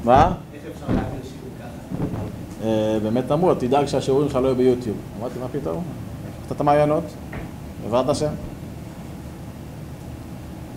מה? 0.04 0.32
איך 0.54 0.62
אפשר 0.74 0.86
להעביר 0.94 1.20
שיעור 1.22 1.54
ככה? 1.60 2.66
אה, 2.66 2.98
באמת 3.02 3.32
אמרו, 3.32 3.54
תדאג 3.54 3.86
שהשיעורים 3.86 4.28
שלך 4.28 4.36
לא 4.36 4.46
יהיו 4.46 4.56
ביוטיוב. 4.56 4.96
אמרתי, 5.20 5.38
מה 5.38 5.48
פתאום? 5.48 5.84
קצת 6.46 6.60
המעיינות, 6.60 7.04
בעזרת 7.84 8.08
השם. 8.08 8.30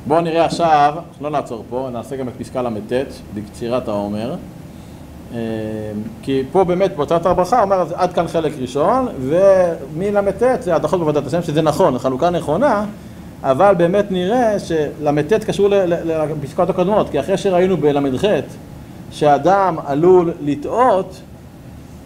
בואו 0.07 0.21
נראה 0.21 0.45
עכשיו, 0.45 0.95
לא 1.21 1.29
נעצור 1.29 1.63
פה, 1.69 1.89
נעשה 1.93 2.15
גם 2.15 2.27
את 2.27 2.33
פסקה 2.37 2.61
ל"ט, 2.61 2.93
בקצירת 3.33 3.87
העומר. 3.87 4.35
אה, 5.35 5.39
כי 6.21 6.43
פה 6.51 6.63
באמת 6.63 6.95
בהוצאת 6.95 7.25
הרווחה 7.25 7.61
אומר 7.61 7.85
עד 7.93 8.13
כאן 8.13 8.27
חלק 8.27 8.53
ראשון, 8.61 9.07
ומל"ט 9.19 10.43
זה 10.59 10.75
הדחות 10.75 10.99
בעבודת 10.99 11.27
השם, 11.27 11.41
שזה 11.41 11.61
נכון, 11.61 11.99
חלוקה 11.99 12.29
נכונה, 12.29 12.85
אבל 13.43 13.73
באמת 13.77 14.11
נראה 14.11 14.59
של"ט 14.59 15.33
קשור 15.33 15.69
לפסקאות 16.41 16.69
הקודמות, 16.69 17.09
כי 17.09 17.19
אחרי 17.19 17.37
שראינו 17.37 17.77
בל"ח 17.77 18.23
שאדם 19.11 19.75
עלול 19.85 20.31
לטעות, 20.41 21.21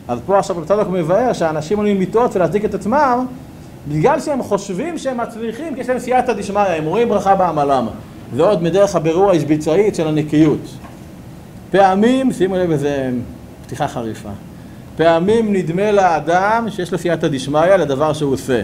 אז 0.07 0.19
פה 0.25 0.39
עכשיו 0.39 0.55
בצדוק 0.55 0.87
מבאר 0.87 1.33
שאנשים 1.33 1.79
עלולים 1.79 2.01
לטעות 2.01 2.35
ולהצדיק 2.35 2.65
את 2.65 2.73
עצמם 2.73 3.25
בגלל 3.87 4.19
שהם 4.19 4.43
חושבים 4.43 4.97
שהם 4.97 5.17
מצליחים, 5.17 5.75
כי 5.75 5.81
יש 5.81 5.89
להם 5.89 5.99
סייעתא 5.99 6.33
דשמיא, 6.33 6.61
הם 6.61 6.85
רואים 6.85 7.09
ברכה 7.09 7.35
בעמלם. 7.35 7.87
זה 8.35 8.43
עוד 8.43 8.63
מדרך 8.63 8.95
הבירור 8.95 9.29
ההשביצאית 9.29 9.95
של 9.95 10.07
הנקיות. 10.07 10.59
פעמים, 11.71 12.33
שימו 12.33 12.55
לב 12.55 12.71
איזה 12.71 13.09
פתיחה 13.65 13.87
חריפה, 13.87 14.29
פעמים 14.97 15.53
נדמה 15.53 15.91
לאדם 15.91 16.67
שיש 16.69 16.91
לו 16.91 16.97
סייעתא 16.97 17.27
דשמיא 17.27 17.75
לדבר 17.75 18.13
שהוא 18.13 18.33
עושה. 18.33 18.61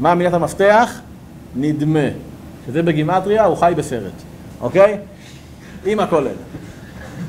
מה 0.00 0.14
מילת 0.14 0.34
המפתח? 0.34 1.00
נדמה. 1.56 2.08
שזה 2.66 2.82
בגימטריה, 2.82 3.44
הוא 3.44 3.56
חי 3.56 3.72
בסרט, 3.76 4.12
אוקיי? 4.60 4.98
עם 5.86 6.00
הכולל. 6.00 6.32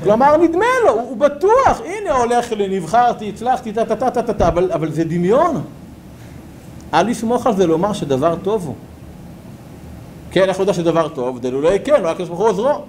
כלומר, 0.02 0.36
נדמה 0.36 0.66
לו, 0.84 0.92
הוא, 0.92 1.16
בטוח, 1.16 1.80
הנה 1.84 2.12
הולך 2.12 2.52
לי, 2.52 2.78
נבחרתי, 2.78 3.28
הצלחתי, 3.28 3.72
טה-טה-טה-טה-טה, 3.72 4.48
אבל, 4.48 4.72
אבל 4.72 4.92
זה 4.92 5.04
דמיון. 5.04 5.62
אל 6.94 7.06
לסמוך 7.06 7.46
על 7.46 7.56
זה 7.56 7.66
לומר 7.66 7.92
שדבר 7.92 8.36
טוב 8.42 8.66
הוא. 8.66 8.74
כן, 10.30 10.48
איך 10.48 10.56
הוא 10.56 10.62
יודע 10.62 10.72
שדבר 10.72 11.08
טוב? 11.08 11.40
דלולי 11.40 11.78
כן, 11.84 12.02
לא 12.02 12.10
הקדוש 12.10 12.28
ברוך 12.28 12.40
הוא 12.40 12.48
עוזרו. 12.48 12.84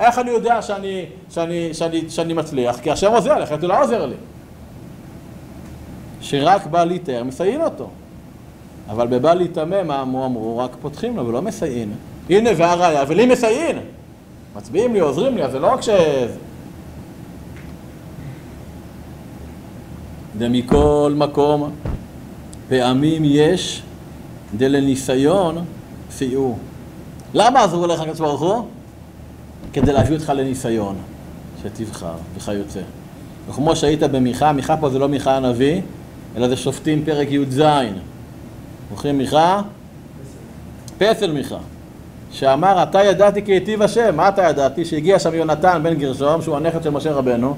איך 0.00 0.18
אני 0.18 0.30
יודע 0.30 0.62
שאני, 0.62 1.04
שאני, 1.30 1.74
שאני, 1.74 2.10
שאני 2.10 2.34
מצליח? 2.34 2.80
כי 2.80 2.90
השם 2.90 3.12
עוזר 3.12 3.38
לי, 3.38 3.44
אחרת 3.44 3.62
הוא 3.62 3.68
לא 3.68 3.82
עוזר 3.82 4.06
לי. 4.06 4.14
שרק 6.20 6.66
בא 6.66 6.84
להיטהר, 6.84 7.24
מסייעים 7.24 7.60
אותו. 7.60 7.88
אבל 8.88 9.06
בבא 9.06 9.34
להיטמא, 9.34 9.82
מה 9.82 10.02
אמרו? 10.02 10.26
אמרו, 10.26 10.58
רק 10.58 10.70
פותחים 10.80 11.16
לו 11.16 11.26
ולא 11.26 11.42
מסייעים. 11.42 11.92
הנה 12.30 12.50
והראיה, 12.56 13.04
ולי 13.08 13.26
מסייעים. 13.26 13.76
מצביעים 14.56 14.94
לי, 14.94 15.00
עוזרים 15.00 15.36
לי, 15.36 15.44
אז 15.44 15.52
זה 15.52 15.58
לא 15.58 15.72
רק 15.72 15.82
ש... 15.82 15.88
ומכל 20.38 21.12
מקום, 21.16 21.70
פעמים 22.68 23.22
יש 23.24 23.82
דלניסיון 24.56 25.64
סייעו. 26.10 26.58
למה 27.34 27.64
עזרו 27.64 27.86
לך 27.86 28.00
הקדוש 28.00 28.20
ברוך 28.20 28.40
הוא? 28.40 28.64
כדי 29.72 29.92
להביא 29.92 30.16
אותך 30.16 30.32
לניסיון, 30.36 30.96
שתבחר 31.62 32.12
וכיוצא. 32.36 32.80
וכמו 33.48 33.76
שהיית 33.76 34.02
במיכה, 34.02 34.52
מיכה 34.52 34.76
פה 34.76 34.90
זה 34.90 34.98
לא 34.98 35.08
מיכה 35.08 35.36
הנביא, 35.36 35.80
אלא 36.36 36.48
זה 36.48 36.56
שופטים 36.56 37.04
פרק 37.04 37.28
י"ז. 37.30 37.62
זוכרים 38.90 39.18
מיכה? 39.18 39.60
פסל 40.98 41.32
מיכה. 41.32 41.58
שאמר, 42.32 42.82
אתה 42.82 43.04
ידעתי 43.04 43.42
כי 43.42 43.52
היטיב 43.52 43.82
השם. 43.82 44.16
מה 44.16 44.28
אתה 44.28 44.42
ידעתי? 44.42 44.84
שהגיע 44.84 45.18
שם 45.18 45.34
יונתן 45.34 45.80
בן 45.82 45.94
גרשום, 45.94 46.42
שהוא 46.42 46.56
הנכד 46.56 46.82
של 46.82 46.90
משה 46.90 47.12
רבנו. 47.12 47.54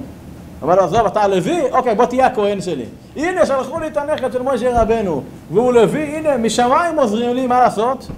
אמר 0.62 0.74
לו, 0.74 0.82
עזוב, 0.82 1.06
אתה 1.06 1.28
לוי? 1.28 1.60
אוקיי, 1.72 1.94
בוא 1.94 2.04
תהיה 2.04 2.26
הכהן 2.26 2.60
שלי. 2.60 2.84
הנה, 3.16 3.46
שלחו 3.46 3.80
לי 3.80 3.86
את 3.86 3.96
הנכד 3.96 4.32
של 4.32 4.42
משה 4.42 4.82
רבנו. 4.82 5.22
והוא 5.52 5.72
לוי, 5.72 6.02
הנה, 6.02 6.36
משמיים 6.36 6.98
עוזרים 6.98 7.36
לי, 7.36 7.46
מה 7.46 7.60
לעשות? 7.60 8.08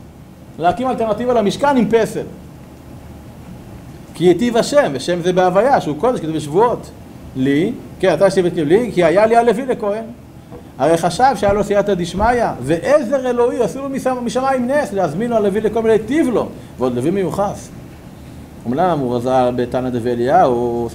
להקים 0.59 0.89
אלטרנטיבה 0.89 1.33
למשכן 1.33 1.77
עם 1.77 1.89
פסל. 1.91 2.23
כי 4.15 4.25
היטיב 4.25 4.57
השם, 4.57 4.93
ושם 4.93 5.21
זה 5.23 5.33
בהוויה, 5.33 5.81
שהוא 5.81 5.97
קודש, 5.99 6.21
כתוב 6.21 6.37
בשבועות. 6.37 6.91
לי, 7.37 7.73
כן, 8.01 8.15
אתה 8.15 8.27
ישיב 8.27 8.47
את 8.47 8.57
לי, 8.57 8.91
כי 8.95 9.05
היה 9.05 9.27
לי 9.27 9.37
הלוי 9.37 9.67
לכהן. 9.67 10.05
הרי 10.79 10.97
חשב 10.97 11.33
שהיה 11.37 11.53
לו 11.53 11.65
סייעתא 11.65 11.95
דשמיא, 11.95 12.45
ועזר 12.63 13.31
אלוהי, 13.31 13.63
עשו 13.63 13.79
לו 13.79 14.23
משמיים 14.23 14.71
נס, 14.71 14.93
להזמין 14.93 15.31
לו 15.31 15.37
הלוי 15.37 15.61
לכל 15.61 15.83
מיני 15.83 15.99
טיב 15.99 16.29
לו, 16.29 16.49
ועוד 16.79 16.95
לוי 16.95 17.11
מיוחס. 17.11 17.71
אומנם 18.65 18.99
הוא 18.99 19.17
רזה 19.17 19.51
בתנא 19.57 19.91
דבי 19.91 20.11
אליהו, 20.11 20.89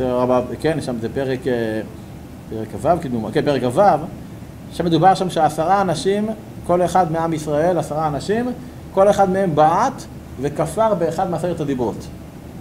כן, 0.62 0.82
שם 0.82 0.96
זה 1.02 1.10
פרק, 1.10 1.48
אה, 1.48 1.82
פרק 2.50 2.68
כ"ו, 2.82 3.02
כאילו, 3.02 3.30
כן, 3.34 3.46
פרק 3.46 3.64
כ"ו, 3.64 3.82
שמדובר 4.74 5.14
שם 5.16 5.30
שעשרה 5.30 5.82
אנשים, 5.82 6.30
כל 6.68 6.82
אחד 6.82 7.12
מעם 7.12 7.34
ישראל, 7.34 7.78
עשרה 7.78 8.08
אנשים, 8.08 8.52
כל 8.94 9.10
אחד 9.10 9.30
מהם 9.30 9.56
בעט 9.56 10.04
וכפר 10.42 10.94
באחד 10.94 11.30
מעשרת 11.30 11.60
הדיברות. 11.60 12.08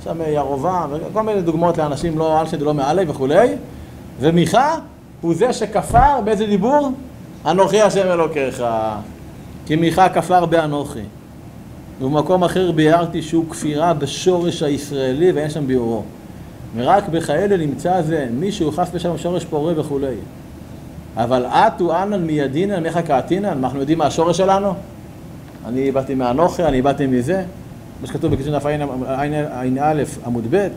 שם 0.05 0.18
ירובעם, 0.26 0.90
וכל 0.92 1.22
מיני 1.22 1.42
דוגמאות 1.42 1.78
לאנשים 1.78 2.18
לא 2.18 2.40
אלשד 2.40 2.62
ולא 2.62 2.74
מעלי 2.74 3.05
וכולי, 3.09 3.49
ומיכה 4.20 4.74
הוא 5.20 5.34
זה 5.34 5.53
שכפר 5.53 6.20
באיזה 6.24 6.46
דיבור? 6.46 6.92
אנוכי 7.46 7.82
השם 7.82 8.07
אלוקיך. 8.07 8.64
כי 9.66 9.76
מיכה 9.76 10.09
כפר 10.09 10.46
באנוכי. 10.46 11.01
ובמקום 12.01 12.44
אחר 12.44 12.72
ביארתי 12.72 13.22
שהוא 13.22 13.44
כפירה 13.51 13.94
בשורש 13.94 14.62
הישראלי 14.62 15.32
ואין 15.32 15.51
שם 15.51 15.66
ביאורו. 15.66 16.03
ורק 16.76 17.09
בכאלה 17.09 17.57
נמצא 17.57 18.03
זה, 18.03 18.26
מי 18.32 18.53
שהוא 18.53 18.72
חס 18.72 18.88
ושם 18.92 19.18
שורש 19.18 19.44
פורה 19.44 19.80
וכולי. 19.80 20.14
אבל 21.16 21.46
אטו 21.46 22.03
אנן 22.03 22.22
מידינן 22.22 22.82
מיכה 22.82 23.03
קעתינן, 23.03 23.49
אנחנו 23.49 23.80
יודעים 23.80 23.99
מה 23.99 24.07
השורש 24.07 24.36
שלנו? 24.36 24.74
אני 25.66 25.92
באתי 25.92 26.14
מאנוכי, 26.14 26.64
אני 26.64 26.82
באתי 26.82 27.07
מזה. 27.07 27.44
מה 28.01 28.07
שכתוב 28.07 28.34
בקיצור 28.34 28.55
ע"א 28.57 30.03
עמוד 30.26 30.44
ב', 30.51 30.68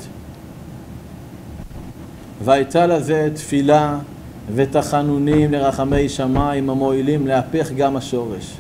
והייתה 2.44 2.88
לזה 2.88 3.30
תפילה 3.34 3.98
ותחנונים 4.56 5.52
לרחמי 5.52 6.10
שמיים 6.10 6.70
המועילים 6.70 7.28
להפך 7.28 7.72
גם 7.72 7.98
השורש. 7.98 8.58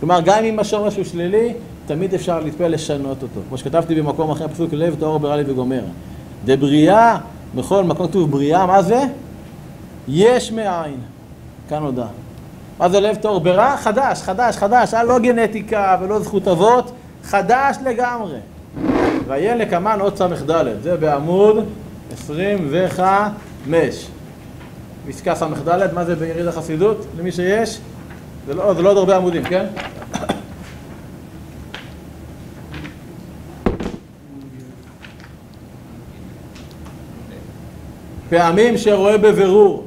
כלומר, 0.00 0.20
גם 0.24 0.44
אם 0.44 0.58
השורש 0.58 0.96
הוא 0.96 1.04
שלילי, 1.04 1.54
תמיד 1.86 2.14
אפשר 2.14 2.40
להתפלל 2.40 2.72
לשנות 2.72 3.22
אותו. 3.22 3.40
כמו 3.48 3.58
שכתבתי 3.58 3.94
במקום 3.94 4.30
אחר, 4.30 4.48
פסוק 4.48 4.72
לב 4.72 4.96
טהור 5.00 5.18
ברא 5.18 5.36
לי 5.36 5.42
וגומר. 5.46 5.82
דבריאה, 6.44 7.18
בכל 7.54 7.84
מקום 7.84 8.06
כתוב 8.08 8.30
בריאה, 8.30 8.66
מה 8.66 8.82
זה? 8.82 9.02
יש 10.08 10.52
מאין. 10.52 11.00
כאן 11.68 11.82
הודע. 11.82 12.06
מה 12.78 12.88
זה 12.88 13.00
לב 13.00 13.16
טהור 13.16 13.40
ברא? 13.40 13.76
חדש, 13.76 14.22
חדש, 14.22 14.56
חדש. 14.56 14.94
אה, 14.94 15.04
לא 15.04 15.18
גנטיקה 15.18 15.96
ולא 16.00 16.20
זכות 16.20 16.48
אבות, 16.48 16.92
חדש 17.26 17.76
לגמרי. 17.84 18.38
ויהיה 19.26 19.56
לקמן 19.56 20.00
עוד 20.00 20.16
ס"ד, 20.16 20.52
זה 20.82 20.96
בעמוד 20.96 21.64
25. 22.12 24.06
פסקה 25.08 25.34
ס"ד, 25.34 25.94
מה 25.94 26.04
זה 26.04 26.16
ביריד 26.16 26.46
החסידות? 26.46 27.06
למי 27.18 27.32
שיש? 27.32 27.78
זה 28.46 28.54
לא, 28.54 28.74
זה 28.74 28.82
לא 28.82 28.88
עוד 28.88 28.96
הרבה 28.96 29.16
עמודים, 29.16 29.44
כן? 29.44 29.66
פעמים 38.30 38.78
שרואה 38.78 39.18
בבירור 39.18 39.86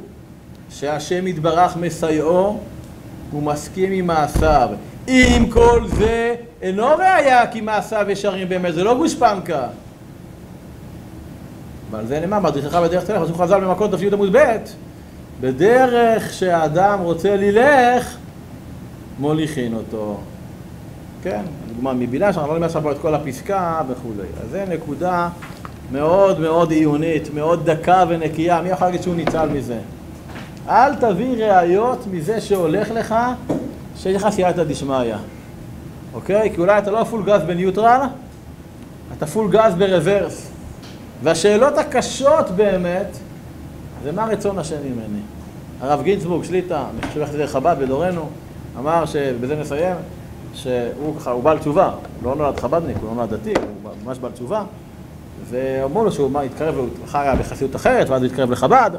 שהשם 0.69 1.27
יתברך 1.27 1.77
מסייעו, 1.77 2.59
הוא 3.31 3.43
מסכים 3.43 3.91
עם 3.91 4.07
מעשיו. 4.07 4.69
אם 5.09 5.45
כל 5.49 5.87
זה 5.87 6.35
אינו 6.61 6.87
ראייה 6.87 7.47
כי 7.47 7.61
מעשיו 7.61 8.05
ישרים 8.09 8.49
באמת, 8.49 8.73
זה 8.73 8.83
לא 8.83 8.95
גושפנקה. 8.97 9.67
ועל 11.91 12.05
זה 12.05 12.19
נאמר, 12.19 12.39
מדריכך 12.39 12.75
בדרך 12.75 13.03
תלך, 13.03 13.21
פסוק 13.21 13.37
חז"ל 13.37 13.59
במכות 13.59 13.91
דף 13.91 14.01
י' 14.01 14.09
עמוד 14.13 14.37
ב', 14.37 14.57
בדרך 15.41 16.33
שהאדם 16.33 16.99
רוצה 16.99 17.35
ללך, 17.35 18.17
מוליכין 19.19 19.73
אותו. 19.73 20.17
כן, 21.23 21.41
דוגמה 21.67 21.93
מבינה 21.93 22.33
שאנחנו 22.33 22.57
לא 22.57 22.65
עכשיו 22.65 22.81
פה 22.81 22.91
את 22.91 22.97
כל 23.01 23.15
הפסקה 23.15 23.81
וכולי. 23.89 24.27
אז 24.43 24.51
זו 24.51 24.57
נקודה 24.73 25.29
מאוד 25.91 26.39
מאוד 26.39 26.71
עיונית, 26.71 27.33
מאוד 27.33 27.69
דקה 27.69 28.03
ונקייה, 28.09 28.61
מי 28.61 28.69
יכול 28.69 28.87
להגיד 28.87 29.01
שהוא 29.01 29.15
ניצל 29.15 29.49
מזה? 29.49 29.79
אל 30.69 30.95
תביא 30.95 31.45
ראיות 31.45 32.07
מזה 32.11 32.41
שהולך 32.41 32.91
לך 32.91 33.15
שיש 33.99 34.15
לך 34.15 34.29
סייעתא 34.29 34.63
דשמיא, 34.63 35.15
אוקיי? 36.13 36.51
כי 36.55 36.61
אולי 36.61 36.77
אתה 36.77 36.91
לא 36.91 37.03
פול 37.03 37.23
גז 37.23 37.41
בניוטרל, 37.47 38.01
אתה 39.17 39.27
פול 39.27 39.51
גז 39.51 39.73
ברוורס. 39.77 40.49
והשאלות 41.23 41.77
הקשות 41.77 42.49
באמת, 42.49 43.17
זה 44.03 44.11
מה 44.11 44.25
רצון 44.25 44.59
השם 44.59 44.75
ממני. 44.85 45.19
הרב 45.81 46.03
גינצבורג, 46.03 46.43
שליט"א, 46.43 46.83
אני 46.93 47.07
חושב 47.07 47.21
איך 47.21 47.31
זה 47.31 47.47
חב"ד 47.47 47.75
בדורנו, 47.79 48.29
אמר, 48.77 49.05
שבזה 49.05 49.55
נסיים, 49.55 49.95
שהוא 50.53 51.15
ככה, 51.19 51.31
הוא 51.31 51.43
בעל 51.43 51.59
תשובה, 51.59 51.91
לא 52.23 52.35
נולד 52.35 52.59
חב"דניק, 52.59 52.97
הוא 53.01 53.09
לא 53.09 53.15
נולד 53.15 53.33
דתי, 53.33 53.53
הוא 53.83 53.91
ממש 54.05 54.17
בעל 54.17 54.31
תשובה, 54.31 54.63
ואמרו 55.49 56.03
לו 56.03 56.11
שהוא 56.11 56.39
התקרב, 56.39 56.77
הוא 56.77 56.87
חי 57.07 57.27
בחסידות 57.39 57.75
אחרת, 57.75 58.09
ואז 58.09 58.21
הוא 58.21 58.29
התקרב 58.31 58.51
לחב"ד, 58.51 58.91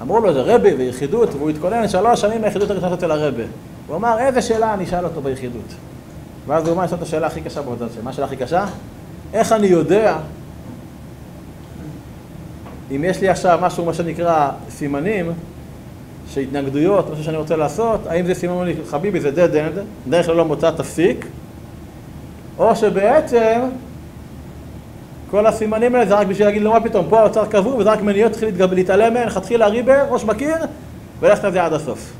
ואמרו 0.00 0.20
לו, 0.20 0.32
זה 0.32 0.40
רבי 0.40 0.74
ויחידות, 0.74 1.34
והוא 1.34 1.50
התכונן 1.50 1.88
שלוש 1.88 2.20
שנים 2.20 2.42
ליחידות 2.42 2.70
הראשונה 2.70 2.94
אצל 2.94 3.10
הרבי. 3.10 3.42
הוא 3.86 3.96
אמר, 3.96 4.18
איזה 4.18 4.42
שאלה 4.42 4.74
אני 4.74 4.84
אשאל 4.84 5.04
אותו 5.04 5.20
ביחידות? 5.20 5.74
ואז 6.46 6.66
הוא 6.66 6.74
אמר, 6.74 6.84
יש 6.84 6.90
לו 6.90 6.96
את 6.96 7.02
השאלה 7.02 7.26
הכי 7.26 7.40
קשה 7.40 7.62
בעבודה 7.62 7.86
שלו. 7.94 8.02
מה 8.02 8.10
השאלה 8.10 8.26
הכי 8.26 8.36
קשה? 8.36 8.64
איך 9.32 9.52
אני 9.52 9.66
יודע 9.66 10.18
אם 12.90 13.04
יש 13.04 13.20
לי 13.20 13.28
עכשיו 13.28 13.58
משהו, 13.62 13.84
מה 13.84 13.94
שנקרא, 13.94 14.50
סימנים, 14.70 15.32
שהתנגדויות, 16.28 17.10
משהו 17.10 17.24
שאני 17.24 17.36
רוצה 17.36 17.56
לעשות, 17.56 18.06
האם 18.06 18.26
זה 18.26 18.34
סימן 18.34 18.66
חביבי, 18.86 19.20
זה 19.20 19.30
dead 19.30 19.54
end, 19.54 19.80
דרך 20.08 20.28
ללא 20.28 20.44
מוצא 20.44 20.70
תפסיק, 20.70 21.26
או 22.58 22.76
שבעצם 22.76 23.60
כל 25.30 25.46
הסימנים 25.46 25.94
האלה 25.94 26.06
זה 26.06 26.14
רק 26.14 26.26
בשביל 26.26 26.46
להגיד 26.46 26.62
לו 26.62 26.72
מה 26.72 26.80
פתאום, 26.80 27.06
פה 27.08 27.20
האוצר 27.20 27.46
קבעו 27.46 27.78
וזה 27.78 27.90
רק 27.90 28.02
מניעות, 28.02 28.32
תתחיל 28.32 28.54
להתעלם 28.70 29.14
מהן, 29.14 29.28
חתחילה 29.28 29.66
ריבר, 29.66 30.06
ראש 30.08 30.24
בקיר, 30.24 30.56
ולכת 31.20 31.44
על 31.44 31.52
זה 31.52 31.64
עד 31.64 31.72
הסוף. 31.72 32.12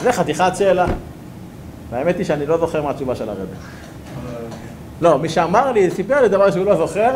זה 0.00 0.12
חתיכת 0.12 0.52
שאלה. 0.58 0.86
והאמת 1.90 2.16
היא 2.18 2.26
שאני 2.26 2.46
לא 2.46 2.58
זוכר 2.58 2.82
מה 2.82 2.90
התשובה 2.90 3.14
של 3.14 3.28
הרבי. 3.28 3.56
לא, 5.00 5.18
מי 5.18 5.28
שאמר 5.28 5.72
לי, 5.72 5.90
סיפר 5.90 6.22
לי 6.22 6.28
דבר 6.28 6.50
שהוא 6.50 6.64
לא 6.66 6.76
זוכר, 6.76 7.10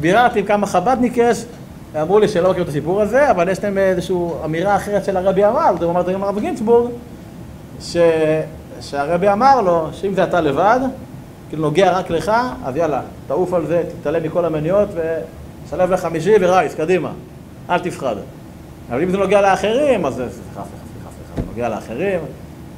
ביררתי 0.00 0.38
עם 0.38 0.46
כמה 0.46 0.66
חב"דניק 0.66 1.12
יש, 1.16 1.44
אמרו 2.02 2.18
לי 2.18 2.28
שלא 2.28 2.50
מכירו 2.50 2.64
את 2.64 2.68
הסיפור 2.68 3.02
הזה, 3.02 3.30
אבל 3.30 3.48
יש 3.48 3.64
להם 3.64 3.78
איזושהי 3.78 4.16
אמירה 4.44 4.76
אחרת 4.76 5.04
של 5.04 5.16
הרבי 5.16 5.44
אמר, 5.44 5.70
הוא 5.80 5.90
אמר 5.90 6.02
דברים 6.02 6.22
הרב 6.22 6.38
גינצבורג, 6.38 6.90
ש... 7.80 7.96
שהרבי 8.80 9.28
אמר 9.28 9.60
לו, 9.60 9.88
שאם 9.92 10.14
זה 10.14 10.24
אתה 10.24 10.40
לבד, 10.40 10.80
כאילו 11.52 11.64
נוגע 11.64 11.98
רק 11.98 12.10
לך, 12.10 12.32
אז 12.64 12.76
יאללה, 12.76 13.00
תעוף 13.26 13.54
על 13.54 13.66
זה, 13.66 13.82
תתעלם 14.00 14.22
מכל 14.22 14.44
המניות 14.44 14.88
ושלב 15.66 15.92
לחמישי 15.92 16.34
ורייס, 16.40 16.74
קדימה, 16.74 17.12
אל 17.70 17.78
תפחד. 17.78 18.16
אבל 18.90 19.02
אם 19.02 19.10
זה 19.10 19.16
נוגע 19.18 19.40
לאחרים, 19.40 20.06
אז 20.06 20.14
סליחה, 20.14 20.30
סליחה, 20.30 20.62
סליחה, 20.64 21.08
סליחה, 21.34 21.48
נוגע 21.50 21.68
לאחרים, 21.68 22.20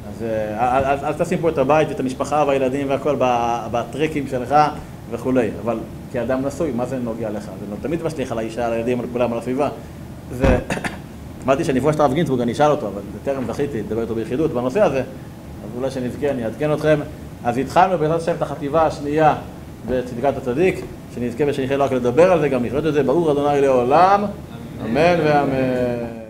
אז 0.08 0.22
אה, 0.22 0.78
אל, 0.78 0.84
אל, 0.84 1.04
אל 1.04 1.12
תשים 1.12 1.38
פה 1.38 1.48
את 1.48 1.58
הבית, 1.58 1.90
את 1.90 2.00
המשפחה 2.00 2.44
והילדים 2.46 2.90
והכל 2.90 3.16
בטריקים 3.70 4.26
שלך 4.28 4.54
וכולי, 5.10 5.50
אבל 5.64 5.78
כאדם 6.12 6.46
נשוי, 6.46 6.72
מה 6.72 6.86
זה 6.86 6.98
נוגע 6.98 7.30
לך? 7.30 7.44
זה 7.44 7.66
לא 7.70 7.76
תמיד 7.82 8.02
משליך 8.02 8.32
על 8.32 8.38
האישה, 8.38 8.66
על 8.66 8.72
הילדים, 8.72 9.00
על 9.00 9.06
כולם, 9.12 9.32
על 9.32 9.38
הסביבה. 9.38 9.68
זה... 10.32 10.58
אמרתי 11.44 11.64
שאני 11.64 11.78
אפגוש 11.78 11.94
את 11.94 12.00
הרב 12.00 12.14
גינצבורג, 12.14 12.40
אני 12.40 12.52
אשאל 12.52 12.70
אותו, 12.70 12.86
אבל 12.86 13.02
טרם 13.24 13.44
זכיתי 13.46 13.78
לדבר 13.78 14.02
איתו 14.02 14.14
ביחידות 14.14 14.50
בנושא 14.50 14.80
הזה, 14.80 14.98
אז 15.00 15.70
אולי 15.76 15.90
שנזכה, 15.90 16.30
אני 16.30 16.44
אעדכן 16.44 16.72
אתכם. 16.72 17.00
אז 17.44 17.58
התחלנו 17.58 17.98
בעזרת 17.98 18.20
השם 18.20 18.34
את 18.36 18.42
החטיבה 18.42 18.86
השנייה 18.86 19.34
בצדקת 19.88 20.36
הצדיק, 20.36 20.80
שנזכה 21.14 21.44
ושנזכה 21.46 21.76
לא 21.76 21.84
רק 21.84 21.92
לדבר 21.92 22.32
על 22.32 22.40
זה, 22.40 22.48
גם 22.48 22.64
לחיות 22.64 22.86
את 22.86 22.92
זה, 22.92 23.02
ברור 23.02 23.32
אדוני 23.32 23.60
לעולם, 23.60 24.24
אמן 24.84 25.16
ואמן. 25.24 26.23